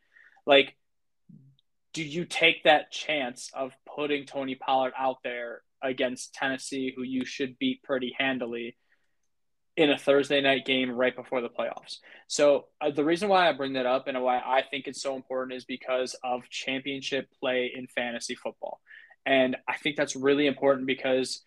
[0.45, 0.77] Like
[1.93, 7.25] do you take that chance of putting Tony Pollard out there against Tennessee who you
[7.25, 8.77] should beat pretty handily?
[9.77, 11.99] In a Thursday night game right before the playoffs.
[12.27, 15.17] So uh, the reason why I bring that up and why I think it's so
[15.17, 18.81] important is because of championship play in fantasy football.
[19.25, 21.41] And I think that's really important because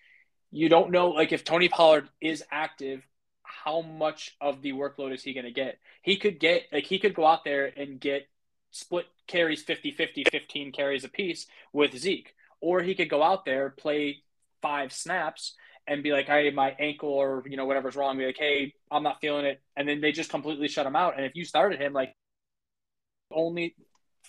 [0.51, 3.05] you don't know like if Tony Pollard is active,
[3.43, 5.77] how much of the workload is he going to get?
[6.01, 8.27] He could get like he could go out there and get
[8.71, 13.69] split carries 50-50 15 carries a piece with Zeke or he could go out there
[13.69, 14.17] play
[14.61, 15.55] five snaps
[15.87, 19.03] and be like, hey, my ankle or you know whatever's wrong, be like, hey, I'm
[19.03, 21.15] not feeling it, and then they just completely shut him out.
[21.17, 22.13] And if you started him, like,
[23.31, 23.75] only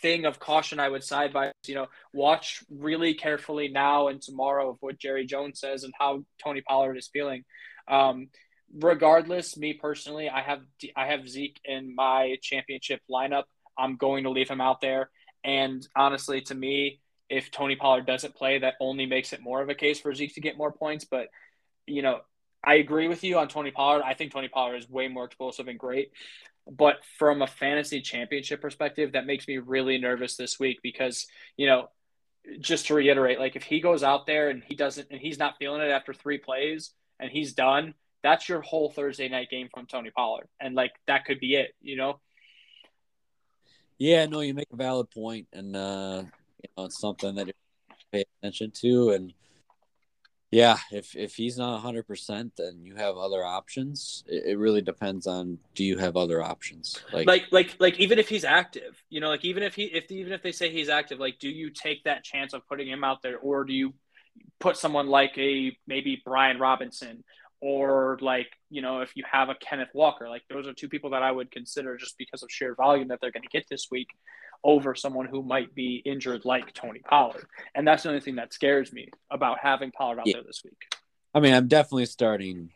[0.02, 4.70] thing of caution I would side by, you know, watch really carefully now and tomorrow
[4.70, 7.44] of what Jerry Jones says and how Tony Pollard is feeling.
[7.88, 8.28] Um,
[8.74, 10.60] regardless, me personally, I have
[10.96, 13.44] I have Zeke in my championship lineup.
[13.78, 15.10] I'm going to leave him out there.
[15.44, 19.68] And honestly, to me, if Tony Pollard doesn't play, that only makes it more of
[19.68, 21.04] a case for Zeke to get more points.
[21.04, 21.28] But
[21.86, 22.20] you know,
[22.64, 24.02] I agree with you on Tony Pollard.
[24.04, 26.10] I think Tony Pollard is way more explosive and great.
[26.68, 31.26] But from a fantasy championship perspective, that makes me really nervous this week because,
[31.56, 31.90] you know,
[32.60, 35.56] just to reiterate, like if he goes out there and he doesn't and he's not
[35.58, 39.86] feeling it after three plays and he's done, that's your whole Thursday night game from
[39.86, 40.48] Tony Pollard.
[40.60, 42.20] And like that could be it, you know?
[43.98, 46.24] Yeah, no, you make a valid point and uh
[46.62, 47.52] you know it's something that you
[48.12, 49.32] pay attention to and
[50.50, 54.22] yeah, if if he's not hundred percent, then you have other options.
[54.28, 57.02] It, it, really depends on do you have other options?
[57.12, 60.10] Like, like, like, like, even if he's active, you know, like even if he, if
[60.10, 63.02] even if they say he's active, like, do you take that chance of putting him
[63.02, 63.92] out there, or do you
[64.60, 67.24] put someone like a maybe Brian Robinson,
[67.60, 71.10] or like you know, if you have a Kenneth Walker, like those are two people
[71.10, 73.88] that I would consider just because of sheer volume that they're going to get this
[73.90, 74.08] week
[74.64, 77.46] over someone who might be injured like Tony Pollard.
[77.74, 80.34] And that's the only thing that scares me about having Pollard out yeah.
[80.34, 80.94] there this week.
[81.34, 82.70] I mean, I'm definitely starting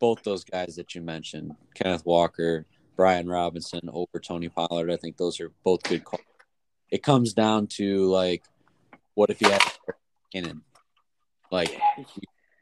[0.00, 2.66] both those guys that you mentioned, Kenneth Walker,
[2.96, 4.90] Brian Robinson over Tony Pollard.
[4.90, 6.22] I think those are both good calls.
[6.90, 8.42] It comes down to like,
[9.14, 9.62] what if you had
[10.32, 10.62] in
[11.50, 11.80] like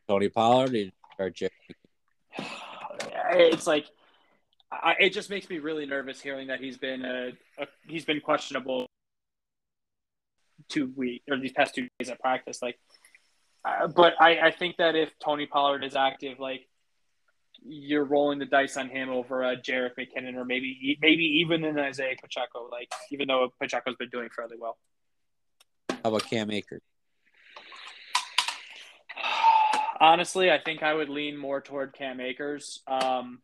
[0.08, 1.50] Tony Pollard or Jerry?
[3.34, 3.86] It's like
[4.72, 8.20] I, it just makes me really nervous hearing that he's been a, a he's been
[8.20, 8.86] questionable
[10.68, 12.62] two weeks or these past two days at practice.
[12.62, 12.78] Like,
[13.64, 16.66] uh, but I, I think that if Tony Pollard is active, like
[17.64, 21.78] you're rolling the dice on him over a Jerick McKinnon or maybe maybe even an
[21.78, 22.68] Isaiah Pacheco.
[22.70, 24.78] Like, even though Pacheco's been doing fairly well.
[25.90, 26.82] How about Cam Akers?
[30.00, 32.82] Honestly, I think I would lean more toward Cam Akers.
[32.88, 33.40] Um,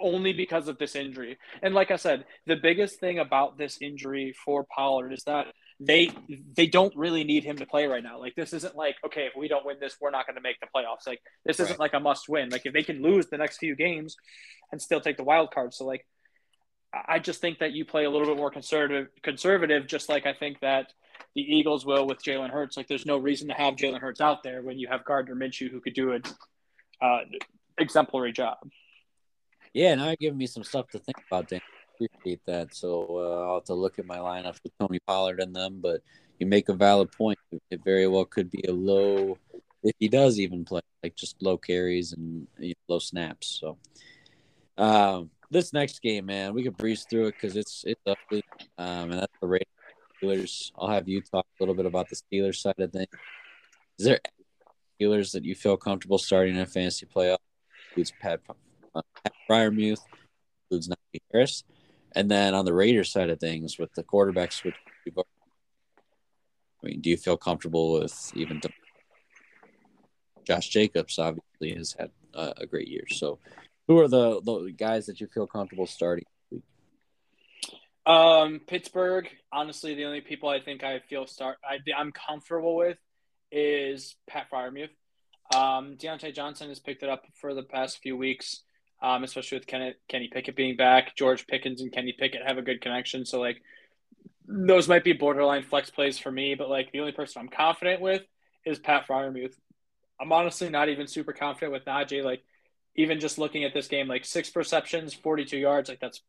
[0.00, 1.38] only because of this injury.
[1.62, 5.46] And like I said, the biggest thing about this injury for Pollard is that
[5.80, 6.10] they
[6.56, 8.18] they don't really need him to play right now.
[8.18, 10.58] Like this isn't like okay, if we don't win this, we're not going to make
[10.60, 11.06] the playoffs.
[11.06, 11.80] Like this isn't right.
[11.80, 12.50] like a must win.
[12.50, 14.16] Like if they can lose the next few games
[14.72, 16.06] and still take the wild card, so like
[16.92, 20.32] I just think that you play a little bit more conservative, conservative, just like I
[20.32, 20.92] think that
[21.34, 22.76] the Eagles will with Jalen Hurts.
[22.76, 25.70] Like there's no reason to have Jalen Hurts out there when you have Gardner Minshew
[25.70, 26.22] who could do an
[27.00, 27.20] uh,
[27.78, 28.56] exemplary job.
[29.74, 31.60] Yeah, now you're giving me some stuff to think about, Dan
[32.00, 32.74] appreciate that.
[32.74, 35.80] So uh, I'll have to look at my lineup with Tony Pollard and them.
[35.80, 36.02] But
[36.38, 37.38] you make a valid point.
[37.70, 39.38] It very well could be a low,
[39.82, 43.60] if he does even play, like just low carries and you know, low snaps.
[43.60, 43.78] So
[44.76, 48.44] um, this next game, man, we could breeze through it because it's it's ugly,
[48.78, 49.66] um, and that's the Raiders.
[50.22, 50.72] Steelers.
[50.76, 53.08] I'll have you talk a little bit about the Steelers side of things.
[54.00, 54.18] Is there
[55.00, 57.38] Steelers that you feel comfortable starting in a fantasy playoff?
[57.90, 58.40] Includes Pat,
[58.96, 60.00] uh, Pat Freiermuth,
[60.70, 61.64] includes Najee Harris.
[62.14, 64.74] And then on the Raiders side of things, with the quarterback switch,
[66.82, 68.60] I mean, do you feel comfortable with even
[70.44, 71.18] Josh Jacobs?
[71.18, 73.04] Obviously, has had a, a great year.
[73.10, 73.38] So,
[73.88, 76.24] who are the, the guys that you feel comfortable starting?
[78.06, 79.28] Um, Pittsburgh.
[79.52, 82.96] Honestly, the only people I think I feel start I, I'm comfortable with
[83.50, 84.90] is Pat Freiermuth.
[85.54, 88.62] Um, Diontae Johnson has picked it up for the past few weeks
[89.02, 91.16] um, especially with Kenny, Kenny Pickett being back.
[91.16, 93.24] George Pickens and Kenny Pickett have a good connection.
[93.24, 93.62] So, like,
[94.46, 98.00] those might be borderline flex plays for me, but, like, the only person I'm confident
[98.00, 98.22] with
[98.64, 99.54] is Pat Freiermuth.
[100.20, 102.24] I'm honestly not even super confident with Najee.
[102.24, 102.42] Like,
[102.96, 106.20] even just looking at this game, like, six receptions, 42 yards, like, that's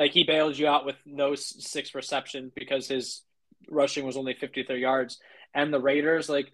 [0.00, 3.22] like he bailed you out with those six receptions because his
[3.68, 5.18] rushing was only 53 yards.
[5.52, 6.52] And the Raiders, like,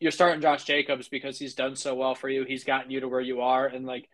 [0.00, 2.44] you're starting Josh Jacobs because he's done so well for you.
[2.44, 3.66] He's gotten you to where you are.
[3.66, 4.08] And, like,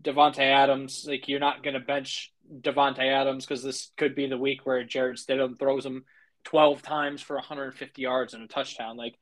[0.00, 4.38] Davante Adams, like you're not going to bench Davante Adams because this could be the
[4.38, 6.04] week where Jarrett Stidham throws him
[6.44, 8.96] 12 times for 150 yards and a touchdown.
[8.96, 9.18] Like,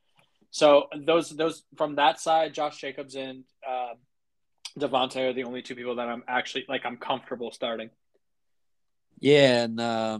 [0.51, 3.93] so those those from that side, Josh Jacobs and uh,
[4.77, 7.89] Davante are the only two people that I'm actually like I'm comfortable starting.
[9.19, 10.19] Yeah, and uh,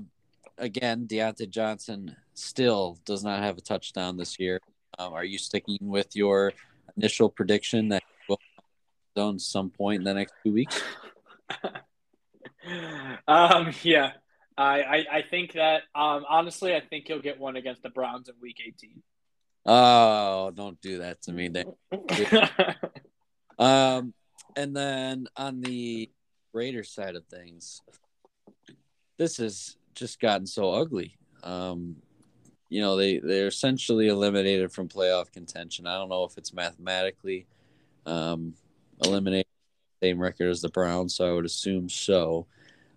[0.57, 4.59] again, Diontae Johnson still does not have a touchdown this year.
[4.99, 6.53] Um, are you sticking with your
[6.97, 8.03] initial prediction that
[9.39, 10.81] some point in the next two weeks?
[13.27, 14.11] um, yeah,
[14.57, 18.29] I, I, I think that um, honestly, I think he'll get one against the Browns
[18.29, 19.01] in Week 18.
[19.65, 21.49] Oh, don't do that to me.
[23.59, 24.13] um,
[24.55, 26.09] and then on the
[26.53, 27.81] Raiders side of things,
[29.17, 31.17] this has just gotten so ugly.
[31.43, 31.97] Um,
[32.69, 35.87] you know, they they're essentially eliminated from playoff contention.
[35.87, 37.47] I don't know if it's mathematically.
[38.05, 38.53] Um,
[39.03, 39.47] eliminate
[40.01, 42.47] same record as the Browns, so I would assume so.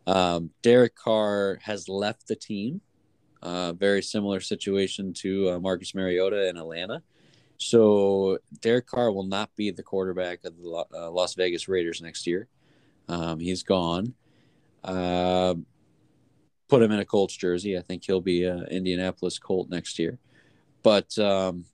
[0.06, 2.80] Um, Derek Carr has left the team.
[3.42, 7.02] Uh, very similar situation to uh, Marcus Mariota in Atlanta.
[7.58, 12.26] So Derek Carr will not be the quarterback of the uh, Las Vegas Raiders next
[12.26, 12.48] year.
[13.08, 14.14] Um, he's gone.
[14.84, 15.54] Uh,
[16.68, 17.76] put him in a Colts jersey.
[17.76, 20.18] I think he'll be an Indianapolis Colt next year.
[20.82, 21.64] But um,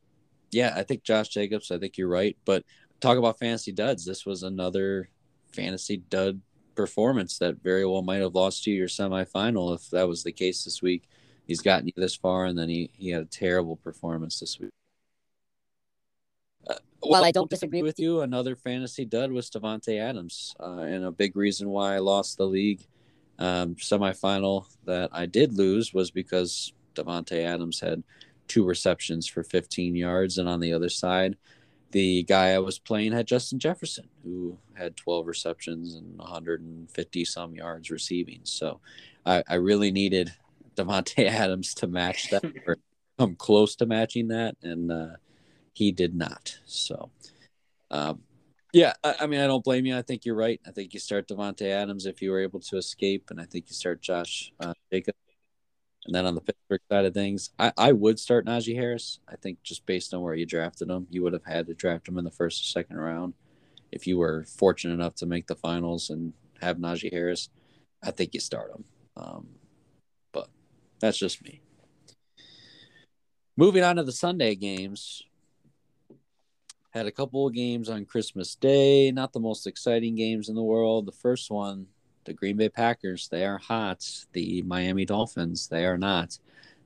[0.50, 1.70] yeah, I think Josh Jacobs.
[1.70, 2.36] I think you're right.
[2.44, 2.64] But
[3.00, 4.04] talk about fantasy duds.
[4.04, 5.08] This was another
[5.52, 6.40] fantasy dud
[6.74, 10.64] performance that very well might have lost you your semifinal if that was the case
[10.64, 11.08] this week.
[11.46, 14.70] He's gotten you this far, and then he, he had a terrible performance this week.
[16.68, 18.20] Uh, well, well, I don't disagree with you.
[18.20, 22.46] Another fantasy dud was Davante Adams, uh, and a big reason why I lost the
[22.46, 22.86] league
[23.38, 28.02] um, semifinal that I did lose was because Davante Adams had
[28.46, 31.36] two receptions for 15 yards, and on the other side,
[31.90, 37.54] the guy I was playing had Justin Jefferson, who had 12 receptions and 150 some
[37.54, 38.40] yards receiving.
[38.44, 38.80] So
[39.24, 40.32] I, I really needed
[40.76, 42.76] Davante Adams to match that or
[43.18, 45.16] come close to matching that, and uh,
[45.72, 46.58] he did not.
[46.66, 47.10] So,
[47.90, 48.20] um,
[48.72, 49.96] yeah, I, I, mean, I don't blame you.
[49.96, 50.60] I think you're right.
[50.66, 53.66] I think you start Davante Adams if you were able to escape, and I think
[53.68, 55.14] you start Josh uh, Jacob
[56.08, 59.18] and then on the Pittsburgh side of things, I, I would start Najee Harris.
[59.28, 62.08] I think just based on where you drafted him, you would have had to draft
[62.08, 63.34] him in the first or second round.
[63.92, 66.32] If you were fortunate enough to make the finals and
[66.62, 67.50] have Najee Harris,
[68.02, 68.84] I think you start him.
[69.18, 69.48] Um,
[70.32, 70.48] but
[70.98, 71.60] that's just me.
[73.58, 75.22] Moving on to the Sunday games.
[76.88, 79.12] Had a couple of games on Christmas Day.
[79.12, 81.04] Not the most exciting games in the world.
[81.04, 81.88] The first one
[82.28, 84.06] the Green Bay Packers, they are hot.
[84.32, 86.38] The Miami Dolphins, they are not.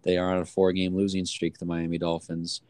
[0.03, 2.63] They are on a four game losing streak, the Miami Dolphins.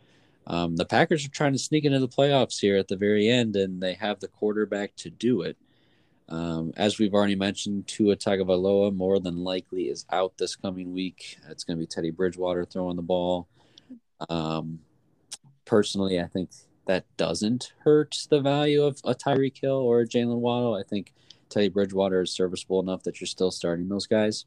[0.47, 3.57] Um, the Packers are trying to sneak into the playoffs here at the very end,
[3.57, 5.57] and they have the quarterback to do it.
[6.29, 11.37] Um, as we've already mentioned, Tua Tagovailoa more than likely is out this coming week.
[11.51, 13.49] It's going to be Teddy Bridgewater throwing the ball.
[14.31, 14.81] Um,
[15.67, 16.51] personally, I think
[16.87, 20.75] that doesn't hurt the value of a Tyreek Hill or a Jaylen Waddle.
[20.75, 21.13] I think
[21.53, 24.47] Teddy Bridgewater is serviceable enough that you're still starting those guys.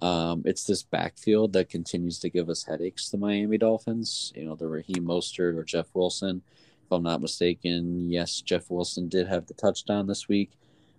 [0.00, 3.10] Um, it's this backfield that continues to give us headaches.
[3.10, 6.42] The Miami Dolphins, you know, the Raheem Mostert or Jeff Wilson.
[6.86, 10.52] If I'm not mistaken, yes, Jeff Wilson did have the touchdown this week,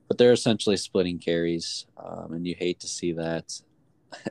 [0.08, 3.60] but they're essentially splitting carries, um, and you hate to see that.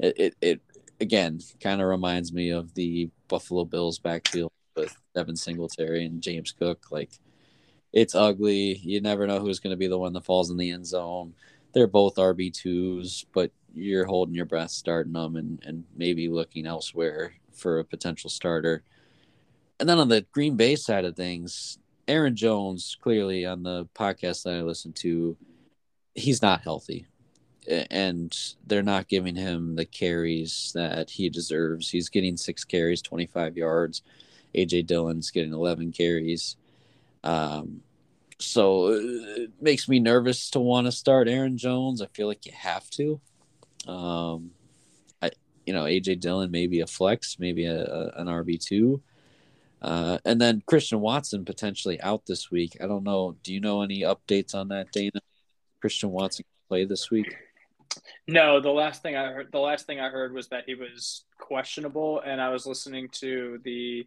[0.00, 0.60] it, it, it
[1.00, 6.50] again kind of reminds me of the Buffalo Bills backfield with Devin Singletary and James
[6.50, 6.90] Cook.
[6.90, 7.10] Like,
[7.92, 8.76] it's ugly.
[8.82, 11.34] You never know who's going to be the one that falls in the end zone.
[11.72, 16.66] They're both RB twos, but you're holding your breath starting them and, and maybe looking
[16.66, 18.82] elsewhere for a potential starter.
[19.80, 21.78] And then on the Green Bay side of things,
[22.08, 25.36] Aaron Jones, clearly on the podcast that I listened to,
[26.14, 27.06] he's not healthy.
[27.90, 28.36] And
[28.66, 31.90] they're not giving him the carries that he deserves.
[31.90, 34.02] He's getting six carries, 25 yards.
[34.54, 36.56] AJ Dillon's getting 11 carries.
[37.28, 37.82] Um,
[38.38, 42.00] so it makes me nervous to want to start Aaron Jones.
[42.00, 43.20] I feel like you have to.
[43.86, 44.52] Um,
[45.20, 45.30] I,
[45.66, 49.02] you know, AJ Dillon maybe a flex, maybe a, a an RB two,
[49.82, 52.78] uh, and then Christian Watson potentially out this week.
[52.80, 53.36] I don't know.
[53.42, 55.20] Do you know any updates on that, Dana?
[55.80, 57.34] Christian Watson play this week?
[58.26, 61.24] No, the last thing I heard, the last thing I heard was that he was
[61.38, 64.06] questionable, and I was listening to the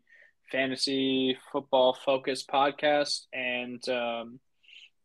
[0.51, 4.39] fantasy football focus podcast, and um,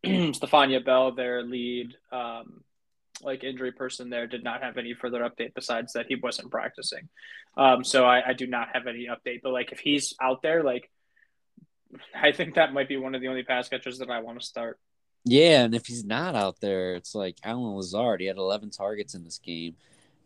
[0.35, 2.65] Stephania Bell, their lead um,
[3.23, 7.09] like injury person there did not have any further update besides that he wasn't practicing.
[7.57, 9.41] Um, so I, I do not have any update.
[9.43, 10.91] But like if he's out there, like
[12.15, 14.47] I think that might be one of the only pass catchers that I want to
[14.47, 14.79] start.
[15.25, 18.21] Yeah, and if he's not out there, it's like Allen Lazard.
[18.21, 19.75] He had 11 targets in this game.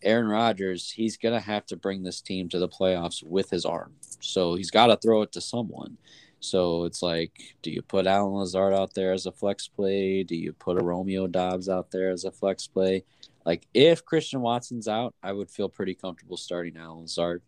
[0.02, 3.64] Aaron Rodgers, he's going to have to bring this team to the playoffs with his
[3.64, 3.94] arm.
[4.20, 5.98] So he's got to throw it to someone.
[6.40, 10.22] So it's like, do you put Allen Lazard out there as a flex play?
[10.22, 13.04] Do you put a Romeo Doubs out there as a flex play?
[13.44, 17.42] Like, if Christian Watson's out, I would feel pretty comfortable starting Allen Lazard.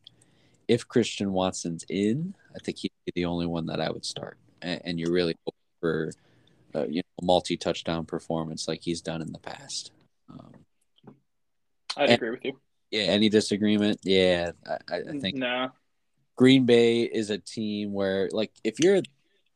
[0.68, 4.38] If Christian Watson's in, I think he'd be the only one that I would start.
[4.60, 6.12] And, and you're really hoping for,
[6.74, 9.90] uh, you know, multi touchdown performance like he's done in the past.
[11.97, 12.59] I'd and, agree with you.
[12.90, 13.02] Yeah.
[13.02, 14.01] Any disagreement?
[14.02, 14.52] Yeah.
[14.66, 15.36] I, I think.
[15.36, 15.70] No.
[16.36, 19.02] Green Bay is a team where, like, if you're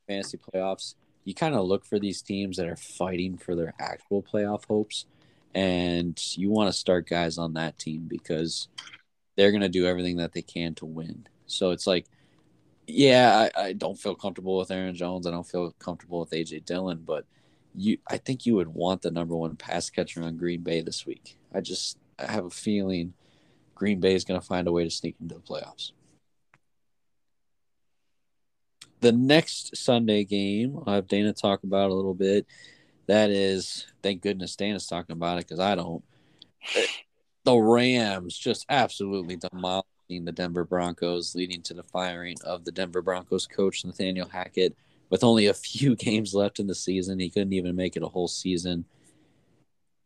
[0.07, 0.95] fantasy playoffs,
[1.25, 5.07] you kind of look for these teams that are fighting for their actual playoff hopes,
[5.55, 8.69] and you want to start guys on that team because
[9.37, 11.27] they're going to do everything that they can to win.
[11.47, 12.07] So it's like,
[12.87, 15.27] yeah, I, I don't feel comfortable with Aaron Jones.
[15.27, 17.25] I don't feel comfortable with AJ Dillon, but
[17.75, 21.05] you, I think you would want the number one pass catcher on Green Bay this
[21.05, 21.37] week.
[21.53, 23.15] I just I have a feeling
[23.75, 25.93] Green Bay is going to find a way to sneak into the playoffs
[29.01, 32.47] the next Sunday game, I'll have Dana talk about a little bit.
[33.07, 36.03] That is, thank goodness Dana's talking about it because I don't.
[37.45, 43.03] The Rams just absolutely demolishing the Denver Broncos, leading to the firing of the Denver
[43.03, 44.77] Broncos coach Nathaniel Hackett.
[45.09, 48.09] With only a few games left in the season, he couldn't even make it a
[48.09, 48.87] whole season.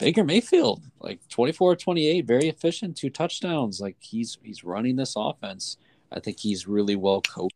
[0.00, 3.80] Baker Mayfield, like 24 28, very efficient, two touchdowns.
[3.80, 5.76] Like he's he's running this offense.
[6.10, 7.54] I think he's really well coached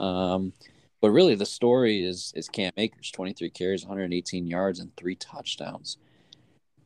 [0.00, 0.52] um,
[1.00, 5.98] but really, the story is is Cam Akers, 23 carries, 118 yards, and three touchdowns.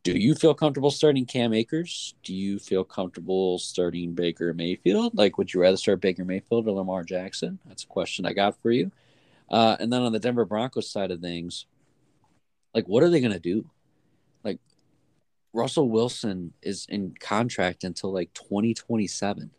[0.03, 2.15] Do you feel comfortable starting Cam Akers?
[2.23, 5.17] Do you feel comfortable starting Baker Mayfield?
[5.17, 7.59] Like, would you rather start Baker Mayfield or Lamar Jackson?
[7.67, 8.93] That's a question I got for you.
[9.51, 11.67] Uh, and then on the Denver Broncos side of things,
[12.75, 13.71] like, what are they going to do?
[15.55, 19.51] Russell Wilson is in contract until like 2027.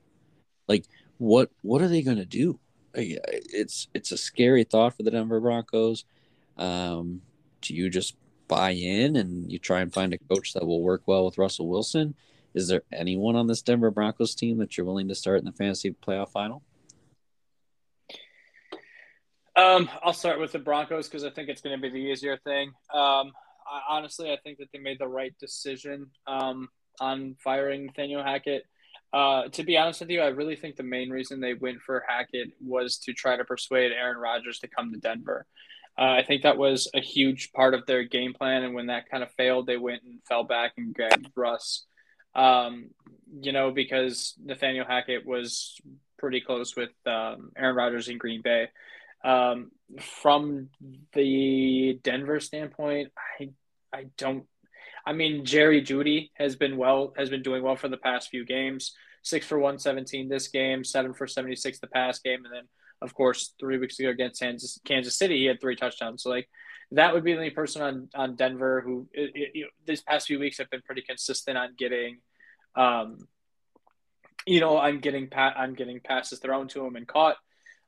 [0.67, 0.85] Like,
[1.17, 2.59] what what are they going to do?
[2.97, 6.05] it's it's a scary thought for the Denver Broncos.
[6.57, 7.21] Um,
[7.61, 8.15] do you just
[8.47, 11.67] buy in and you try and find a coach that will work well with Russell
[11.67, 12.15] Wilson?
[12.53, 15.51] Is there anyone on this Denver Broncos team that you're willing to start in the
[15.51, 16.63] fantasy playoff final?
[19.57, 22.37] Um, I'll start with the Broncos because I think it's going to be the easier
[22.37, 22.71] thing.
[22.93, 23.33] Um,
[23.67, 26.69] I, honestly, I think that they made the right decision um,
[26.99, 28.63] on firing Nathaniel Hackett.
[29.13, 32.03] Uh, to be honest with you, I really think the main reason they went for
[32.07, 35.45] Hackett was to try to persuade Aaron Rodgers to come to Denver.
[35.97, 39.09] Uh, I think that was a huge part of their game plan, and when that
[39.09, 41.85] kind of failed, they went and fell back and grabbed Russ.
[42.33, 42.89] Um,
[43.39, 45.79] you know, because Nathaniel Hackett was
[46.19, 48.67] pretty close with um, Aaron Rodgers in Green Bay.
[49.25, 50.69] Um, from
[51.13, 53.49] the Denver standpoint, I
[53.91, 54.45] I don't.
[55.05, 58.45] I mean, Jerry Jeudy has been well has been doing well for the past few
[58.45, 58.93] games.
[59.23, 62.67] Six for one seventeen this game, seven for seventy six the past game, and then
[63.01, 66.21] of course three weeks ago against Kansas Kansas City he had three touchdowns.
[66.21, 66.47] So like
[66.91, 70.01] that would be the only person on on Denver who it, it, you know, these
[70.01, 72.19] past few weeks have been pretty consistent on getting,
[72.75, 73.27] um,
[74.45, 77.37] you know, I'm getting pat I'm getting passes thrown to him and caught.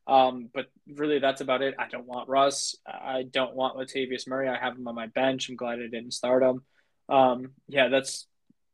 [0.07, 1.75] Um, but really, that's about it.
[1.77, 2.75] I don't want Russ.
[2.87, 4.47] I don't want Latavius Murray.
[4.47, 5.49] I have him on my bench.
[5.49, 6.61] I'm glad I didn't start him.
[7.09, 8.25] Um, yeah, that's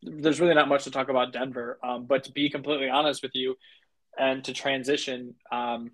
[0.03, 1.79] there's really not much to talk about Denver.
[1.83, 3.55] Um, but to be completely honest with you,
[4.17, 5.91] and to transition, um,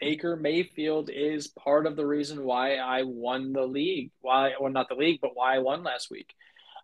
[0.00, 4.10] Baker Mayfield is part of the reason why I won the league.
[4.20, 6.32] Why, well, not the league, but why I won last week.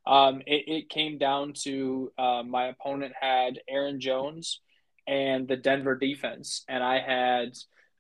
[0.07, 4.61] Um, it, it, came down to uh, my opponent had Aaron Jones
[5.11, 7.49] and the Denver defense, and I had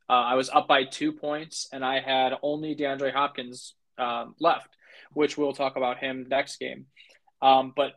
[0.08, 4.68] uh, I was up by two points, and I had only DeAndre Hopkins um, left,
[5.12, 6.86] which we'll talk about him next game.
[7.42, 7.94] Um, but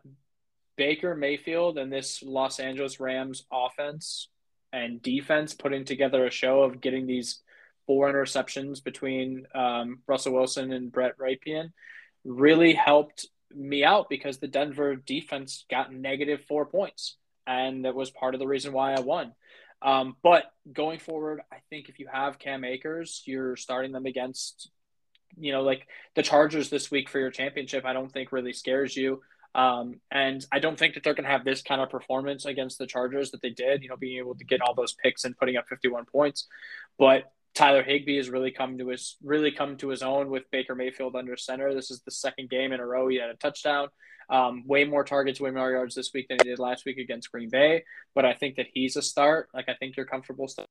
[0.78, 4.30] Baker Mayfield and this Los Angeles Rams offense
[4.72, 7.40] and defense putting together a show of getting these
[7.86, 11.72] four interceptions between um, Russell Wilson and Brett Rypien
[12.26, 17.18] really helped me out because the Denver defense got negative four points
[17.48, 19.34] and that was part of the reason why I won.
[19.82, 24.70] Um, but going forward, I think if you have Cam Akers, you're starting them against,
[25.38, 27.86] you know, like the Chargers this week for your championship.
[27.86, 29.22] I don't think really scares you.
[29.56, 32.80] Um, and I don't think that they're going to have this kind of performance against
[32.80, 35.38] the Chargers that they did, you know, being able to get all those picks and
[35.38, 36.48] putting up 51 points.
[36.98, 40.76] But Tyler Higbee has really come to his really come to his own with Baker
[40.76, 41.74] Mayfield under center.
[41.74, 43.90] This is the second game in a row he had a touchdown.
[44.30, 47.32] Um, way more targets, way more yards this week than he did last week against
[47.32, 47.84] Green Bay.
[48.16, 49.50] But I think that he's a start.
[49.54, 50.48] Like I think you're comfortable.
[50.48, 50.68] Start.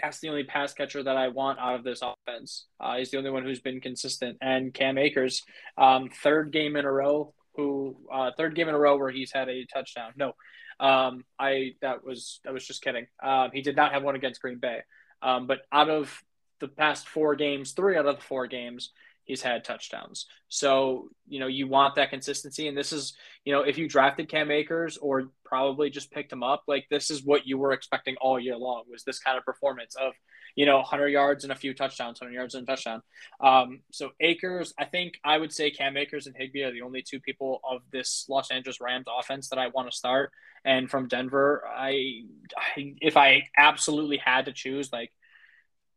[0.00, 2.66] That's the only pass catcher that I want out of this offense.
[2.80, 4.36] Uh, he's the only one who's been consistent.
[4.42, 5.42] And Cam Akers,
[5.78, 9.32] um, third game in a row, who uh, third game in a row where he's
[9.32, 10.12] had a touchdown.
[10.16, 10.34] No,
[10.80, 13.06] um, I that was that was just kidding.
[13.22, 14.80] Um, he did not have one against Green Bay.
[15.22, 16.22] Um, but out of
[16.60, 18.90] the past four games, three out of the four games,
[19.24, 20.26] he's had touchdowns.
[20.48, 22.68] So, you know, you want that consistency.
[22.68, 26.42] And this is, you know, if you drafted Cam Akers or probably just picked him
[26.42, 29.44] up, like this is what you were expecting all year long was this kind of
[29.44, 30.12] performance of,
[30.56, 33.02] you know, 100 yards and a few touchdowns, 100 yards and a touchdown.
[33.40, 37.02] Um, so Akers, I think I would say Cam Akers and Higbee are the only
[37.02, 40.30] two people of this Los Angeles Rams offense that I want to start.
[40.64, 42.22] And from Denver, I,
[42.56, 45.10] I if I absolutely had to choose, like,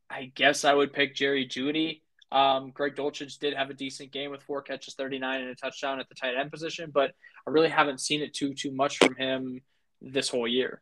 [0.10, 2.02] I guess I would pick Jerry Jeudy.
[2.32, 5.99] um, Greg Dulcich did have a decent game with four catches, 39 and a touchdown
[5.99, 7.11] at the tight end position, but
[7.48, 9.61] I really haven't seen it too too much from him
[10.02, 10.82] this whole year.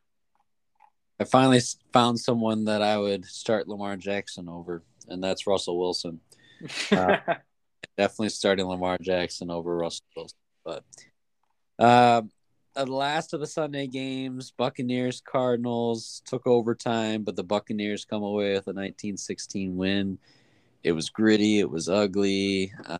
[1.23, 6.19] I finally found someone that I would start Lamar Jackson over, and that's Russell Wilson.
[6.91, 7.17] Uh,
[7.97, 10.37] definitely starting Lamar Jackson over Russell Wilson.
[10.63, 10.83] But
[11.77, 12.21] uh,
[12.73, 18.53] the last of the Sunday games, Buccaneers Cardinals took overtime, but the Buccaneers come away
[18.53, 20.19] with a 1916 win
[20.83, 21.59] it was gritty.
[21.59, 22.73] It was ugly.
[22.85, 22.97] Uh,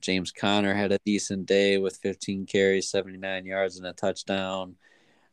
[0.00, 4.76] James Conner had a decent day with 15 carries, 79 yards, and a touchdown.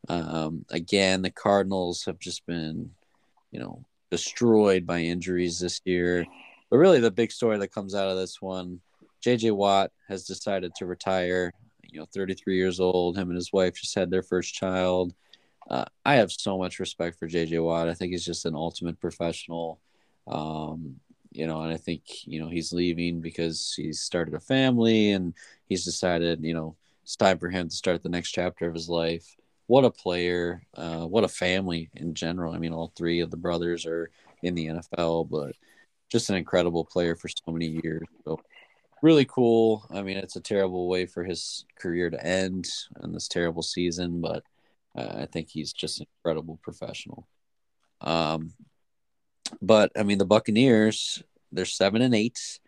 [0.10, 2.92] Um, again, the Cardinals have just been,
[3.52, 6.26] you know, destroyed by injuries this year.
[6.70, 8.82] But really, the big story that comes out of this one,
[9.22, 9.52] J.J.
[9.52, 11.54] Watt has decided to retire.
[11.90, 13.18] You know, 33 years old.
[13.18, 15.14] Him and his wife just had their first child.
[15.70, 17.60] Uh, I have so much respect for J.J.
[17.60, 17.88] Watt.
[17.88, 19.80] I think he's just an ultimate professional.
[20.28, 21.00] Um,
[21.32, 25.34] you know, and I think, you know, he's leaving because he's started a family and
[25.68, 28.90] he's decided, you know, it's time for him to start the next chapter of his
[28.90, 29.36] life.
[29.68, 32.54] What a player, uh, what a family in general.
[32.54, 34.10] I mean, all three of the brothers are
[34.42, 35.56] in the NFL, but
[36.12, 38.04] just an incredible player for so many years.
[38.26, 38.40] So
[39.02, 39.86] really cool.
[39.92, 42.70] I mean, it's a terrible way for his career to end
[43.04, 44.44] in this terrible season, but
[44.96, 47.28] uh, I think he's just an incredible professional.
[48.02, 48.54] Um,
[49.62, 51.22] but I mean, the Buccaneers,
[51.52, 52.60] they're seven and eight.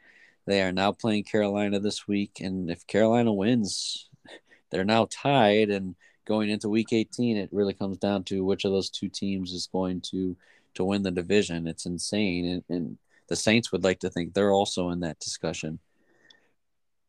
[0.46, 4.10] They are now playing Carolina this week, and if Carolina wins,
[4.72, 5.70] they're now tied.
[5.70, 9.52] And going into Week 18, it really comes down to which of those two teams
[9.52, 10.36] is going to
[10.76, 11.68] to win the division.
[11.68, 12.98] It's insane, and, and
[13.28, 15.80] the Saints would like to think they're also in that discussion.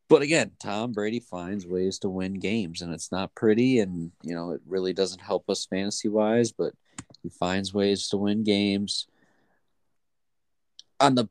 [0.09, 4.35] But again, Tom Brady finds ways to win games, and it's not pretty, and you
[4.35, 6.53] know it really doesn't help us fantasy wise.
[6.53, 6.75] But
[7.23, 9.07] he finds ways to win games
[11.01, 11.29] on the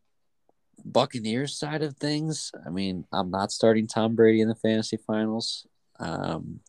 [0.83, 5.65] Buccaneers side of things, I mean, I'm not starting Tom Brady in the fantasy finals.
[5.99, 6.59] Um,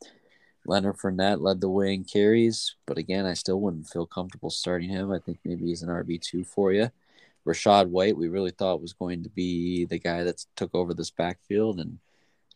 [0.67, 4.91] Leonard Fournette led the way in carries, but again, I still wouldn't feel comfortable starting
[4.91, 5.13] him.
[5.13, 6.91] I think maybe he's an RB two for you.
[7.47, 11.11] Rachaad White, we really thought was going to be the guy that took over this
[11.11, 11.99] backfield, and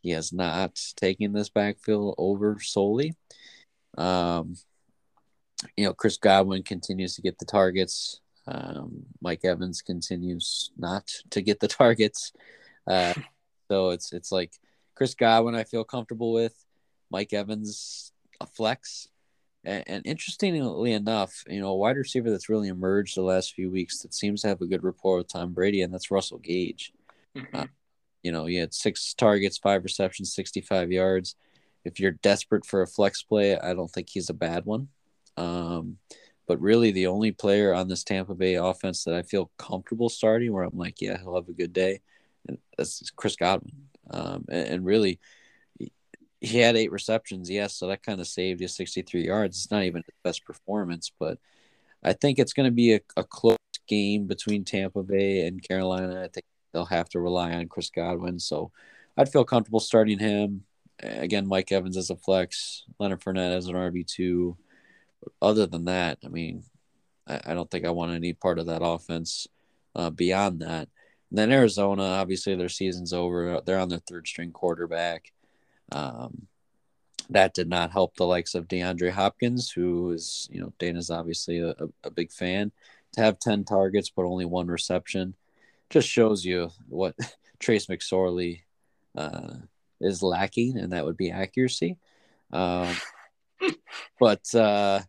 [0.03, 3.15] he has not taken this backfield over solely.
[3.97, 4.57] Um,
[5.77, 8.21] you know, Chris Godwin continues to get the targets.
[8.47, 12.33] Um, Mike Evans continues not to get the targets.
[12.87, 13.15] Uh,
[13.69, 14.53] so it's it's like
[14.97, 16.55] Chris Godwin, I feel comfortable with.
[17.11, 19.09] Mike Evans, a flex.
[19.65, 23.71] And, and interestingly enough, you know, a wide receiver that's really emerged the last few
[23.71, 26.93] weeks that seems to have a good rapport with Tom Brady, and that's Russell Gage.
[27.37, 27.57] Mm-hmm.
[27.57, 27.67] Uh,
[28.23, 31.37] you know, he had six targets, five receptions, 65 yards.
[31.85, 34.89] If you're desperate for a flex play, I don't think he's a bad one.
[35.37, 35.97] Um,
[36.47, 40.53] but really, the only player on this Tampa Bay offense that I feel comfortable starting,
[40.53, 42.01] where I'm like, yeah, he'll have a good day,
[42.49, 43.73] and that's Chris Godwin.
[44.11, 45.21] Um, and, and, really,
[46.41, 49.57] he had eight receptions, yes, so that kind of saved you 63 yards.
[49.57, 51.39] It's not even his best performance, but
[52.03, 56.23] I think it's going to be a, a close game between Tampa Bay and Carolina.
[56.23, 58.73] I think they'll have to rely on Chris Godwin, so
[59.17, 60.65] I'd feel comfortable starting him.
[61.03, 64.57] Again, Mike Evans as a flex, Leonard Fournette as an RB two
[65.23, 66.65] But other than that, I mean,
[67.27, 69.47] I, I don't think I want any part of that offense
[69.95, 70.89] uh, beyond that.
[71.31, 73.61] And then Arizona, obviously, their season's over.
[73.65, 75.33] They're on their third string quarterback.
[75.93, 76.47] Um,
[77.31, 81.61] that did not help the likes of DeAndre Hopkins, who is, you know, Dana's obviously
[81.61, 82.73] a, a big fan.
[83.15, 85.35] To have 10 targets but only one reception
[85.91, 87.17] just shows you what
[87.59, 88.61] Trace McSorley
[89.17, 89.55] uh,
[90.01, 91.99] is lacking, and that would be accuracy.
[92.53, 92.95] Um,
[94.19, 95.01] but uh,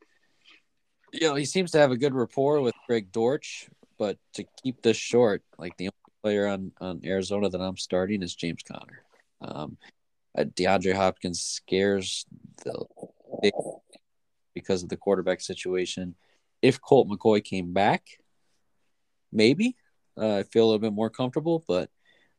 [1.13, 3.69] you know, he seems to have a good rapport with Greg Dortch.
[3.97, 5.93] But to keep this short, like the only
[6.23, 9.03] player on on Arizona that I'm starting is James Conner.
[9.41, 9.77] Um,
[10.37, 12.25] uh, DeAndre Hopkins scares
[12.63, 12.85] the
[14.53, 16.15] because of the quarterback situation.
[16.61, 18.05] If Colt McCoy came back,
[19.31, 19.75] maybe
[20.17, 21.89] uh, I feel a little bit more comfortable, but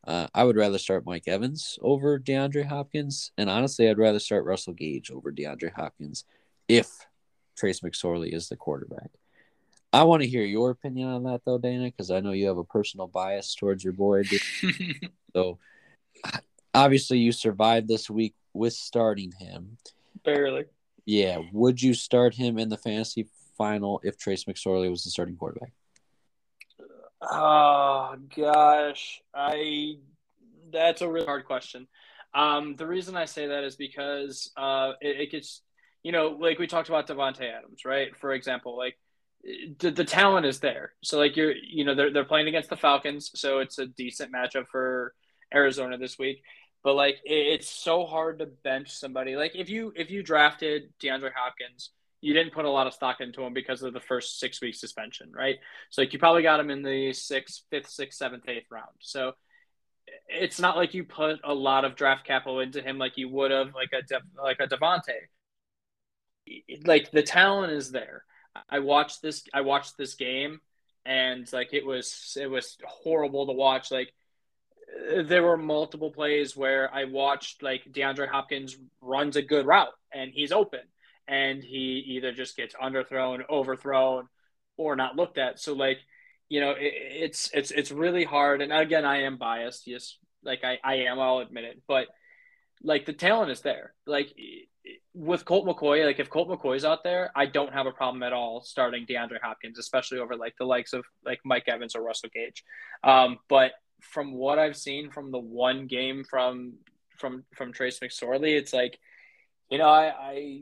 [0.05, 4.45] uh, I would rather start Mike Evans over DeAndre Hopkins, and honestly, I'd rather start
[4.45, 6.25] Russell Gage over DeAndre Hopkins
[6.67, 6.89] if
[7.57, 9.11] Trace McSorley is the quarterback.
[9.91, 12.57] I want to hear your opinion on that, though, Dana, because I know you have
[12.57, 14.23] a personal bias towards your boy.
[15.35, 15.59] so,
[16.73, 19.77] obviously, you survived this week with starting him.
[20.23, 20.65] Barely.
[21.05, 21.39] Yeah.
[21.51, 23.27] Would you start him in the fantasy
[23.57, 25.71] final if Trace McSorley was the starting quarterback?
[27.21, 29.95] Oh gosh, I
[30.71, 31.87] that's a really hard question.
[32.33, 35.61] Um, the reason I say that is because uh, it, it, gets,
[36.01, 38.15] you know, like we talked about Davante Adams, right?
[38.17, 38.97] For example, like
[39.79, 40.93] the, the talent is there.
[41.03, 44.33] So like you're, you know, they're they're playing against the Falcons, so it's a decent
[44.33, 45.13] matchup for
[45.53, 46.41] Arizona this week.
[46.83, 49.35] But like it, it's so hard to bench somebody.
[49.35, 51.91] Like if you if you drafted DeAndre Hopkins
[52.23, 54.75] you didn't put a lot of stock into him because of the first six week
[54.75, 55.57] suspension, right?
[55.89, 58.95] So like you probably got him in the sixth, fifth, sixth, seventh, eighth round.
[59.01, 59.33] So
[60.29, 63.51] it's not like you put a lot of draft capital into him like you would
[63.51, 65.27] have like a De- like a Davante.
[66.85, 68.23] Like the talent is there.
[68.69, 69.43] I watched this.
[69.53, 70.61] I watched this game,
[71.05, 73.91] and like it was it was horrible to watch.
[73.91, 74.13] Like
[75.23, 80.31] there were multiple plays where I watched like DeAndre Hopkins runs a good route and
[80.31, 80.81] he's open
[81.27, 84.27] and he either just gets underthrown, overthrown,
[84.77, 85.59] or not looked at.
[85.59, 85.99] So like,
[86.49, 88.61] you know, it, it's it's it's really hard.
[88.61, 89.87] And again, I am biased.
[89.87, 91.19] Yes, like I I am.
[91.19, 91.81] I'll admit it.
[91.87, 92.07] But
[92.83, 93.93] like the talent is there.
[94.05, 94.33] Like
[95.13, 98.33] with Colt McCoy, like if Colt McCoy's out there, I don't have a problem at
[98.33, 102.29] all starting DeAndre Hopkins, especially over like the likes of like Mike Evans or Russell
[102.33, 102.63] Gage.
[103.03, 103.71] Um, but
[104.11, 106.73] from what I've seen from the one game from
[107.17, 108.99] from from Trace McSorley, it's like,
[109.69, 110.61] you know, I, I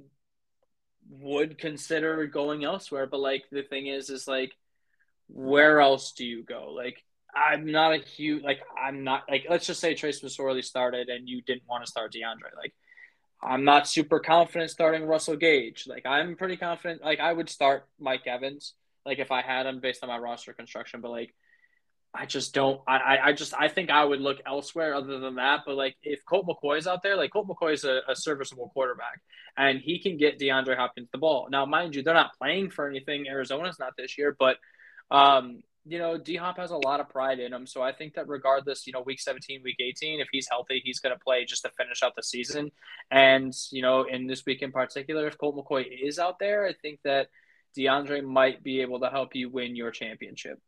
[1.09, 3.07] would consider going elsewhere.
[3.07, 4.51] But like the thing is, is like,
[5.27, 6.72] where else do you go?
[6.76, 7.03] Like,
[7.35, 11.27] I'm not a huge like I'm not like let's just say Trace McSorley started and
[11.27, 12.55] you didn't want to start DeAndre.
[12.55, 12.73] Like,
[13.41, 15.85] I'm not super confident starting Russell Gage.
[15.88, 17.03] Like, I'm pretty confident.
[17.03, 18.73] Like, I would start Mike Evans.
[19.03, 21.34] Like, if I had him based on my roster construction, but like
[22.13, 22.81] I just don't.
[22.85, 25.61] I, I just I think I would look elsewhere other than that.
[25.65, 29.21] But like if Colt McCoy's out there, like Colt McCoy is a, a, serviceable quarterback,
[29.57, 31.47] and he can get DeAndre Hopkins the ball.
[31.49, 33.27] Now, mind you, they're not playing for anything.
[33.29, 34.57] Arizona's not this year, but
[35.09, 37.65] um, you know, D Hop has a lot of pride in him.
[37.65, 40.99] So I think that regardless, you know, week 17, week 18, if he's healthy, he's
[40.99, 42.71] going to play just to finish out the season.
[43.09, 46.73] And, you know, in this week in particular, if Colt McCoy is out there, I
[46.73, 47.29] think that
[47.77, 50.59] DeAndre might be able to help you win your championship.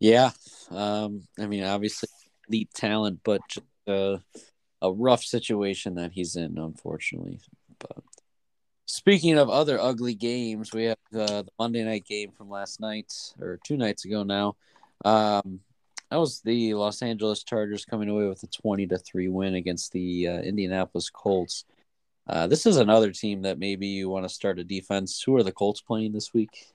[0.00, 0.30] Yeah,
[0.70, 2.08] um, I mean, obviously
[2.48, 4.18] elite talent, but just, uh,
[4.82, 7.40] a rough situation that he's in, unfortunately.
[7.78, 8.02] But
[8.86, 13.60] Speaking of other ugly games, we have the Monday night game from last night or
[13.64, 14.56] two nights ago now.
[15.04, 15.60] Um,
[16.10, 19.92] that was the Los Angeles Chargers coming away with a twenty to three win against
[19.92, 21.64] the uh, Indianapolis Colts.
[22.26, 25.22] Uh, this is another team that maybe you want to start a defense.
[25.24, 26.66] Who are the Colts playing this week?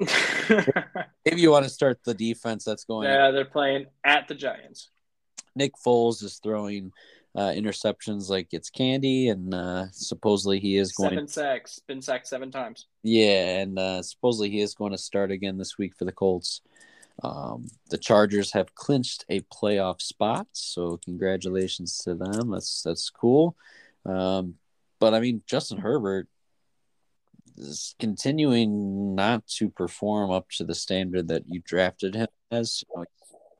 [1.24, 3.08] maybe you want to start the defense that's going.
[3.08, 4.90] Yeah, they're playing at the Giants.
[5.54, 6.92] Nick Foles is throwing
[7.34, 12.26] uh, interceptions like it's candy, and uh, supposedly he is going seven sacks, been sacked
[12.26, 12.86] seven times.
[13.02, 16.62] Yeah, and uh, supposedly he is going to start again this week for the Colts.
[17.22, 22.50] Um, the Chargers have clinched a playoff spot, so congratulations to them.
[22.50, 23.56] That's that's cool.
[24.06, 24.54] Um,
[24.98, 26.28] but I mean, Justin Herbert
[27.56, 32.84] is continuing not to perform up to the standard that you drafted him as.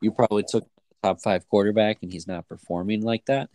[0.00, 0.66] You probably took
[1.02, 3.50] top five quarterback, and he's not performing like that.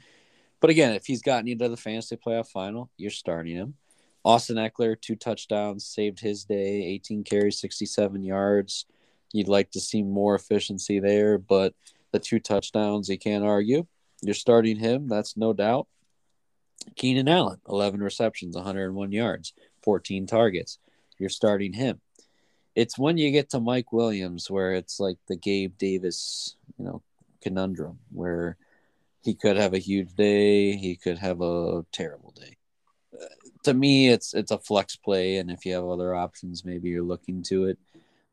[0.60, 3.76] But again, if he's gotten you to the fantasy playoff final, you're starting him.
[4.24, 8.86] Austin Ekeler, two touchdowns, saved his day, 18 carries, 67 yards.
[9.32, 11.76] You'd like to see more efficiency there, but
[12.12, 13.86] the two touchdowns, you can't argue.
[14.22, 15.88] You're starting him, that's no doubt.
[16.96, 19.54] Keenan Allen, 11 receptions, 101 yards,
[19.86, 20.80] 14 targets.
[21.18, 22.02] You're starting him.
[22.76, 27.02] It's when you get to Mike Williams where it's like the Gabe Davis, you know,
[27.42, 28.58] conundrum where
[29.22, 32.58] he could have a huge day, he could have a terrible day.
[33.64, 37.02] To me, it's it's a flex play, and if you have other options, maybe you're
[37.02, 37.80] looking to it.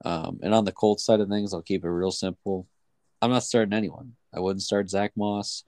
[0.04, 2.66] Um, and on the Colts side of things, I'll keep it real simple.
[3.22, 4.16] I'm not starting anyone.
[4.34, 5.64] I wouldn't start Zach Moss.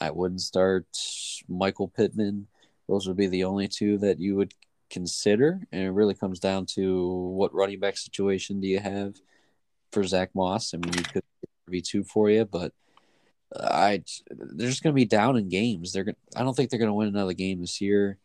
[0.00, 0.86] I wouldn't start
[1.48, 2.46] Michael Pittman.
[2.88, 4.54] Those would be the only two that you would
[4.90, 5.60] consider.
[5.72, 9.16] And it really comes down to what running back situation do you have
[9.92, 10.74] for Zach Moss?
[10.74, 11.22] I mean, you could
[11.70, 12.72] be two for you, but
[13.54, 15.92] I they're just going to be down in games.
[15.92, 16.16] They're going.
[16.36, 18.18] I don't think they're going to win another game this year.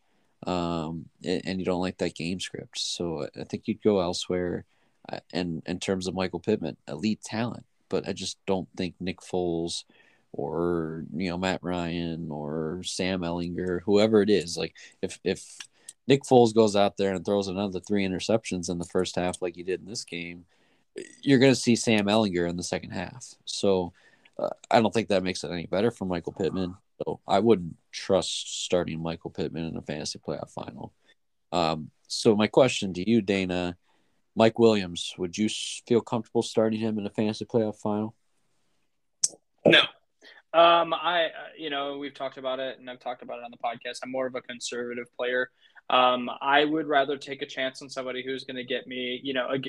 [0.46, 4.66] Um, and, and, you don't like that game script, so I think you'd go elsewhere.
[5.08, 9.22] Uh, and in terms of Michael Pittman, elite talent, but I just don't think Nick
[9.22, 9.86] Foles
[10.34, 15.58] or you know Matt Ryan or Sam Ehlinger, whoever it is, like if if
[16.08, 19.56] Nick Foles goes out there and throws another three interceptions in the first half, like
[19.56, 20.46] he did in this game,
[21.22, 23.26] you're going to see Sam Ehlinger in the second half.
[23.46, 23.94] So
[24.38, 26.76] uh, I don't think that makes it any better for Michael Pittman.
[27.00, 30.94] So I wouldn't trust starting Michael Pittman in a fantasy playoff final.
[31.52, 33.78] Um, so my question to you, Dana,
[34.36, 35.50] Mike Williams, would you
[35.88, 38.16] feel comfortable starting him in a fantasy playoff final?
[39.66, 39.82] No.
[40.54, 43.52] Um, I, uh, you know, we've talked about it and I've talked about it on
[43.52, 44.00] the podcast.
[44.04, 45.50] I'm more of a conservative player.
[45.94, 49.34] Um, I would rather take a chance on somebody who's going to get me, you
[49.34, 49.60] know, a,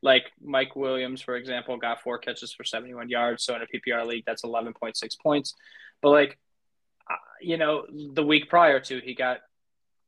[0.00, 3.42] like Mike Williams, for example, got four catches for 71 yards.
[3.42, 5.54] So in a PPR league, that's 11.6 points.
[6.00, 6.38] But like,
[7.40, 9.38] you know, the week prior to, he got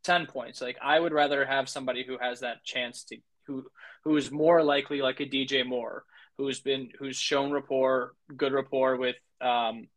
[0.04, 0.60] 10 points.
[0.60, 3.16] Like, I would rather have somebody who has that chance to,
[3.48, 3.64] who,
[4.04, 6.04] who is more likely like a DJ Moore,
[6.36, 9.88] who's been, who's shown rapport, good rapport with, um,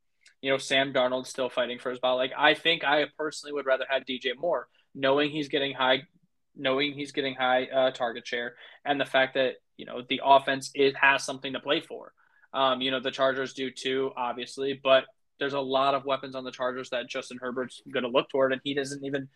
[0.42, 2.16] you know, Sam Darnold still fighting for his ball.
[2.16, 6.04] Like, I think I personally would rather have DJ Moore, knowing he's getting high
[6.56, 10.70] knowing he's getting high uh, target share and the fact that you know the offense
[10.74, 12.14] it has something to play for.
[12.54, 15.06] Um, you know the Chargers do too, obviously, but
[15.40, 18.54] there's a lot of weapons on the Chargers that Justin Herbert's going to look toward,
[18.54, 19.28] and he doesn't even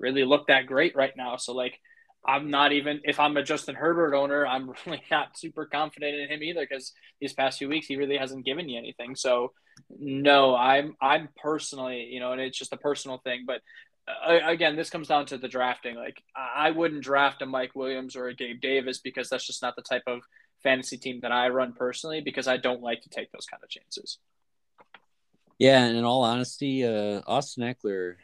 [0.00, 1.36] really look that great right now.
[1.36, 1.78] So like,
[2.26, 6.28] I'm not even if I'm a Justin Herbert owner, I'm really not super confident in
[6.30, 9.14] him either because these past few weeks he really hasn't given you anything.
[9.14, 9.52] So
[9.88, 13.60] no, I'm I'm personally, you know, and it's just a personal thing, but
[14.26, 15.96] again, this comes down to the drafting.
[15.96, 19.76] Like, I wouldn't draft a Mike Williams or a Gabe Davis because that's just not
[19.76, 20.22] the type of
[20.62, 23.68] fantasy team that I run personally because I don't like to take those kind of
[23.68, 24.18] chances.
[25.58, 28.16] Yeah, and in all honesty, uh, Austin Ekeler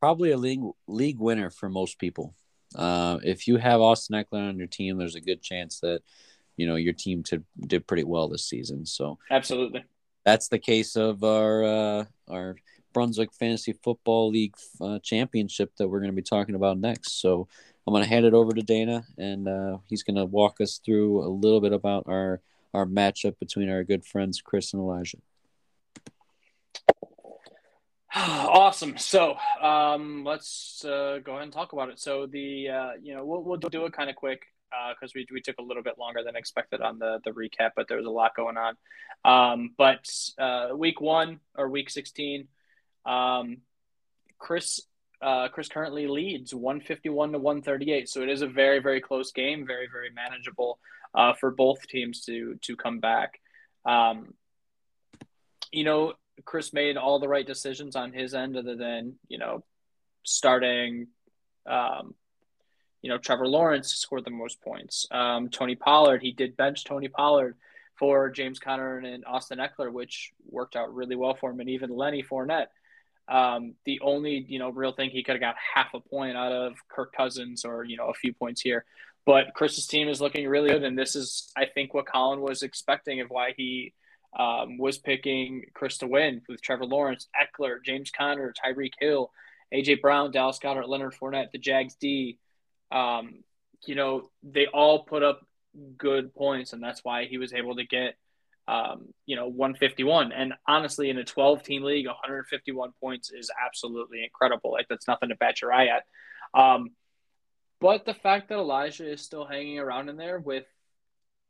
[0.00, 2.34] probably a league league winner for most people.
[2.74, 6.02] Uh, if you have Austin Ekeler on your team, there's a good chance that
[6.56, 8.84] you know your team to, did pretty well this season.
[8.84, 9.84] So absolutely,
[10.24, 12.56] that's the case of our uh, our
[12.94, 17.20] Brunswick Fantasy Football League uh, championship that we're going to be talking about next.
[17.20, 17.46] So
[17.86, 20.78] I'm going to hand it over to Dana, and uh, he's going to walk us
[20.78, 22.40] through a little bit about our
[22.72, 25.18] our matchup between our good friends Chris and Elijah.
[28.16, 28.96] Awesome.
[28.96, 31.98] So um, let's uh, go ahead and talk about it.
[31.98, 34.42] So the uh, you know we'll, we'll do it kind of quick
[34.90, 37.70] because uh, we, we took a little bit longer than expected on the the recap,
[37.76, 38.76] but there was a lot going on.
[39.24, 40.08] Um, but
[40.38, 42.48] uh, week one or week sixteen,
[43.06, 43.58] um,
[44.38, 44.80] Chris
[45.22, 49.66] uh, Chris currently leads 151 to 138, so it is a very very close game,
[49.66, 50.78] very very manageable
[51.14, 53.40] uh, for both teams to to come back.
[53.86, 54.34] Um,
[55.72, 56.14] you know,
[56.44, 59.64] Chris made all the right decisions on his end, other than you know
[60.24, 61.08] starting
[61.66, 62.14] um,
[63.04, 65.06] you know, Trevor Lawrence scored the most points.
[65.10, 67.54] Um, Tony Pollard, he did bench Tony Pollard
[67.98, 71.90] for James Conner and Austin Ekeler, which worked out really well for him, and even
[71.90, 72.68] Lenny Fournette.
[73.28, 76.52] Um, the only you know real thing he could have got half a point out
[76.52, 78.84] of Kirk Cousins or you know a few points here,
[79.24, 82.62] but Chris's team is looking really good, and this is I think what Colin was
[82.62, 83.94] expecting of why he
[84.38, 89.30] um, was picking Chris to win with Trevor Lawrence, Ekeler, James Conner, Tyreek Hill,
[89.72, 92.38] AJ Brown, Dallas Goedert, Leonard Fournette, the Jags D.
[92.92, 93.42] Um,
[93.86, 95.46] you know they all put up
[95.96, 98.16] good points, and that's why he was able to get
[98.66, 100.32] um, you know, 151.
[100.32, 104.72] And honestly, in a 12 team league, 151 points is absolutely incredible.
[104.72, 106.04] Like, that's nothing to bat your eye at.
[106.58, 106.90] Um,
[107.80, 110.64] but the fact that Elijah is still hanging around in there with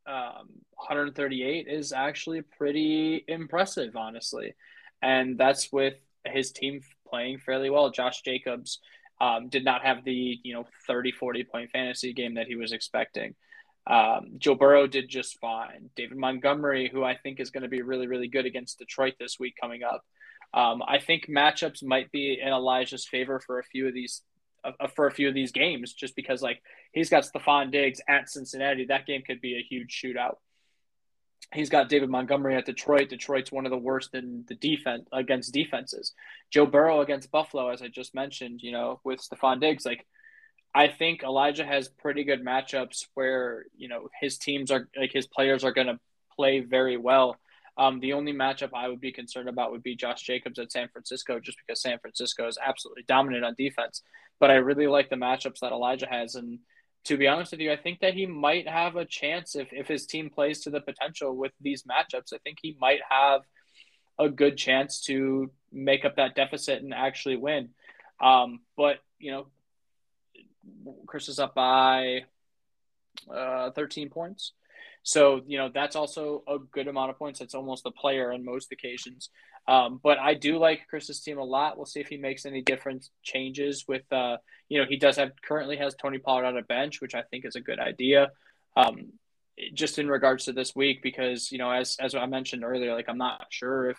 [0.06, 4.54] um, 138 is actually pretty impressive, honestly.
[5.02, 5.94] And that's with
[6.26, 7.90] his team playing fairly well.
[7.90, 8.80] Josh Jacobs
[9.20, 12.72] um, did not have the, you know, 30, 40 point fantasy game that he was
[12.72, 13.34] expecting.
[13.86, 15.90] Um, Joe Burrow did just fine.
[15.94, 19.38] David Montgomery, who I think is going to be really, really good against Detroit this
[19.38, 20.02] week coming up.
[20.54, 24.22] Um, I think matchups might be in Elijah's favor for a few of these
[24.64, 26.62] uh, for a few of these games, just because like
[26.92, 28.86] he's got Stefon Diggs at Cincinnati.
[28.86, 30.36] That game could be a huge shootout.
[31.52, 33.10] He's got David Montgomery at Detroit.
[33.10, 36.14] Detroit's one of the worst in the defense against defenses.
[36.50, 40.06] Joe Burrow against Buffalo, as I just mentioned, you know, with Stefon Diggs, like
[40.74, 45.26] I think Elijah has pretty good matchups where you know his teams are like his
[45.26, 46.00] players are going to
[46.34, 47.36] play very well.
[47.76, 50.88] Um, the only matchup I would be concerned about would be Josh Jacobs at San
[50.88, 54.02] Francisco, just because San Francisco is absolutely dominant on defense.
[54.40, 56.58] But I really like the matchups that Elijah has, and
[57.04, 59.86] to be honest with you, I think that he might have a chance if if
[59.86, 62.32] his team plays to the potential with these matchups.
[62.32, 63.42] I think he might have
[64.18, 67.70] a good chance to make up that deficit and actually win.
[68.20, 69.46] Um, but you know,
[71.06, 72.24] Chris is up by
[73.32, 74.52] uh, 13 points.
[75.02, 77.38] So, you know, that's also a good amount of points.
[77.38, 79.28] That's almost the player on most occasions.
[79.68, 81.76] Um, but I do like Chris's team a lot.
[81.76, 84.38] We'll see if he makes any different changes with, uh,
[84.68, 87.44] you know, he does have currently has Tony Pollard on a bench, which I think
[87.44, 88.30] is a good idea.
[88.76, 89.12] Um,
[89.72, 93.08] just in regards to this week, because, you know, as, as I mentioned earlier, like
[93.08, 93.98] I'm not sure if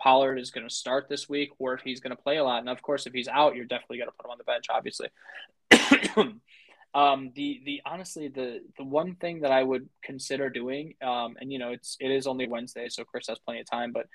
[0.00, 2.60] Pollard is going to start this week or if he's going to play a lot.
[2.60, 4.66] And of course, if he's out, you're definitely going to put him on the bench,
[4.70, 5.08] obviously.
[6.94, 11.52] um, the the honestly the the one thing that I would consider doing, um, and
[11.52, 14.06] you know it's it is only Wednesday, so Chris has plenty of time, but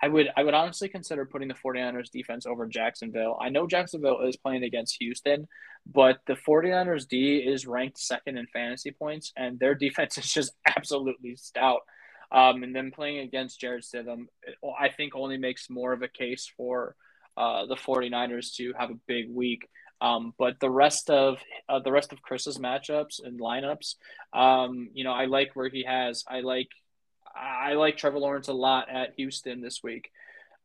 [0.00, 3.36] I would I would honestly consider putting the 49ers defense over Jacksonville.
[3.40, 5.48] I know Jacksonville is playing against Houston,
[5.86, 10.52] but the 49ers D is ranked second in fantasy points, and their defense is just
[10.64, 11.80] absolutely stout.
[12.30, 14.26] Um, and then playing against Jarrett Stidham,
[14.78, 16.94] I think only makes more of a case for
[17.36, 19.68] uh, the 49ers to have a big week.
[20.00, 21.38] Um, but the rest of
[21.68, 23.94] uh, the rest of Chris's matchups and lineups,
[24.32, 26.24] um, you know, I like where he has.
[26.28, 26.68] I like
[27.34, 30.10] I like Trevor Lawrence a lot at Houston this week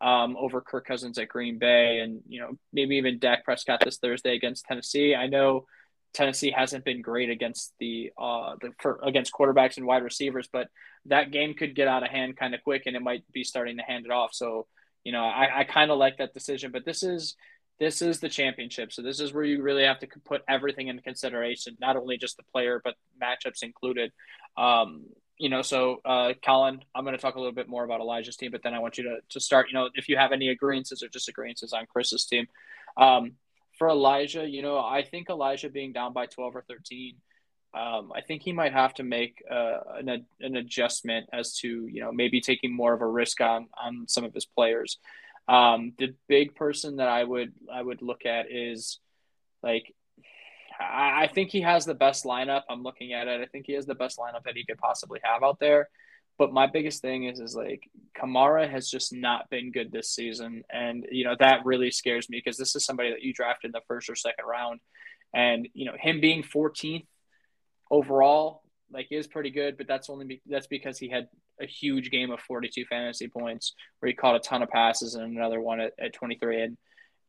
[0.02, 3.98] um, over Kirk Cousins at Green Bay, and you know maybe even Dak Prescott this
[3.98, 5.16] Thursday against Tennessee.
[5.16, 5.66] I know
[6.14, 10.68] Tennessee hasn't been great against the uh, the for, against quarterbacks and wide receivers, but
[11.06, 13.78] that game could get out of hand kind of quick, and it might be starting
[13.78, 14.34] to hand it off.
[14.34, 14.68] So
[15.04, 17.36] you know I, I kind of like that decision, but this is
[17.80, 18.94] this is the championship.
[18.94, 22.38] So this is where you really have to put everything into consideration, not only just
[22.38, 24.12] the player, but matchups included.
[24.56, 25.06] Um,
[25.38, 28.38] you know, so uh, Colin, I'm going to talk a little bit more about Elijah's
[28.38, 30.50] team, but then I want you to, to start, you know, if you have any
[30.50, 32.48] agreements or disagreements on Chris's team.
[32.96, 33.34] Um,
[33.78, 37.16] for Elijah, you know, I think Elijah being down by 12 or 13,
[37.74, 42.02] um, I think he might have to make uh, an, an adjustment as to, you
[42.02, 45.00] know, maybe taking more of a risk on, on some of his players.
[45.48, 49.00] Um, the big person that I would I would look at is
[49.62, 49.94] like
[50.80, 52.62] I, I think he has the best lineup.
[52.70, 53.42] I'm looking at it.
[53.42, 55.90] I think he has the best lineup that he could possibly have out there.
[56.38, 60.64] But my biggest thing is is like Kamara has just not been good this season,
[60.72, 63.72] and you know that really scares me because this is somebody that you drafted in
[63.74, 64.80] the first or second round,
[65.34, 67.06] and you know him being 14th
[67.92, 71.28] overall like is pretty good, but that's only be, that's because he had
[71.60, 75.36] a huge game of 42 fantasy points where he caught a ton of passes and
[75.36, 76.62] another one at, at 23.
[76.62, 76.78] And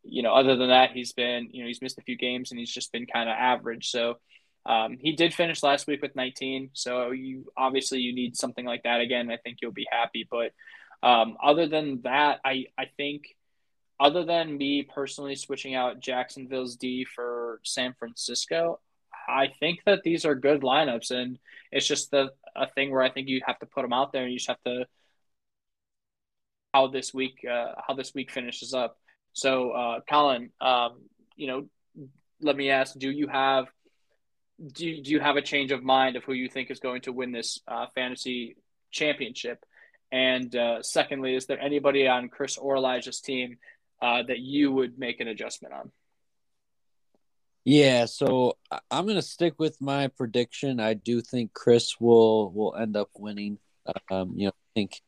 [0.02, 2.58] you know, other than that, he's been you know he's missed a few games and
[2.58, 3.90] he's just been kind of average.
[3.90, 4.18] So
[4.66, 6.70] um, he did finish last week with 19.
[6.72, 9.30] So you obviously you need something like that again.
[9.30, 10.26] I think you'll be happy.
[10.30, 10.52] But
[11.02, 13.36] um, other than that, I I think
[14.00, 18.80] other than me personally switching out Jacksonville's D for San Francisco,
[19.28, 21.38] I think that these are good lineups, and
[21.70, 24.22] it's just the a thing where I think you have to put them out there,
[24.22, 24.86] and you just have to
[26.72, 28.98] how this week uh, how this week finishes up.
[29.32, 31.02] So, uh, Colin, um,
[31.36, 31.68] you know,
[32.40, 33.66] let me ask: Do you have
[34.72, 37.02] do you, do you have a change of mind of who you think is going
[37.02, 38.56] to win this uh, fantasy
[38.90, 39.64] championship?
[40.12, 43.58] And uh, secondly, is there anybody on Chris or Elijah's team
[44.00, 45.90] uh, that you would make an adjustment on?
[47.64, 48.58] Yeah, so
[48.90, 50.80] I'm going to stick with my prediction.
[50.80, 53.58] I do think Chris will will end up winning.
[54.10, 55.00] Um, you know, I think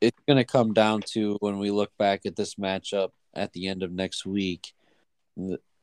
[0.00, 3.68] it's going to come down to when we look back at this matchup at the
[3.68, 4.72] end of next week,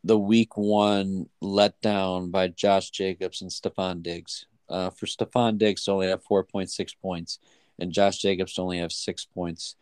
[0.04, 4.46] the, week one letdown by Josh Jacobs and Stefon Diggs.
[4.68, 7.40] Uh, for Stefon Diggs to only have 4.6 points
[7.80, 9.76] and Josh Jacobs to only have six points,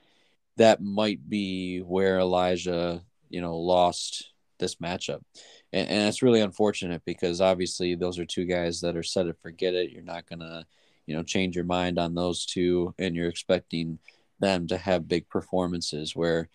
[0.57, 5.21] that might be where Elijah, you know, lost this matchup.
[5.73, 9.33] And, and it's really unfortunate because obviously those are two guys that are set to
[9.33, 9.91] forget it.
[9.91, 10.65] You're not going to,
[11.05, 13.99] you know, change your mind on those two, and you're expecting
[14.39, 16.49] them to have big performances where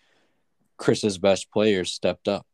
[0.77, 2.45] Chris's best players stepped up.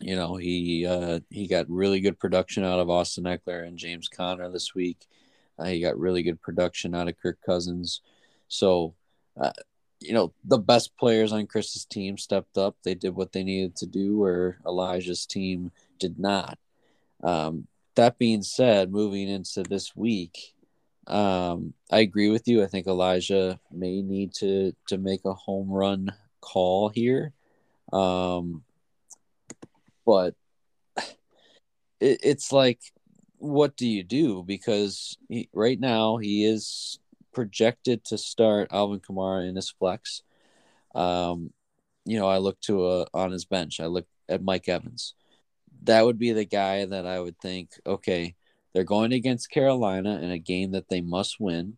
[0.00, 4.08] You know, he uh, he got really good production out of Austin Ekeler and James
[4.08, 5.06] Conner this week.
[5.58, 8.00] Uh, he got really good production out of Kirk Cousins.
[8.48, 8.94] So,
[9.38, 9.52] uh,
[10.00, 12.76] you know, the best players on Chris's team stepped up.
[12.82, 16.58] They did what they needed to do, where Elijah's team did not.
[17.22, 17.66] Um,
[17.96, 20.54] that being said, moving into this week,
[21.06, 22.62] um, I agree with you.
[22.62, 27.32] I think Elijah may need to to make a home run call here,
[27.92, 28.62] um,
[30.10, 30.34] but
[32.00, 32.80] it, it's like,
[33.36, 34.42] what do you do?
[34.42, 36.98] Because he, right now he is
[37.32, 40.22] projected to start Alvin Kamara in his flex.
[40.96, 41.52] Um,
[42.04, 43.78] you know, I look to a, on his bench.
[43.78, 45.14] I look at Mike Evans.
[45.84, 48.34] That would be the guy that I would think, okay,
[48.72, 51.76] they're going against Carolina in a game that they must win.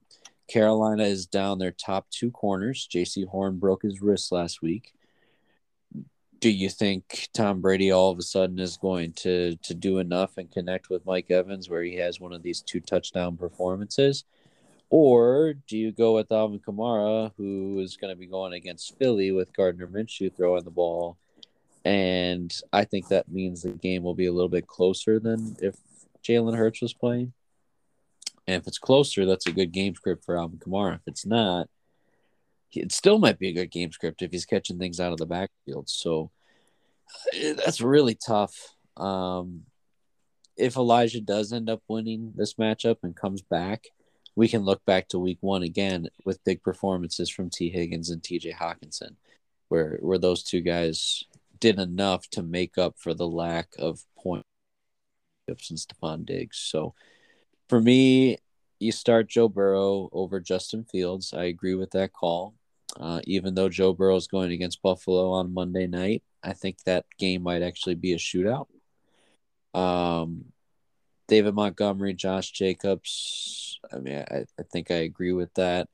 [0.48, 2.88] Carolina is down their top two corners.
[2.90, 4.94] Jaycee Horn broke his wrist last week.
[6.42, 10.38] Do you think Tom Brady all of a sudden is going to to do enough
[10.38, 14.24] and connect with Mike Evans where he has one of these two touchdown performances?
[14.90, 19.30] Or do you go with Alvin Kamara, who is going to be going against Philly
[19.30, 21.16] with Gardner Minshew throwing the ball?
[21.84, 25.76] And I think that means the game will be a little bit closer than if
[26.24, 27.34] Jalen Hurts was playing.
[28.48, 30.96] And if it's closer, that's a good game script for Alvin Kamara.
[30.96, 31.68] If it's not,
[32.74, 35.26] it still might be a good game script if he's catching things out of the
[35.26, 35.88] backfield.
[35.88, 36.30] So
[37.34, 38.74] eh, that's really tough.
[38.96, 39.62] Um,
[40.56, 43.84] if Elijah does end up winning this matchup and comes back,
[44.34, 48.22] we can look back to week one again with big performances from Tee Higgins and
[48.22, 49.16] TJ Hockenson,
[49.68, 51.24] where where those two guys
[51.60, 54.44] did enough to make up for the lack of points
[55.48, 56.58] and Stefon Diggs.
[56.58, 56.94] So
[57.68, 58.38] for me,
[58.80, 61.32] you start Joe Burrow over Justin Fields.
[61.32, 62.54] I agree with that call.
[62.98, 67.06] Uh, even though Joe Burrow is going against Buffalo on Monday night, I think that
[67.18, 68.66] game might actually be a shootout.
[69.74, 70.46] Um,
[71.28, 73.80] David Montgomery, Josh Jacobs.
[73.92, 75.88] I mean, I, I think I agree with that.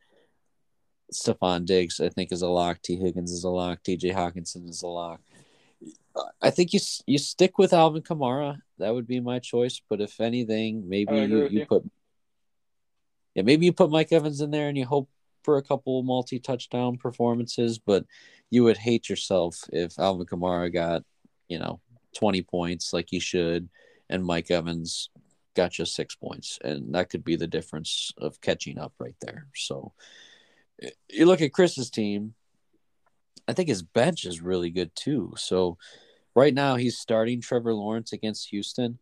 [1.12, 2.82] Stefon Diggs, I think, is a lock.
[2.82, 3.82] Tee Higgins is a lock.
[3.82, 5.20] TJ Hockenson is a lock.
[6.42, 8.58] I think you you stick with Alvin Kamara.
[8.78, 9.80] That would be my choice.
[9.88, 11.84] But if anything, maybe you, you, you put
[13.34, 15.08] yeah, maybe you put Mike Evans in there and you hope
[15.48, 17.78] for a couple multi touchdown performances.
[17.78, 18.04] But
[18.50, 21.04] you would hate yourself if Alvin Kamara got
[21.48, 21.80] you know
[22.14, 23.70] twenty points like he should,
[24.10, 25.08] and Mike Evans
[25.56, 29.46] got just six points, and that could be the difference of catching up right there.
[29.54, 29.94] So
[31.08, 32.34] you look at Chris's team.
[33.48, 35.32] I think his bench is really good too.
[35.38, 35.78] So
[36.34, 38.98] right now he's starting Trevor Lawrence against Houston.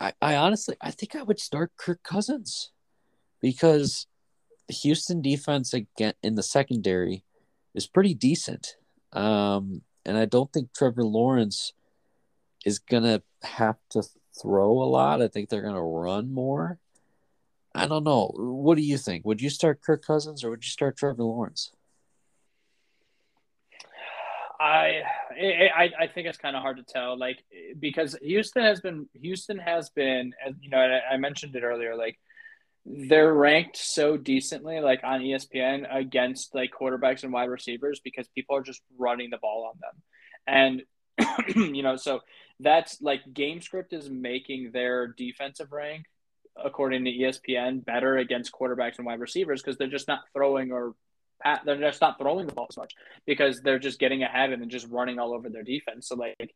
[0.00, 2.70] I, I honestly I think I would start Kirk Cousins
[3.42, 4.06] because
[4.68, 7.24] the Houston defense again in the secondary
[7.74, 8.76] is pretty decent.
[9.12, 11.72] Um, and I don't think Trevor Lawrence
[12.64, 14.02] is gonna have to
[14.40, 15.22] throw a lot.
[15.22, 16.78] I think they're to run more.
[17.74, 18.32] I don't know.
[18.34, 19.24] What do you think?
[19.24, 21.72] Would you start Kirk Cousins or would you start Trevor Lawrence?
[24.58, 25.02] I
[25.38, 27.44] I I think it's kind of hard to tell, like
[27.78, 32.18] because Houston has been Houston has been, you know, I mentioned it earlier, like
[32.86, 38.56] they're ranked so decently, like on ESPN against like quarterbacks and wide receivers because people
[38.56, 40.82] are just running the ball on them,
[41.18, 42.20] and you know, so
[42.60, 46.06] that's like game script is making their defensive rank
[46.64, 50.94] according to espn better against quarterbacks and wide receivers because they're just not throwing or
[51.66, 52.94] they're just not throwing the ball as much
[53.26, 56.08] because they're just getting ahead and then just running all over their defense.
[56.08, 56.54] So like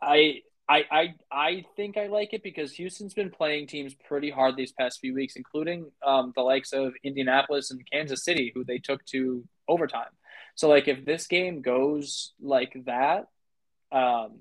[0.00, 4.56] i I, I I think I like it because Houston's been playing teams pretty hard
[4.56, 8.78] these past few weeks, including um, the likes of Indianapolis and Kansas City, who they
[8.78, 10.10] took to overtime.
[10.56, 13.28] So like if this game goes like that,
[13.92, 14.40] um,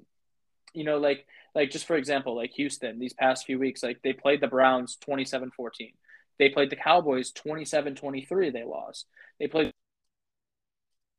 [0.74, 4.14] you know, like like just for example, like Houston these past few weeks, like they
[4.14, 5.94] played the Browns 27-14.
[6.40, 9.06] They played the Cowboys 27-23, they lost.
[9.40, 9.72] They played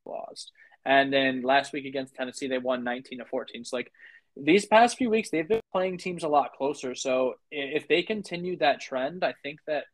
[0.04, 0.52] lost.
[0.84, 3.64] And then last week against Tennessee, they won 19 to 14.
[3.64, 3.90] So like
[4.36, 6.94] these past few weeks, they've been playing teams a lot closer.
[6.94, 9.84] So if they continue that trend, I think that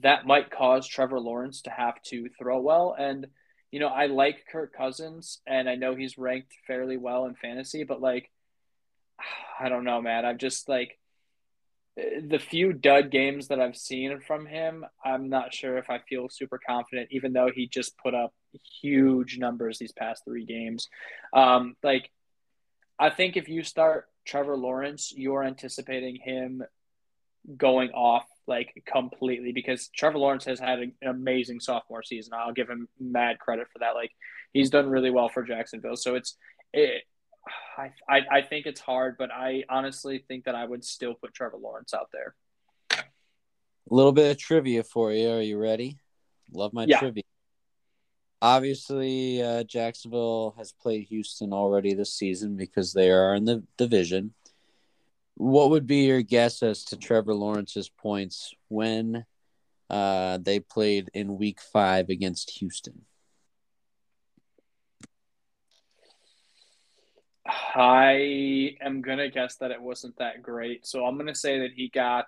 [0.00, 2.94] that might cause Trevor Lawrence to have to throw well.
[2.98, 3.26] And,
[3.70, 7.84] you know, I like Kirk Cousins and I know he's ranked fairly well in fantasy,
[7.84, 8.30] but like,
[9.60, 10.24] I don't know, man.
[10.24, 10.98] I'm just like
[11.96, 16.28] the few dud games that I've seen from him, I'm not sure if I feel
[16.28, 18.32] super confident, even though he just put up
[18.80, 20.88] huge numbers these past three games.
[21.32, 22.10] Um, like,
[22.98, 26.62] I think if you start Trevor Lawrence, you're anticipating him
[27.56, 32.34] going off like completely because Trevor Lawrence has had an amazing sophomore season.
[32.34, 33.94] I'll give him mad credit for that.
[33.94, 34.10] Like
[34.52, 35.96] he's done really well for Jacksonville.
[35.96, 36.36] So it's
[36.72, 37.02] it,
[37.78, 41.34] I, I I think it's hard, but I honestly think that I would still put
[41.34, 42.34] Trevor Lawrence out there.
[42.90, 45.30] A little bit of trivia for you.
[45.30, 45.98] Are you ready?
[46.52, 46.98] Love my yeah.
[46.98, 47.22] trivia.
[48.40, 54.32] Obviously, uh, Jacksonville has played Houston already this season because they are in the division.
[55.34, 59.24] What would be your guess as to Trevor Lawrence's points when
[59.90, 63.04] uh, they played in Week Five against Houston?
[67.74, 71.88] I am gonna guess that it wasn't that great, so I'm gonna say that he
[71.88, 72.26] got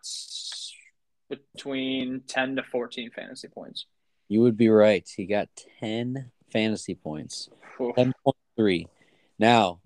[1.29, 3.87] between ten to fourteen fantasy points.
[4.31, 5.07] You would be right.
[5.17, 5.49] He got
[5.81, 7.49] 10 fantasy points.
[7.81, 8.87] 10.3.
[9.41, 9.81] Now,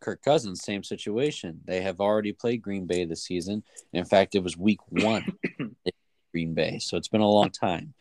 [0.00, 1.60] Kirk Cousins, same situation.
[1.64, 3.62] They have already played Green Bay this season.
[3.92, 5.24] In fact, it was week one
[6.32, 6.80] Green Bay.
[6.80, 7.94] So it's been a long time.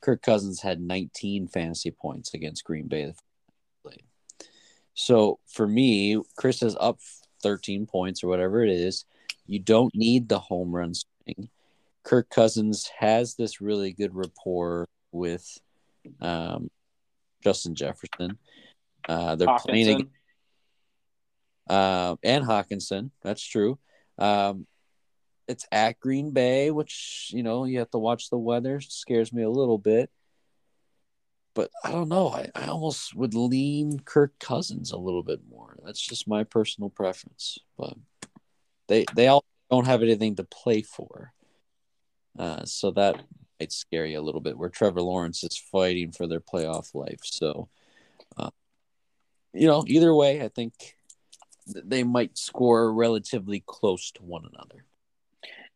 [0.00, 3.14] Kirk Cousins had 19 fantasy points against Green Bay.
[4.94, 6.98] So for me, Chris is up
[7.44, 9.04] 13 points or whatever it is.
[9.46, 11.50] You don't need the home run swing.
[12.02, 15.46] Kirk Cousins has this really good rapport with
[16.20, 16.70] um,
[17.42, 18.38] Justin Jefferson.
[19.08, 19.64] Uh, they're Hockenson.
[19.64, 20.10] playing
[21.70, 23.10] uh, and Hockenson.
[23.22, 23.78] That's true.
[24.18, 24.66] Um,
[25.46, 28.80] it's at Green Bay, which you know you have to watch the weather.
[28.80, 30.10] Scares me a little bit,
[31.54, 32.28] but I don't know.
[32.28, 35.76] I, I almost would lean Kirk Cousins a little bit more.
[35.84, 37.58] That's just my personal preference.
[37.78, 37.94] But
[38.88, 41.32] they they all don't have anything to play for,
[42.38, 43.22] uh, so that
[43.60, 44.58] might scare you a little bit.
[44.58, 47.68] Where Trevor Lawrence is fighting for their playoff life, so
[48.36, 48.50] uh,
[49.52, 50.72] you know, either way, I think
[51.66, 54.84] they might score relatively close to one another.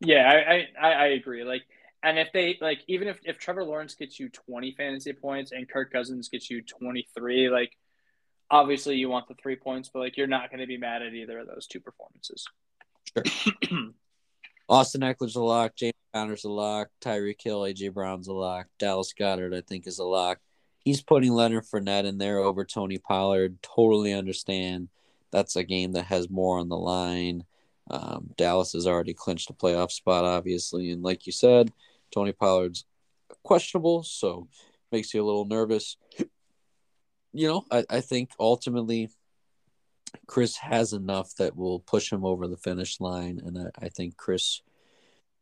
[0.01, 1.45] Yeah, I, I, I agree.
[1.45, 1.63] Like,
[2.03, 5.69] and if they like, even if if Trevor Lawrence gets you twenty fantasy points and
[5.69, 7.73] Kirk Cousins gets you twenty three, like,
[8.51, 11.15] obviously you want the three points, but like, you're not going to be mad at
[11.15, 12.47] either of those two performances.
[13.17, 13.85] Sure.
[14.69, 15.77] Austin Ekeler's a lock.
[15.77, 16.89] James Conner's a lock.
[17.01, 18.67] Tyreek Hill, AJ Brown's a lock.
[18.79, 20.39] Dallas Goedert, I think, is a lock.
[20.85, 23.59] He's putting Leonard Fournette in there over Tony Pollard.
[23.63, 24.89] Totally understand.
[25.33, 27.45] That's a game that has more on the line.
[27.91, 31.73] Um, Dallas has already clinched a playoff spot, obviously, and like you said,
[32.13, 32.85] Tony Pollard's
[33.43, 34.49] questionable, so
[34.93, 35.97] makes you a little nervous.
[37.33, 39.11] You know, I, I think ultimately
[40.27, 44.17] Chris has enough that will push him over the finish line, and I, I think
[44.17, 44.63] Chris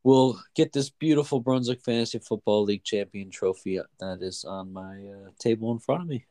[0.05, 5.31] will get this beautiful Brunswick Fantasy Football League champion trophy that is on my uh,
[5.39, 6.27] table in front of me.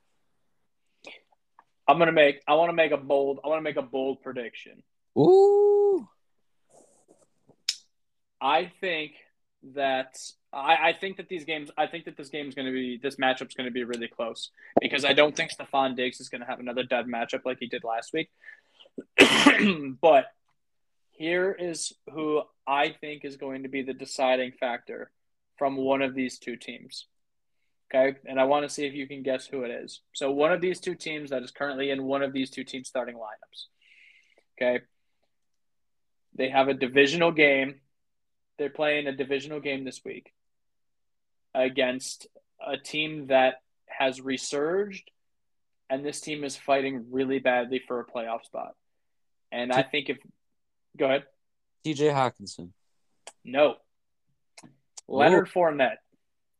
[1.87, 2.41] I'm gonna make.
[2.47, 3.39] I want to make a bold.
[3.43, 4.83] I want to make a bold prediction.
[5.17, 6.07] Ooh.
[8.39, 9.13] I think
[9.73, 10.17] that
[10.53, 11.71] I, I think that these games.
[11.77, 12.99] I think that this game is going to be.
[13.01, 16.41] This matchup's going to be really close because I don't think Stefon Diggs is going
[16.41, 18.29] to have another dead matchup like he did last week.
[20.01, 20.25] but
[21.11, 25.11] here is who I think is going to be the deciding factor
[25.57, 27.05] from one of these two teams.
[27.93, 28.17] Okay.
[28.25, 30.01] And I want to see if you can guess who it is.
[30.13, 32.87] So, one of these two teams that is currently in one of these two teams'
[32.87, 33.65] starting lineups.
[34.57, 34.83] Okay.
[36.35, 37.80] They have a divisional game.
[38.61, 40.31] They're playing a divisional game this week
[41.55, 42.27] against
[42.63, 43.55] a team that
[43.87, 45.09] has resurged,
[45.89, 48.75] and this team is fighting really badly for a playoff spot.
[49.51, 50.19] And I think if
[50.95, 51.23] Go ahead.
[51.83, 52.69] TJ Hockenson.
[53.43, 53.77] No.
[55.07, 55.51] Leonard Ooh.
[55.51, 55.97] Fournette.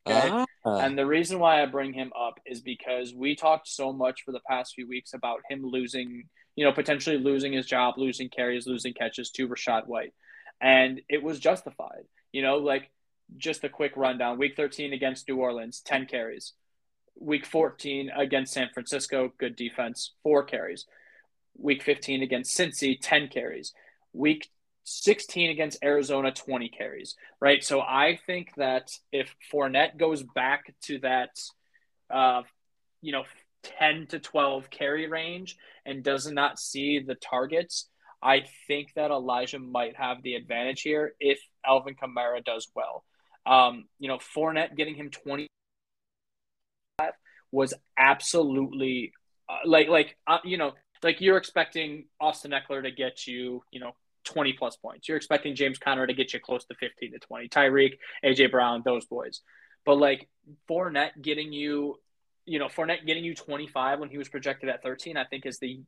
[0.07, 0.29] Okay.
[0.65, 0.79] Ah.
[0.79, 4.31] And the reason why I bring him up is because we talked so much for
[4.31, 6.23] the past few weeks about him losing,
[6.55, 10.13] you know, potentially losing his job, losing carries, losing catches to Rachaad White.
[10.61, 12.05] And it was justified.
[12.31, 12.89] You know, like
[13.37, 14.37] just a quick rundown.
[14.37, 16.53] Week 13 against New Orleans, 10 carries.
[17.19, 20.85] Week 14 against San Francisco, good defense, four carries.
[21.57, 23.73] Week 15 against Cincy, 10 carries
[24.13, 24.49] Week
[24.83, 27.63] 16 against Arizona, 20 carries, right?
[27.63, 31.39] So I think that if Fournette goes back to that,
[32.09, 32.41] uh,
[33.01, 33.23] you know,
[33.79, 35.55] 10 to 12 carry range
[35.85, 37.89] and does not see the targets,
[38.21, 43.03] I think that Elijah might have the advantage here if Alvin Kamara does well.
[43.45, 45.47] Um, you know, Fournette getting him 20
[47.51, 49.13] was absolutely
[49.49, 50.73] uh, like, like, uh, you know,
[51.03, 53.95] like you're expecting Austin Ekeler to get you, you know,
[54.25, 55.07] 20 plus points.
[55.07, 57.49] You're expecting James Conner to get you close to 15 to 20.
[57.49, 57.93] Tyreek,
[58.23, 59.41] AJ Brown, those boys.
[59.85, 60.29] But like
[60.69, 61.99] Fournette getting you,
[62.45, 65.57] you know, Fournette getting you 25 when he was projected at 13, I think is
[65.59, 65.81] the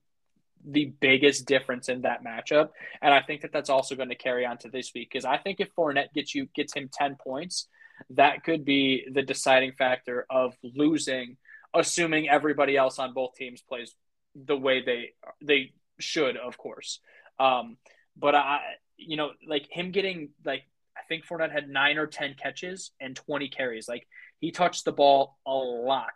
[0.65, 2.69] the biggest difference in that matchup.
[3.01, 5.37] And I think that that's also going to carry on to this week because I
[5.37, 7.67] think if Fournette gets you gets him 10 points,
[8.11, 11.37] that could be the deciding factor of losing,
[11.73, 13.95] assuming everybody else on both teams plays
[14.35, 15.11] the way they
[15.41, 16.99] they should, of course.
[17.39, 17.77] Um,
[18.15, 18.59] but I,
[18.97, 20.63] you know, like him getting like
[20.97, 23.87] I think Fournette had nine or ten catches and twenty carries.
[23.87, 24.07] Like
[24.39, 26.13] he touched the ball a lot,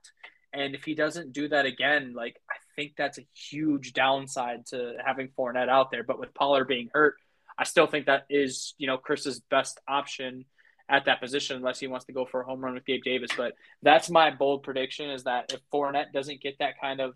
[0.54, 4.94] and if he doesn't do that again, like I think that's a huge downside to
[5.04, 6.04] having Fournette out there.
[6.04, 7.16] But with Pollard being hurt,
[7.58, 10.46] I still think that is you know Chris's best option
[10.90, 13.32] at that position unless he wants to go for a home run with Gabe Davis.
[13.36, 17.16] But that's my bold prediction is that if Fournette doesn't get that kind of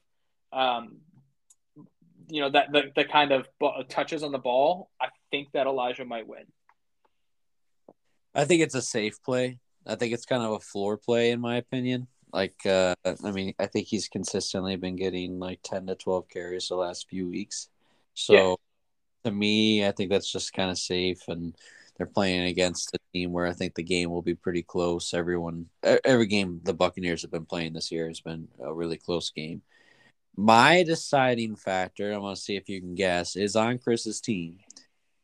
[0.52, 0.98] um,
[2.28, 3.48] you know that the, the kind of
[3.88, 6.46] touches on the ball, I think that Elijah might win.
[8.34, 9.60] I think it's a safe play.
[9.86, 12.08] I think it's kind of a floor play in my opinion.
[12.34, 16.68] Like uh I mean, I think he's consistently been getting like 10 to 12 carries
[16.68, 17.70] the last few weeks.
[18.14, 18.56] So yeah.
[19.26, 21.56] to me, I think that's just kind of safe and
[21.98, 25.14] they're playing against a team where I think the game will be pretty close.
[25.14, 29.30] Everyone every game the Buccaneers have been playing this year has been a really close
[29.32, 29.62] game.
[30.36, 34.60] My deciding factor, I want to see if you can guess, is on Chris's team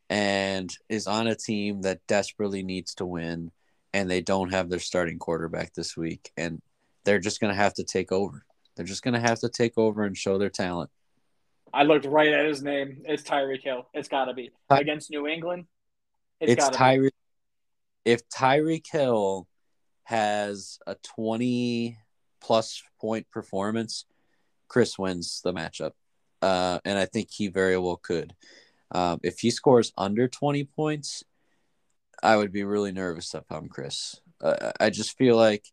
[0.09, 3.51] and is on a team that desperately needs to win
[3.93, 6.61] and they don't have their starting quarterback this week and
[7.07, 8.43] they're just going to have to take over.
[8.75, 10.89] They're just going to have to take over and show their talent.
[11.73, 13.01] I looked right at his name.
[13.05, 13.87] It's Tyreek Hill.
[13.93, 15.67] It's got to be against New England.
[16.41, 17.11] It's, it's Tyreek.
[18.03, 19.47] If Tyreek Hill
[20.03, 21.97] has a 20
[22.41, 24.03] plus point performance,
[24.67, 25.91] Chris wins the matchup.
[26.41, 28.35] Uh, and I think he very well could.
[28.91, 31.23] Um, if he scores under 20 points,
[32.21, 34.19] I would be really nervous if I'm Chris.
[34.41, 35.63] Uh, I just feel like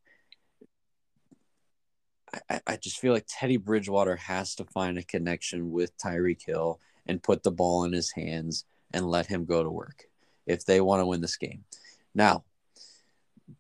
[2.50, 6.80] I, I just feel like Teddy Bridgewater has to find a connection with Tyreek Hill
[7.06, 10.04] and put the ball in his hands and let him go to work
[10.46, 11.64] if they want to win this game.
[12.14, 12.44] Now,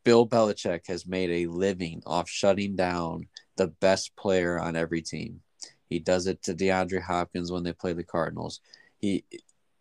[0.04, 5.40] Bill Belichick has made a living off shutting down the best player on every team.
[5.88, 8.60] He does it to DeAndre Hopkins when they play the Cardinals.
[8.98, 9.24] He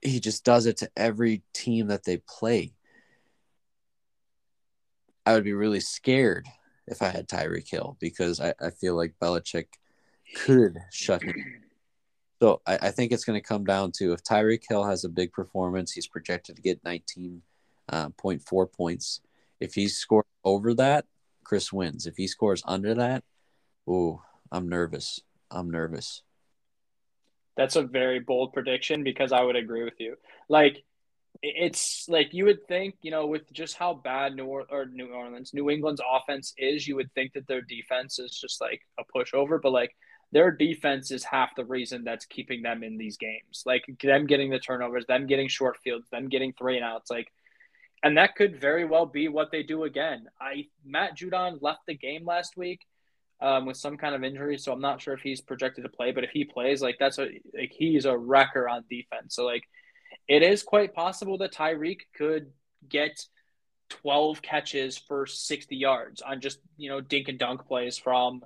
[0.01, 2.73] he just does it to every team that they play.
[5.25, 6.45] I would be really scared
[6.87, 9.67] if I had Tyreek Hill because I, I feel like Belichick
[10.35, 11.35] could shut him.
[12.41, 15.09] So I, I think it's going to come down to if Tyreek Hill has a
[15.09, 17.41] big performance, he's projected to get 19.4
[17.87, 18.09] uh,
[18.65, 19.21] points.
[19.61, 21.05] If he scores over that,
[21.45, 22.05] Chris wins.
[22.05, 23.23] If he scores under that,
[23.87, 25.19] Oh, I'm nervous.
[25.51, 26.21] I'm nervous.
[27.55, 30.15] That's a very bold prediction because I would agree with you.
[30.49, 30.83] Like
[31.45, 35.13] it's like you would think, you know, with just how bad New or-, or New
[35.13, 39.03] Orleans, New England's offense is, you would think that their defense is just like a
[39.03, 39.93] pushover, but like
[40.31, 43.63] their defense is half the reason that's keeping them in these games.
[43.65, 47.27] Like them getting the turnovers, them getting short fields, them getting three and outs, like
[48.03, 50.27] and that could very well be what they do again.
[50.39, 52.85] I Matt Judon left the game last week
[53.41, 56.11] um, with some kind of injury, so I'm not sure if he's projected to play.
[56.11, 59.35] But if he plays, like that's a like he's a wrecker on defense.
[59.35, 59.63] So like
[60.27, 62.51] it is quite possible that Tyreek could
[62.87, 63.25] get
[63.89, 68.41] 12 catches for 60 yards on just you know dink and dunk plays from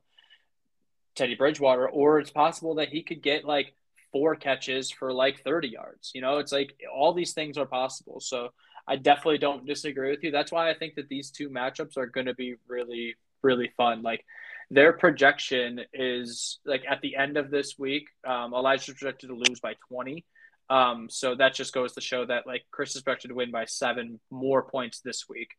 [1.16, 3.74] Teddy Bridgewater, or it's possible that he could get like
[4.12, 6.12] four catches for like 30 yards.
[6.14, 8.20] You know, it's like all these things are possible.
[8.20, 8.50] So
[8.88, 10.32] I definitely don't disagree with you.
[10.32, 14.02] That's why I think that these two matchups are going to be really, really fun.
[14.02, 14.24] Like
[14.70, 19.60] their projection is like at the end of this week, um, Elijah's projected to lose
[19.60, 20.24] by 20.
[20.70, 23.66] Um, so that just goes to show that like Chris is projected to win by
[23.66, 25.52] seven more points this week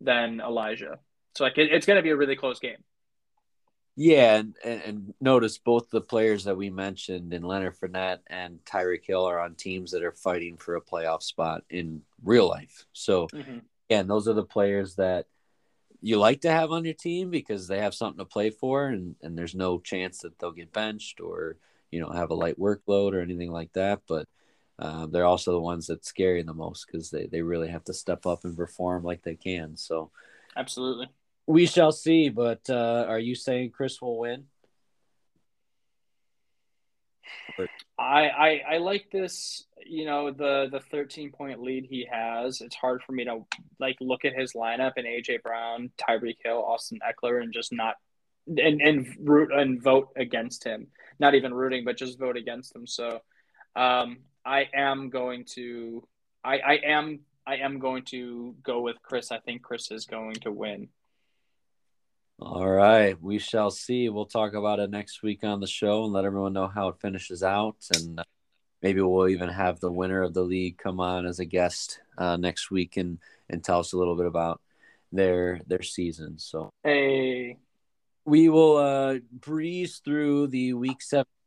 [0.00, 0.98] than Elijah.
[1.34, 2.82] So like it, it's going to be a really close game.
[3.98, 9.06] Yeah, and, and notice both the players that we mentioned in Leonard Fournette and Tyreek
[9.06, 12.84] Hill are on teams that are fighting for a playoff spot in real life.
[12.92, 13.58] So, mm-hmm.
[13.88, 15.26] and those are the players that
[16.00, 19.16] you like to have on your team because they have something to play for and,
[19.22, 21.56] and there's no chance that they'll get benched or
[21.90, 24.28] you know have a light workload or anything like that but
[24.78, 27.84] uh, they're also the ones that scare you the most because they, they really have
[27.84, 29.76] to step up and perform like they can.
[29.76, 30.10] So,
[30.56, 31.08] absolutely,
[31.46, 32.28] we shall see.
[32.28, 34.44] But uh, are you saying Chris will win?
[37.98, 39.64] I, I I like this.
[39.84, 42.60] You know the the 13 point lead he has.
[42.60, 43.46] It's hard for me to
[43.78, 47.94] like look at his lineup and AJ Brown, Tyreek Hill, Austin Ekeler, and just not
[48.46, 50.88] and and root and vote against him.
[51.18, 52.86] Not even rooting, but just vote against him.
[52.86, 53.20] So,
[53.74, 56.06] um, I am going to.
[56.44, 59.32] I I am I am going to go with Chris.
[59.32, 60.88] I think Chris is going to win.
[62.38, 64.08] All right, we shall see.
[64.08, 67.00] We'll talk about it next week on the show and let everyone know how it
[67.00, 68.24] finishes out, and uh,
[68.82, 72.36] maybe we'll even have the winner of the league come on as a guest uh,
[72.36, 73.18] next week and
[73.48, 74.60] and tell us a little bit about
[75.12, 76.38] their their season.
[76.38, 77.56] So, hey,
[78.24, 81.00] we will uh, breeze through the week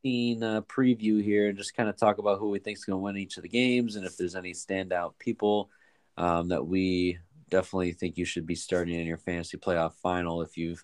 [0.04, 2.96] 17 uh, preview here and just kind of talk about who we think is going
[2.96, 5.70] to win each of the games and if there's any standout people
[6.18, 7.18] um, that we
[7.50, 10.84] definitely think you should be starting in your fantasy playoff final if you've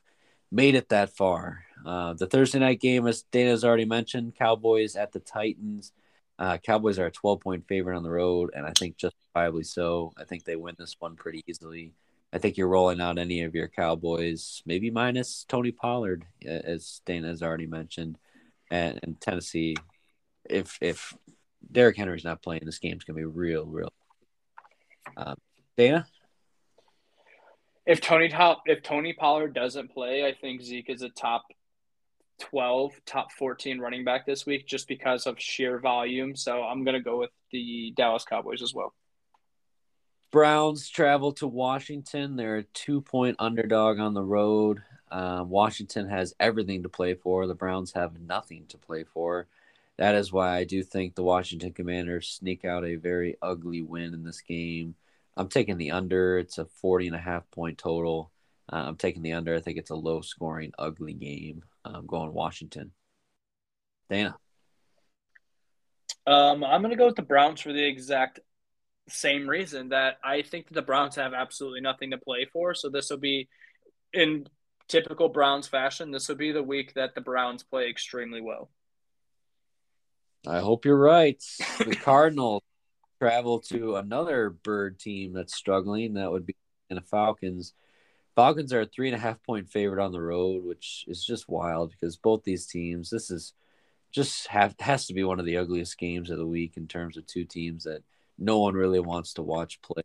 [0.51, 1.63] made it that far.
[1.85, 5.91] Uh, the Thursday night game, as Dana's already mentioned, Cowboys at the Titans.
[6.37, 10.11] Uh, Cowboys are a 12 point favorite on the road, and I think justifiably so.
[10.17, 11.93] I think they win this one pretty easily.
[12.33, 17.27] I think you're rolling out any of your Cowboys, maybe minus Tony Pollard, as Dana
[17.27, 18.17] has already mentioned,
[18.71, 19.75] and, and Tennessee.
[20.49, 21.13] If if
[21.71, 23.93] Derrick Henry's not playing, this game's gonna be real, real.
[25.17, 25.35] Um,
[25.77, 26.07] Dana,
[27.85, 31.43] if Tony top if Tony Pollard doesn't play, I think Zeke is a top
[32.39, 36.35] 12, top 14 running back this week just because of sheer volume.
[36.35, 38.93] So I'm going to go with the Dallas Cowboys as well.
[40.31, 42.35] Browns travel to Washington.
[42.35, 44.81] They're a two point underdog on the road.
[45.15, 47.47] Um, Washington has everything to play for.
[47.47, 49.47] The Browns have nothing to play for.
[49.95, 54.13] That is why I do think the Washington Commanders sneak out a very ugly win
[54.13, 54.95] in this game.
[55.37, 56.37] I'm taking the under.
[56.37, 58.29] It's a 40 and a half point total.
[58.69, 59.55] Uh, I'm taking the under.
[59.55, 61.63] I think it's a low scoring, ugly game.
[61.85, 62.91] I'm going Washington.
[64.09, 64.35] Dana.
[66.27, 68.41] Um, I'm going to go with the Browns for the exact
[69.07, 72.73] same reason that I think that the Browns have absolutely nothing to play for.
[72.73, 73.47] So this will be
[74.11, 74.47] in
[74.87, 76.11] typical Browns fashion.
[76.11, 78.69] This will be the week that the Browns play extremely well.
[80.47, 81.41] I hope you're right.
[81.79, 82.63] The Cardinals
[83.19, 86.13] travel to another bird team that's struggling.
[86.13, 86.55] That would be
[86.89, 87.73] the Falcons.
[88.35, 91.49] Falcons are a three and a half point favorite on the road, which is just
[91.49, 93.53] wild because both these teams, this is
[94.11, 97.17] just have has to be one of the ugliest games of the week in terms
[97.17, 98.03] of two teams that
[98.37, 100.03] no one really wants to watch play.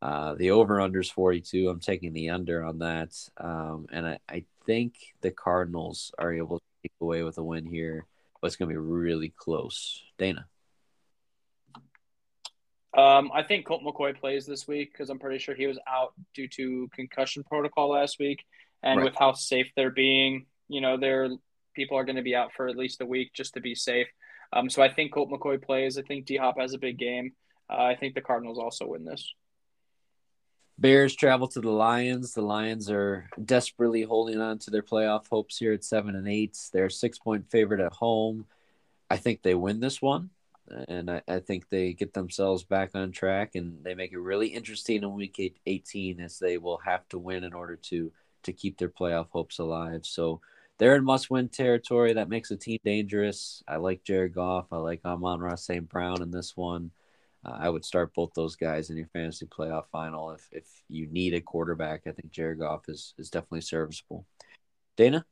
[0.00, 1.68] Uh, the over under is 42.
[1.68, 3.14] I'm taking the under on that.
[3.36, 7.66] Um, and I, I think the Cardinals are able to take away with a win
[7.66, 8.06] here,
[8.40, 10.02] but it's going to be really close.
[10.18, 10.46] Dana.
[12.96, 16.14] Um, I think Colt McCoy plays this week because I'm pretty sure he was out
[16.34, 18.44] due to concussion protocol last week,
[18.82, 19.04] and right.
[19.04, 21.28] with how safe they're being, you know, their
[21.74, 24.08] people are going to be out for at least a week just to be safe.
[24.52, 25.98] Um, so I think Colt McCoy plays.
[25.98, 27.32] I think D Hop has a big game.
[27.70, 29.32] Uh, I think the Cardinals also win this.
[30.78, 32.34] Bears travel to the Lions.
[32.34, 36.56] The Lions are desperately holding on to their playoff hopes here at seven and eight.
[36.72, 38.46] They're a six point favorite at home.
[39.10, 40.30] I think they win this one
[40.88, 44.48] and I, I, think they get themselves back on track and they make it really
[44.48, 48.12] interesting in week 18 as they will have to win in order to
[48.44, 50.40] to keep their playoff hopes alive so
[50.78, 55.00] they're in must-win territory that makes the team dangerous i like jared goff i like
[55.04, 55.88] Amon-Ra St.
[55.88, 56.90] Brown in this one
[57.44, 61.06] uh, i would start both those guys in your fantasy playoff final if if you
[61.06, 64.24] need a quarterback i think jared goff is is definitely serviceable
[64.96, 65.24] dana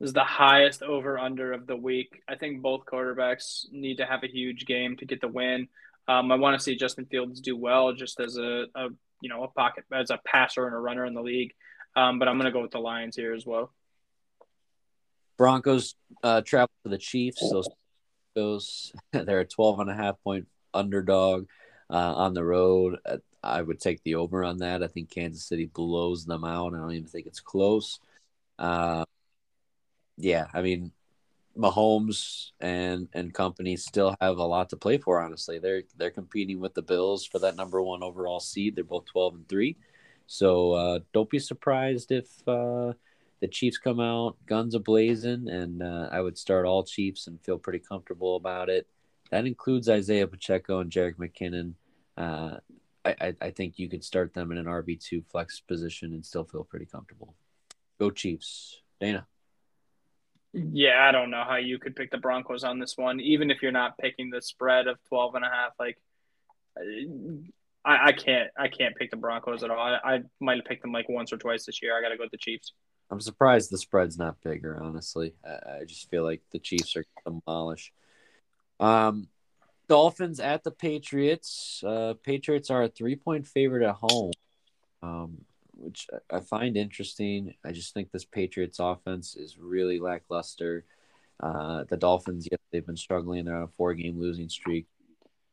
[0.00, 2.20] this is the highest over under of the week.
[2.28, 5.68] I think both quarterbacks need to have a huge game to get the win.
[6.08, 8.88] Um, I want to see Justin Fields do well just as a, a,
[9.20, 11.54] you know a pocket as a passer and a runner in the league.
[11.96, 13.72] Um, but I'm going to go with the Lions here as well.
[15.38, 17.40] Broncos uh, travel to the Chiefs.
[17.40, 17.68] Those
[18.34, 21.46] those they're a 12 and a half point underdog
[21.90, 22.98] uh, on the road.
[23.42, 24.82] I would take the over on that.
[24.82, 26.74] I think Kansas City blows them out.
[26.74, 28.00] I don't even think it's close.
[28.58, 29.04] Uh,
[30.16, 30.92] yeah, I mean,
[31.56, 35.20] Mahomes and and company still have a lot to play for.
[35.20, 38.74] Honestly, they're they're competing with the Bills for that number one overall seed.
[38.76, 39.76] They're both twelve and three,
[40.26, 42.94] so uh, don't be surprised if uh,
[43.44, 45.50] the Chiefs come out guns a blazing.
[45.50, 48.86] And uh, I would start all Chiefs and feel pretty comfortable about it.
[49.30, 51.74] That includes Isaiah Pacheco and Jerick McKinnon.
[52.16, 52.56] Uh,
[53.04, 56.24] I, I, I think you could start them in an RB two flex position and
[56.24, 57.34] still feel pretty comfortable.
[58.00, 59.26] Go Chiefs, Dana.
[60.54, 63.60] Yeah, I don't know how you could pick the Broncos on this one, even if
[63.60, 65.72] you're not picking the spread of 12 and a half.
[65.78, 65.98] Like,
[67.84, 69.78] I, I can't, I can't pick the Broncos at all.
[69.78, 71.94] I, I might have picked them like once or twice this year.
[71.94, 72.72] I got to go with the Chiefs.
[73.10, 74.80] I'm surprised the spread's not bigger.
[74.82, 77.92] Honestly, I, I just feel like the Chiefs are demolish.
[78.80, 79.28] Um,
[79.88, 81.82] Dolphins at the Patriots.
[81.86, 84.32] Uh, Patriots are a three point favorite at home.
[85.02, 85.44] Um,
[85.76, 87.54] which I find interesting.
[87.64, 90.84] I just think this Patriots offense is really lackluster.
[91.40, 93.44] Uh, the Dolphins, yes, they've been struggling.
[93.44, 94.86] They're on a four game losing streak.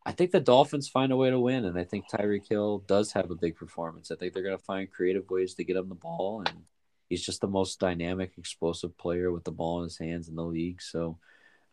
[0.06, 3.12] I think the Dolphins find a way to win, and I think Tyreek Hill does
[3.12, 4.10] have a big performance.
[4.10, 6.64] I think they're going to find creative ways to get him the ball, and
[7.12, 10.44] he's just the most dynamic, explosive player with the ball in his hands in the
[10.44, 10.82] league.
[10.82, 11.20] So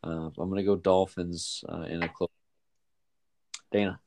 [0.02, 2.28] uh, I'm going to go Dolphins uh, in a close.
[3.70, 4.00] Dana.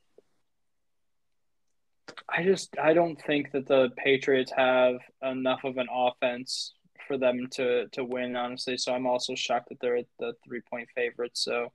[2.28, 6.74] I just I don't think that the Patriots have enough of an offense
[7.08, 8.36] for them to to win.
[8.36, 11.44] Honestly, so I'm also shocked that they're the three point favorites.
[11.46, 11.72] So,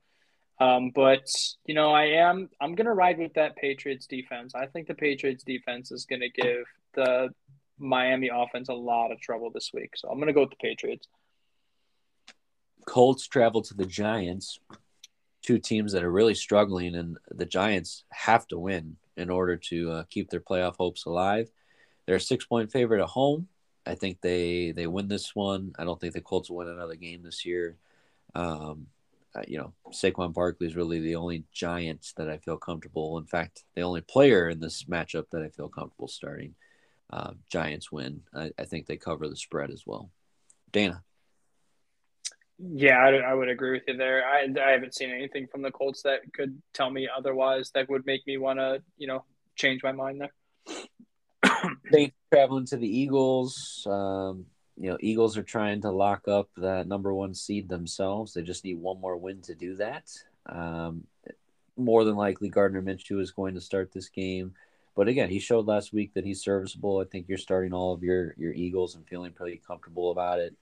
[0.60, 1.26] um, but
[1.64, 4.54] you know, I am I'm gonna ride with that Patriots defense.
[4.54, 6.64] I think the Patriots defense is gonna give
[6.94, 7.30] the
[7.78, 9.96] Miami offense a lot of trouble this week.
[9.96, 11.08] So I'm gonna go with the Patriots.
[12.86, 14.60] Colts travel to the Giants,
[15.42, 19.90] two teams that are really struggling, and the Giants have to win in order to
[19.90, 21.50] uh, keep their playoff hopes alive.
[22.06, 23.48] They're a six point favorite at home.
[23.84, 25.72] I think they they win this one.
[25.78, 27.76] I don't think the Colts will win another game this year.
[28.34, 28.88] Um,
[29.34, 33.18] uh, you know, Saquon Barkley is really the only Giant that I feel comfortable.
[33.18, 36.54] In fact, the only player in this matchup that I feel comfortable starting.
[37.10, 38.22] Uh, Giants win.
[38.34, 40.10] I, I think they cover the spread as well.
[40.72, 41.02] Dana.
[42.58, 44.24] Yeah, I, I, would agree with you there.
[44.26, 48.06] I, I haven't seen anything from the Colts that could tell me otherwise that would
[48.06, 49.24] make me want to, you know,
[49.56, 50.80] change my mind there.
[51.92, 53.86] they traveling to the Eagles.
[53.88, 54.46] Um,
[54.78, 58.32] you know, Eagles are trying to lock up that number one seed themselves.
[58.32, 60.10] They just need one more win to do that.
[60.46, 61.04] Um,
[61.76, 64.54] more than likely, Gardner Minshew is going to start this game.
[64.96, 66.98] But again, he showed last week that he's serviceable.
[66.98, 70.56] I think you're starting all of your your Eagles and feeling pretty comfortable about it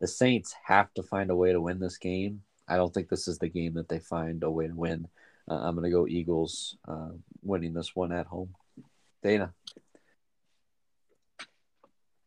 [0.00, 2.42] the Saints have to find a way to win this game.
[2.68, 5.08] I don't think this is the game that they find a way to win.
[5.50, 7.10] Uh, I'm going to go Eagles uh,
[7.42, 8.54] winning this one at home.
[9.22, 9.52] Dana.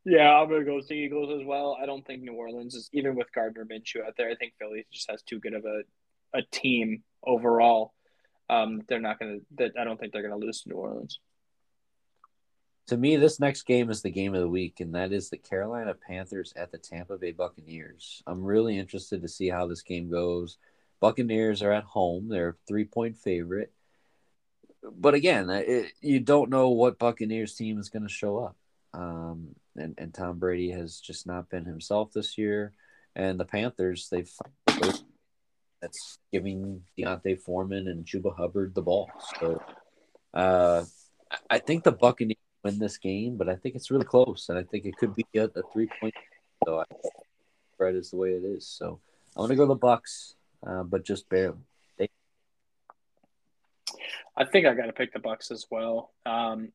[0.06, 1.78] Yeah, I'm going to go the Eagles as well.
[1.82, 4.86] I don't think New Orleans is, even with Gardner Minshew out there, I think Philly
[4.92, 5.82] just has too good of a,
[6.34, 7.94] a team overall.
[8.50, 11.20] Um, they're not going to, I don't think they're going to lose to New Orleans
[12.88, 15.38] to me, this next game is the game of the week, and that is the
[15.38, 18.24] Carolina Panthers at the Tampa Bay Buccaneers.
[18.26, 20.58] I'm really interested to see how this game goes.
[21.00, 23.72] Buccaneers are at home; they're a three point favorite.
[24.84, 28.56] But again, it, you don't know what Buccaneers team is going to show up.
[28.94, 32.74] Um, and, and Tom Brady has just not been himself this year.
[33.16, 34.32] And the Panthers, they've
[35.82, 39.10] that's giving D'Onta Foreman and Chuba Hubbard the ball.
[39.40, 39.62] So
[40.34, 40.86] uh,
[41.50, 44.64] I think the Buccaneers win this game, but I think it's really close, and I
[44.64, 46.14] think it could be a, a three point.
[46.66, 46.86] So I
[47.74, 48.68] spread is the way it is.
[48.68, 49.00] So
[49.36, 51.64] I'm gonna go the Bucks, uh, but just barely.
[51.98, 52.10] They...
[54.36, 56.12] I think I got to pick the Bucks as well.
[56.26, 56.74] Um,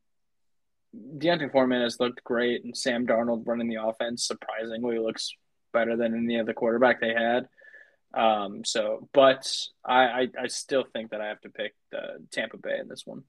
[1.17, 5.35] D'Onta Foreman has looked great, and Sam Darnold running the offense surprisingly looks
[5.73, 7.47] better than any other quarterback they had.
[8.13, 9.51] Um, so, but
[9.83, 13.07] I, I, I still think that I have to pick the Tampa Bay in this
[13.07, 13.23] one.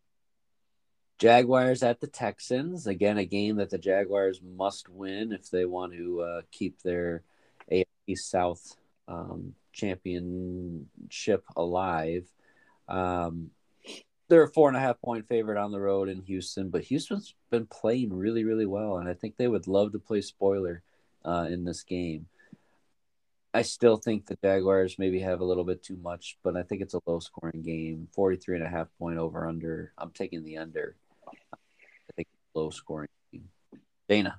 [1.18, 2.86] Jaguars at the Texans.
[2.86, 7.22] Again, a game that the Jaguars must win if they want to uh, keep their
[7.70, 8.76] AFC South
[9.06, 12.26] um, championship alive.
[12.88, 13.50] Um,
[14.28, 17.34] they're a four and a half point favorite on the road in Houston, but Houston's
[17.50, 20.82] been playing really, really well, and I think they would love to play spoiler
[21.24, 22.26] uh, in this game.
[23.52, 26.82] I still think the Jaguars maybe have a little bit too much, but I think
[26.82, 28.08] it's a low scoring game.
[28.12, 29.92] 43 and a half point over under.
[29.96, 30.96] I'm taking the under
[32.54, 33.48] low scoring game.
[34.08, 34.38] Dana.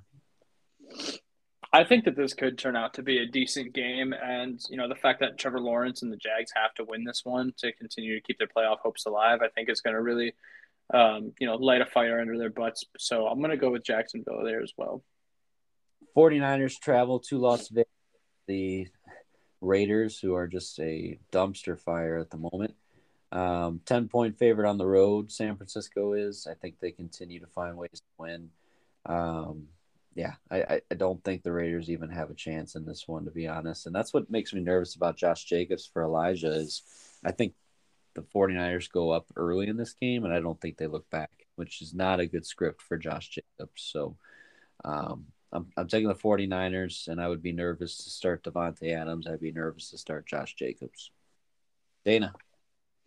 [1.74, 4.88] I think that this could turn out to be a decent game, and you know
[4.88, 8.16] the fact that Trevor Lawrence and the Jags have to win this one to continue
[8.16, 10.34] to keep their playoff hopes alive, I think is going to really,
[10.94, 12.85] um, you know, light a fire under their butts.
[12.98, 15.03] So I'm going to go with Jacksonville there as well.
[16.16, 17.90] 49ers travel to Las Vegas.
[18.48, 18.88] The
[19.60, 22.76] Raiders, who are just a dumpster fire at the moment,
[23.32, 26.48] um, 10 point favorite on the road, San Francisco is.
[26.50, 28.50] I think they continue to find ways to win.
[29.06, 29.68] Um,
[30.16, 33.32] yeah, I, I don't think the Raiders even have a chance in this one, to
[33.32, 33.86] be honest.
[33.86, 36.84] And that's what makes me nervous about Josh Jacobs for Elijah is
[37.24, 37.54] I think
[38.14, 41.32] the 49ers go up early in this game, and I don't think they look back,
[41.56, 43.82] which is not a good script for Josh Jacobs.
[43.82, 44.16] So
[44.86, 49.28] um, I'm, I'm taking the 49ers, and I would be nervous to start Davante Adams.
[49.28, 51.12] I'd be nervous to start Josh Jacobs.
[52.06, 52.34] Dana.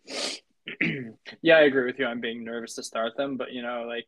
[1.41, 2.05] yeah, I agree with you.
[2.05, 4.07] I'm being nervous to start them, but you know, like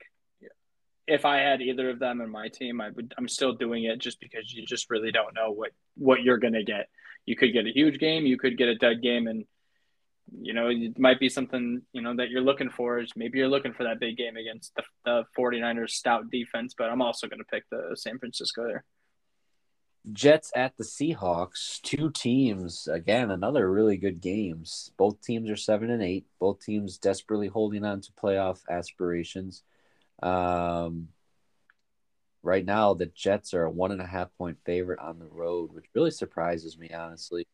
[1.07, 3.13] if I had either of them in my team, I would.
[3.17, 6.63] I'm still doing it just because you just really don't know what what you're gonna
[6.63, 6.89] get.
[7.25, 9.45] You could get a huge game, you could get a dead game, and
[10.31, 12.99] you know it might be something you know that you're looking for.
[12.99, 16.89] Is maybe you're looking for that big game against the, the 49ers stout defense, but
[16.89, 18.85] I'm also gonna pick the San Francisco there.
[20.11, 24.91] Jets at the Seahawks, two teams again, another really good games.
[24.97, 26.25] Both teams are seven and eight.
[26.39, 29.63] Both teams desperately holding on to playoff aspirations.
[30.23, 31.09] Um,
[32.41, 35.71] right now, the Jets are a one and a half point favorite on the road,
[35.71, 37.45] which really surprises me, honestly.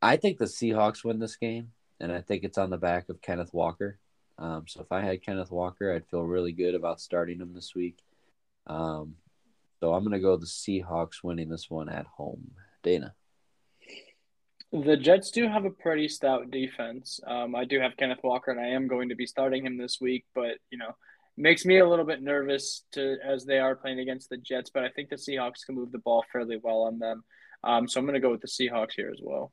[0.00, 3.20] I think the Seahawks win this game, and I think it's on the back of
[3.20, 3.98] Kenneth Walker.
[4.38, 7.74] Um, so if I had Kenneth Walker, I'd feel really good about starting him this
[7.74, 7.98] week.
[8.66, 9.16] Um,
[9.80, 12.50] so I'm going to go the Seahawks winning this one at home.
[12.82, 13.14] Dana.
[14.72, 17.18] The Jets do have a pretty stout defense.
[17.26, 19.98] Um, I do have Kenneth Walker, and I am going to be starting him this
[20.00, 20.24] week.
[20.34, 20.94] But you know,
[21.36, 24.70] makes me a little bit nervous to as they are playing against the Jets.
[24.70, 27.24] But I think the Seahawks can move the ball fairly well on them.
[27.64, 29.52] Um, so I'm going to go with the Seahawks here as well.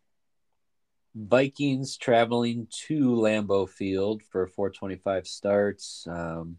[1.15, 6.05] Vikings traveling to Lambeau Field for 425 starts.
[6.07, 6.57] Um,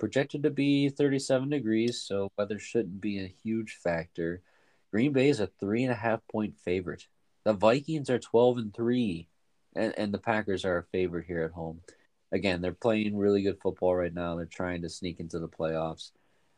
[0.00, 4.42] projected to be 37 degrees, so weather shouldn't be a huge factor.
[4.90, 7.06] Green Bay is a three and a half point favorite.
[7.44, 9.28] The Vikings are 12 and three,
[9.76, 11.82] and, and the Packers are a favorite here at home.
[12.32, 14.34] Again, they're playing really good football right now.
[14.34, 16.12] They're trying to sneak into the playoffs.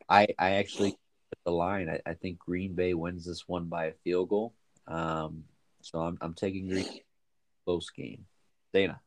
[0.09, 1.89] I, I actually put the line.
[1.89, 4.53] I, I think Green Bay wins this one by a field goal.
[4.87, 5.43] Um,
[5.81, 6.87] so I'm, I'm taking Green
[7.65, 8.25] close game.
[8.73, 8.99] Dana.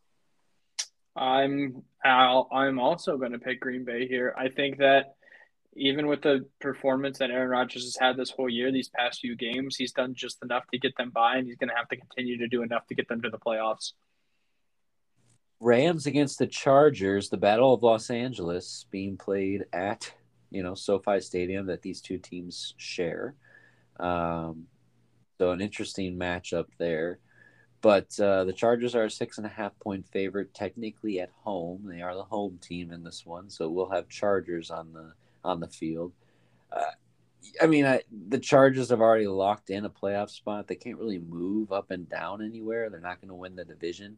[1.17, 4.35] I'm Al, I'm also going to pick Green Bay here.
[4.39, 5.15] I think that
[5.75, 9.37] even with the performance that Aaron Rodgers has had this whole year, these past few
[9.37, 11.97] games, he's done just enough to get them by, and he's going to have to
[11.97, 13.93] continue to do enough to get them to the playoffs.
[15.61, 20.13] Rams against the Chargers, the Battle of Los Angeles being played at
[20.51, 23.35] you know SoFi Stadium that these two teams share.
[23.99, 24.67] Um,
[25.39, 27.19] so an interesting matchup there.
[27.87, 31.85] But uh, the Chargers are a six and a half point favorite, technically at home.
[31.85, 35.13] They are the home team in this one, so we'll have Chargers on the
[35.45, 36.13] on the field.
[36.73, 36.81] Uh,
[37.63, 40.67] I mean, I, the Chargers have already locked in a playoff spot.
[40.67, 42.91] They can't really move up and down anywhere.
[42.91, 44.17] They're not going to win the division.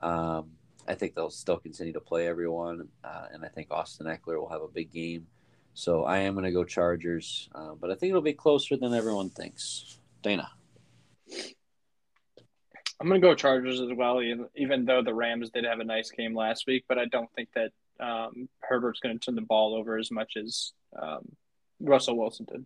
[0.00, 0.50] Um,
[0.86, 4.50] I think they'll still continue to play everyone, uh, and I think Austin Ekeler will
[4.50, 5.26] have a big game.
[5.72, 8.92] So I am going to go Chargers, uh, but I think it'll be closer than
[8.92, 10.00] everyone thinks.
[10.22, 10.50] Dana.
[13.00, 16.10] I'm going to go Chargers as well, even though the Rams did have a nice
[16.10, 19.74] game last week, but I don't think that um, Herbert's going to turn the ball
[19.74, 21.36] over as much as um,
[21.80, 22.64] Russell Wilson did.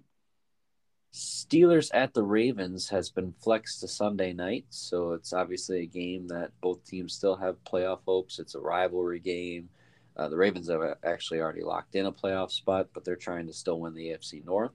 [1.13, 6.29] Steelers at the Ravens has been flexed to Sunday night, so it's obviously a game
[6.29, 8.39] that both teams still have playoff hopes.
[8.39, 9.69] It's a rivalry game.
[10.17, 13.53] Uh, the Ravens have actually already locked in a playoff spot, but they're trying to
[13.53, 14.71] still win the AFC North.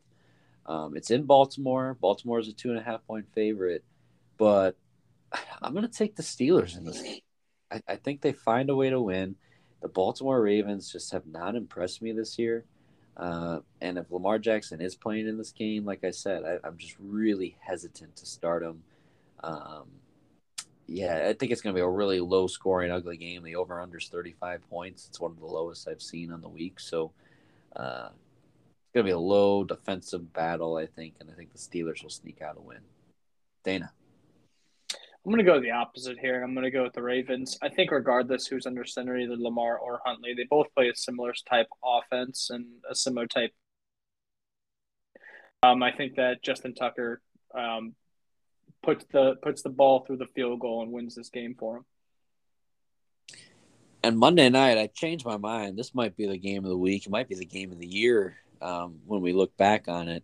[0.65, 1.95] Um, it's in Baltimore.
[2.01, 3.85] Baltimore is a two and a half point favorite,
[4.37, 4.75] but
[5.61, 7.19] I'm going to take the Steelers in this game.
[7.71, 9.35] I, I think they find a way to win.
[9.81, 12.65] The Baltimore Ravens just have not impressed me this year.
[13.17, 16.77] Uh, and if Lamar Jackson is playing in this game, like I said, I, am
[16.77, 18.83] just really hesitant to start him.
[19.43, 19.85] Um,
[20.87, 23.43] yeah, I think it's going to be a really low scoring, ugly game.
[23.43, 25.07] The over under is 35 points.
[25.07, 26.79] It's one of the lowest I've seen on the week.
[26.79, 27.11] So
[27.75, 31.15] uh, it's going to be a low defensive battle, I think.
[31.19, 32.81] And I think the Steelers will sneak out a win.
[33.63, 33.91] Dana.
[35.25, 36.43] I'm going to go the opposite here.
[36.43, 37.57] I'm going to go with the Ravens.
[37.63, 41.33] I think, regardless who's under center, either Lamar or Huntley, they both play a similar
[41.49, 43.51] type offense and a similar type.
[45.63, 47.23] Um, I think that Justin Tucker
[47.55, 47.95] um,
[48.83, 51.85] puts the puts the ball through the field goal and wins this game for him.
[54.03, 55.75] And Monday night, I changed my mind.
[55.75, 57.07] This might be the game of the week.
[57.07, 60.23] It might be the game of the year um, when we look back on it.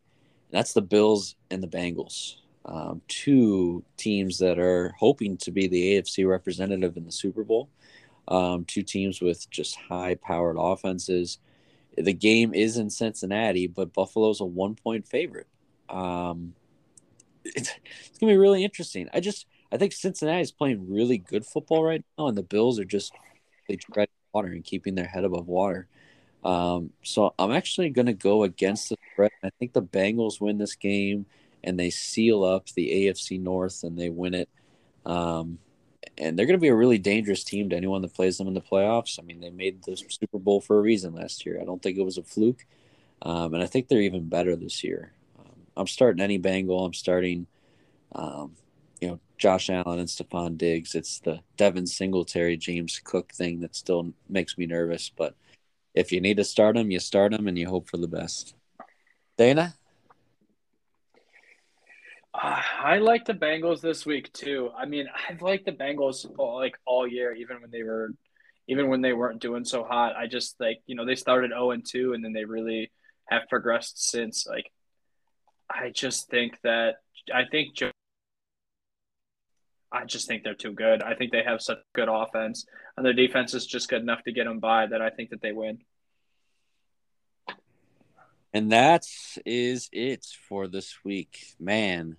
[0.51, 5.67] And that's the Bills and the Bengals um, two teams that are hoping to be
[5.67, 7.69] the AFC representative in the Super Bowl.
[8.27, 11.39] Um, two teams with just high powered offenses.
[11.97, 15.47] The game is in Cincinnati, but Buffalo's a one point favorite.
[15.89, 16.53] Um,
[17.45, 17.71] it's,
[18.09, 19.09] it's gonna be really interesting.
[19.13, 22.79] I just I think Cincinnati is playing really good football right now, and the Bills
[22.79, 23.13] are just
[23.67, 25.87] they tread water and keeping their head above water.
[26.43, 29.31] Um, so I'm actually going to go against the spread.
[29.43, 31.25] I think the Bengals win this game
[31.63, 34.49] and they seal up the AFC North and they win it.
[35.05, 35.59] Um,
[36.17, 38.53] and they're going to be a really dangerous team to anyone that plays them in
[38.53, 39.19] the playoffs.
[39.19, 41.59] I mean, they made the Super Bowl for a reason last year.
[41.61, 42.65] I don't think it was a fluke,
[43.21, 45.13] um, and I think they're even better this year.
[45.75, 46.85] I'm starting any Bengal.
[46.85, 47.47] I'm starting,
[48.13, 48.55] um,
[48.99, 50.95] you know, Josh Allen and Stefon Diggs.
[50.95, 55.09] It's the Devin Singletary, James Cook thing that still makes me nervous.
[55.09, 55.35] But
[55.93, 58.55] if you need to start them, you start them and you hope for the best.
[59.37, 59.75] Dana?
[62.33, 64.69] Uh, I like the Bengals this week too.
[64.77, 68.13] I mean, I've liked the Bengals all, like all year, even when they were,
[68.67, 70.15] even when they weren't doing so hot.
[70.15, 72.91] I just like you know they started zero and two, and then they really
[73.29, 74.47] have progressed since.
[74.47, 74.71] Like,
[75.69, 76.95] I just think that
[77.33, 77.91] I think Joe.
[79.91, 81.03] I just think they're too good.
[81.03, 84.31] I think they have such good offense, and their defense is just good enough to
[84.31, 84.87] get them by.
[84.87, 85.79] That I think that they win.
[88.53, 89.05] And that
[89.45, 91.55] is it for this week.
[91.59, 92.17] Man,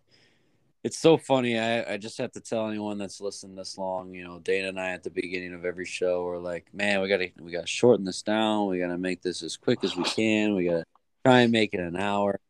[0.82, 1.58] it's so funny.
[1.58, 4.80] I, I just have to tell anyone that's listened this long, you know, Dana and
[4.80, 8.04] I at the beginning of every show are like, man, we gotta we gotta shorten
[8.04, 8.68] this down.
[8.68, 10.54] We gotta make this as quick as we can.
[10.54, 10.84] We gotta
[11.24, 12.40] try and make it an hour.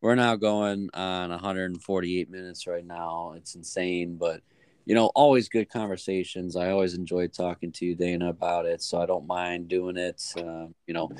[0.00, 3.34] We're now going on 148 minutes right now.
[3.36, 4.42] It's insane, but
[4.86, 6.56] you know, always good conversations.
[6.56, 10.22] I always enjoy talking to you, Dana, about it, so I don't mind doing it.
[10.34, 11.10] Uh, you know,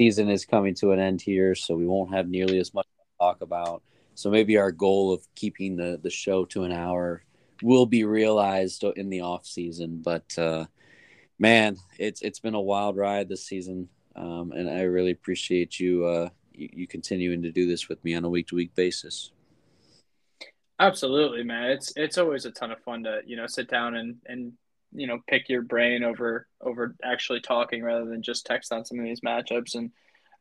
[0.00, 3.18] season is coming to an end here, so we won't have nearly as much to
[3.18, 3.82] talk about.
[4.14, 7.22] So maybe our goal of keeping the the show to an hour
[7.62, 10.00] will be realized in the off season.
[10.02, 10.64] But uh,
[11.38, 16.06] man, it's it's been a wild ride this season, um, and I really appreciate you,
[16.06, 19.32] uh, you you continuing to do this with me on a week to week basis.
[20.78, 21.72] Absolutely, man.
[21.72, 24.54] It's it's always a ton of fun to you know sit down and and
[24.92, 28.98] you know pick your brain over over actually talking rather than just text on some
[28.98, 29.74] of these matchups.
[29.74, 29.90] And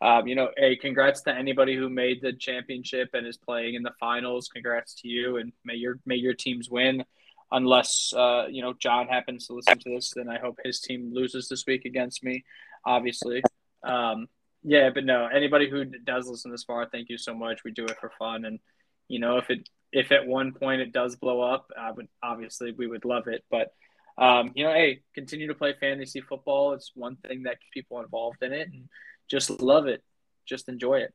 [0.02, 3.84] um, you know hey congrats to anybody who made the championship and is playing in
[3.84, 4.48] the finals.
[4.48, 7.04] Congrats to you and may your may your teams win.
[7.52, 11.12] Unless uh, you know john happens to listen to this then i hope his team
[11.14, 12.44] loses this week against me
[12.86, 13.42] obviously.
[13.84, 14.28] Um,
[14.64, 17.64] yeah but no anybody who does listen this far thank you so much.
[17.64, 18.46] We do it for fun.
[18.46, 18.60] And
[19.08, 22.72] you know if it if at one point it does blow up i would obviously
[22.72, 23.44] we would love it.
[23.50, 23.74] But
[24.20, 26.74] um, you know, hey, continue to play fantasy football.
[26.74, 28.90] It's one thing that keeps people involved in it, and
[29.30, 30.04] just love it,
[30.46, 31.14] just enjoy it.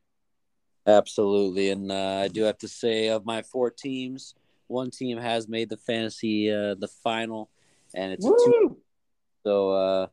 [0.87, 4.35] Absolutely, and uh, I do have to say, of my four teams,
[4.69, 7.51] one team has made the fantasy uh, the final,
[7.95, 8.35] and it's Woo!
[8.35, 8.77] a two.
[9.45, 10.07] So uh,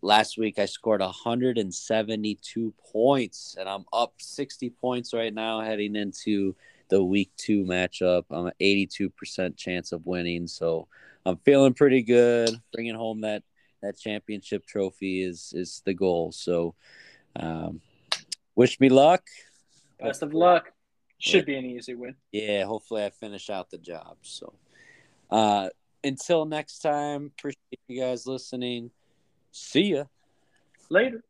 [0.00, 6.54] last week I scored 172 points, and I'm up 60 points right now heading into
[6.88, 8.24] the week two matchup.
[8.30, 10.86] I'm an 82% chance of winning, so
[11.26, 12.50] I'm feeling pretty good.
[12.72, 13.42] Bringing home that
[13.82, 16.32] that championship trophy is is the goal.
[16.32, 16.74] So,
[17.36, 17.80] um,
[18.54, 19.22] wish me luck.
[20.00, 20.70] Best of luck.
[21.18, 22.16] Should be an easy win.
[22.32, 24.16] Yeah, hopefully I finish out the job.
[24.22, 24.52] So,
[25.30, 25.70] uh,
[26.02, 28.90] until next time, appreciate you guys listening.
[29.52, 30.04] See ya.
[30.90, 31.24] Later.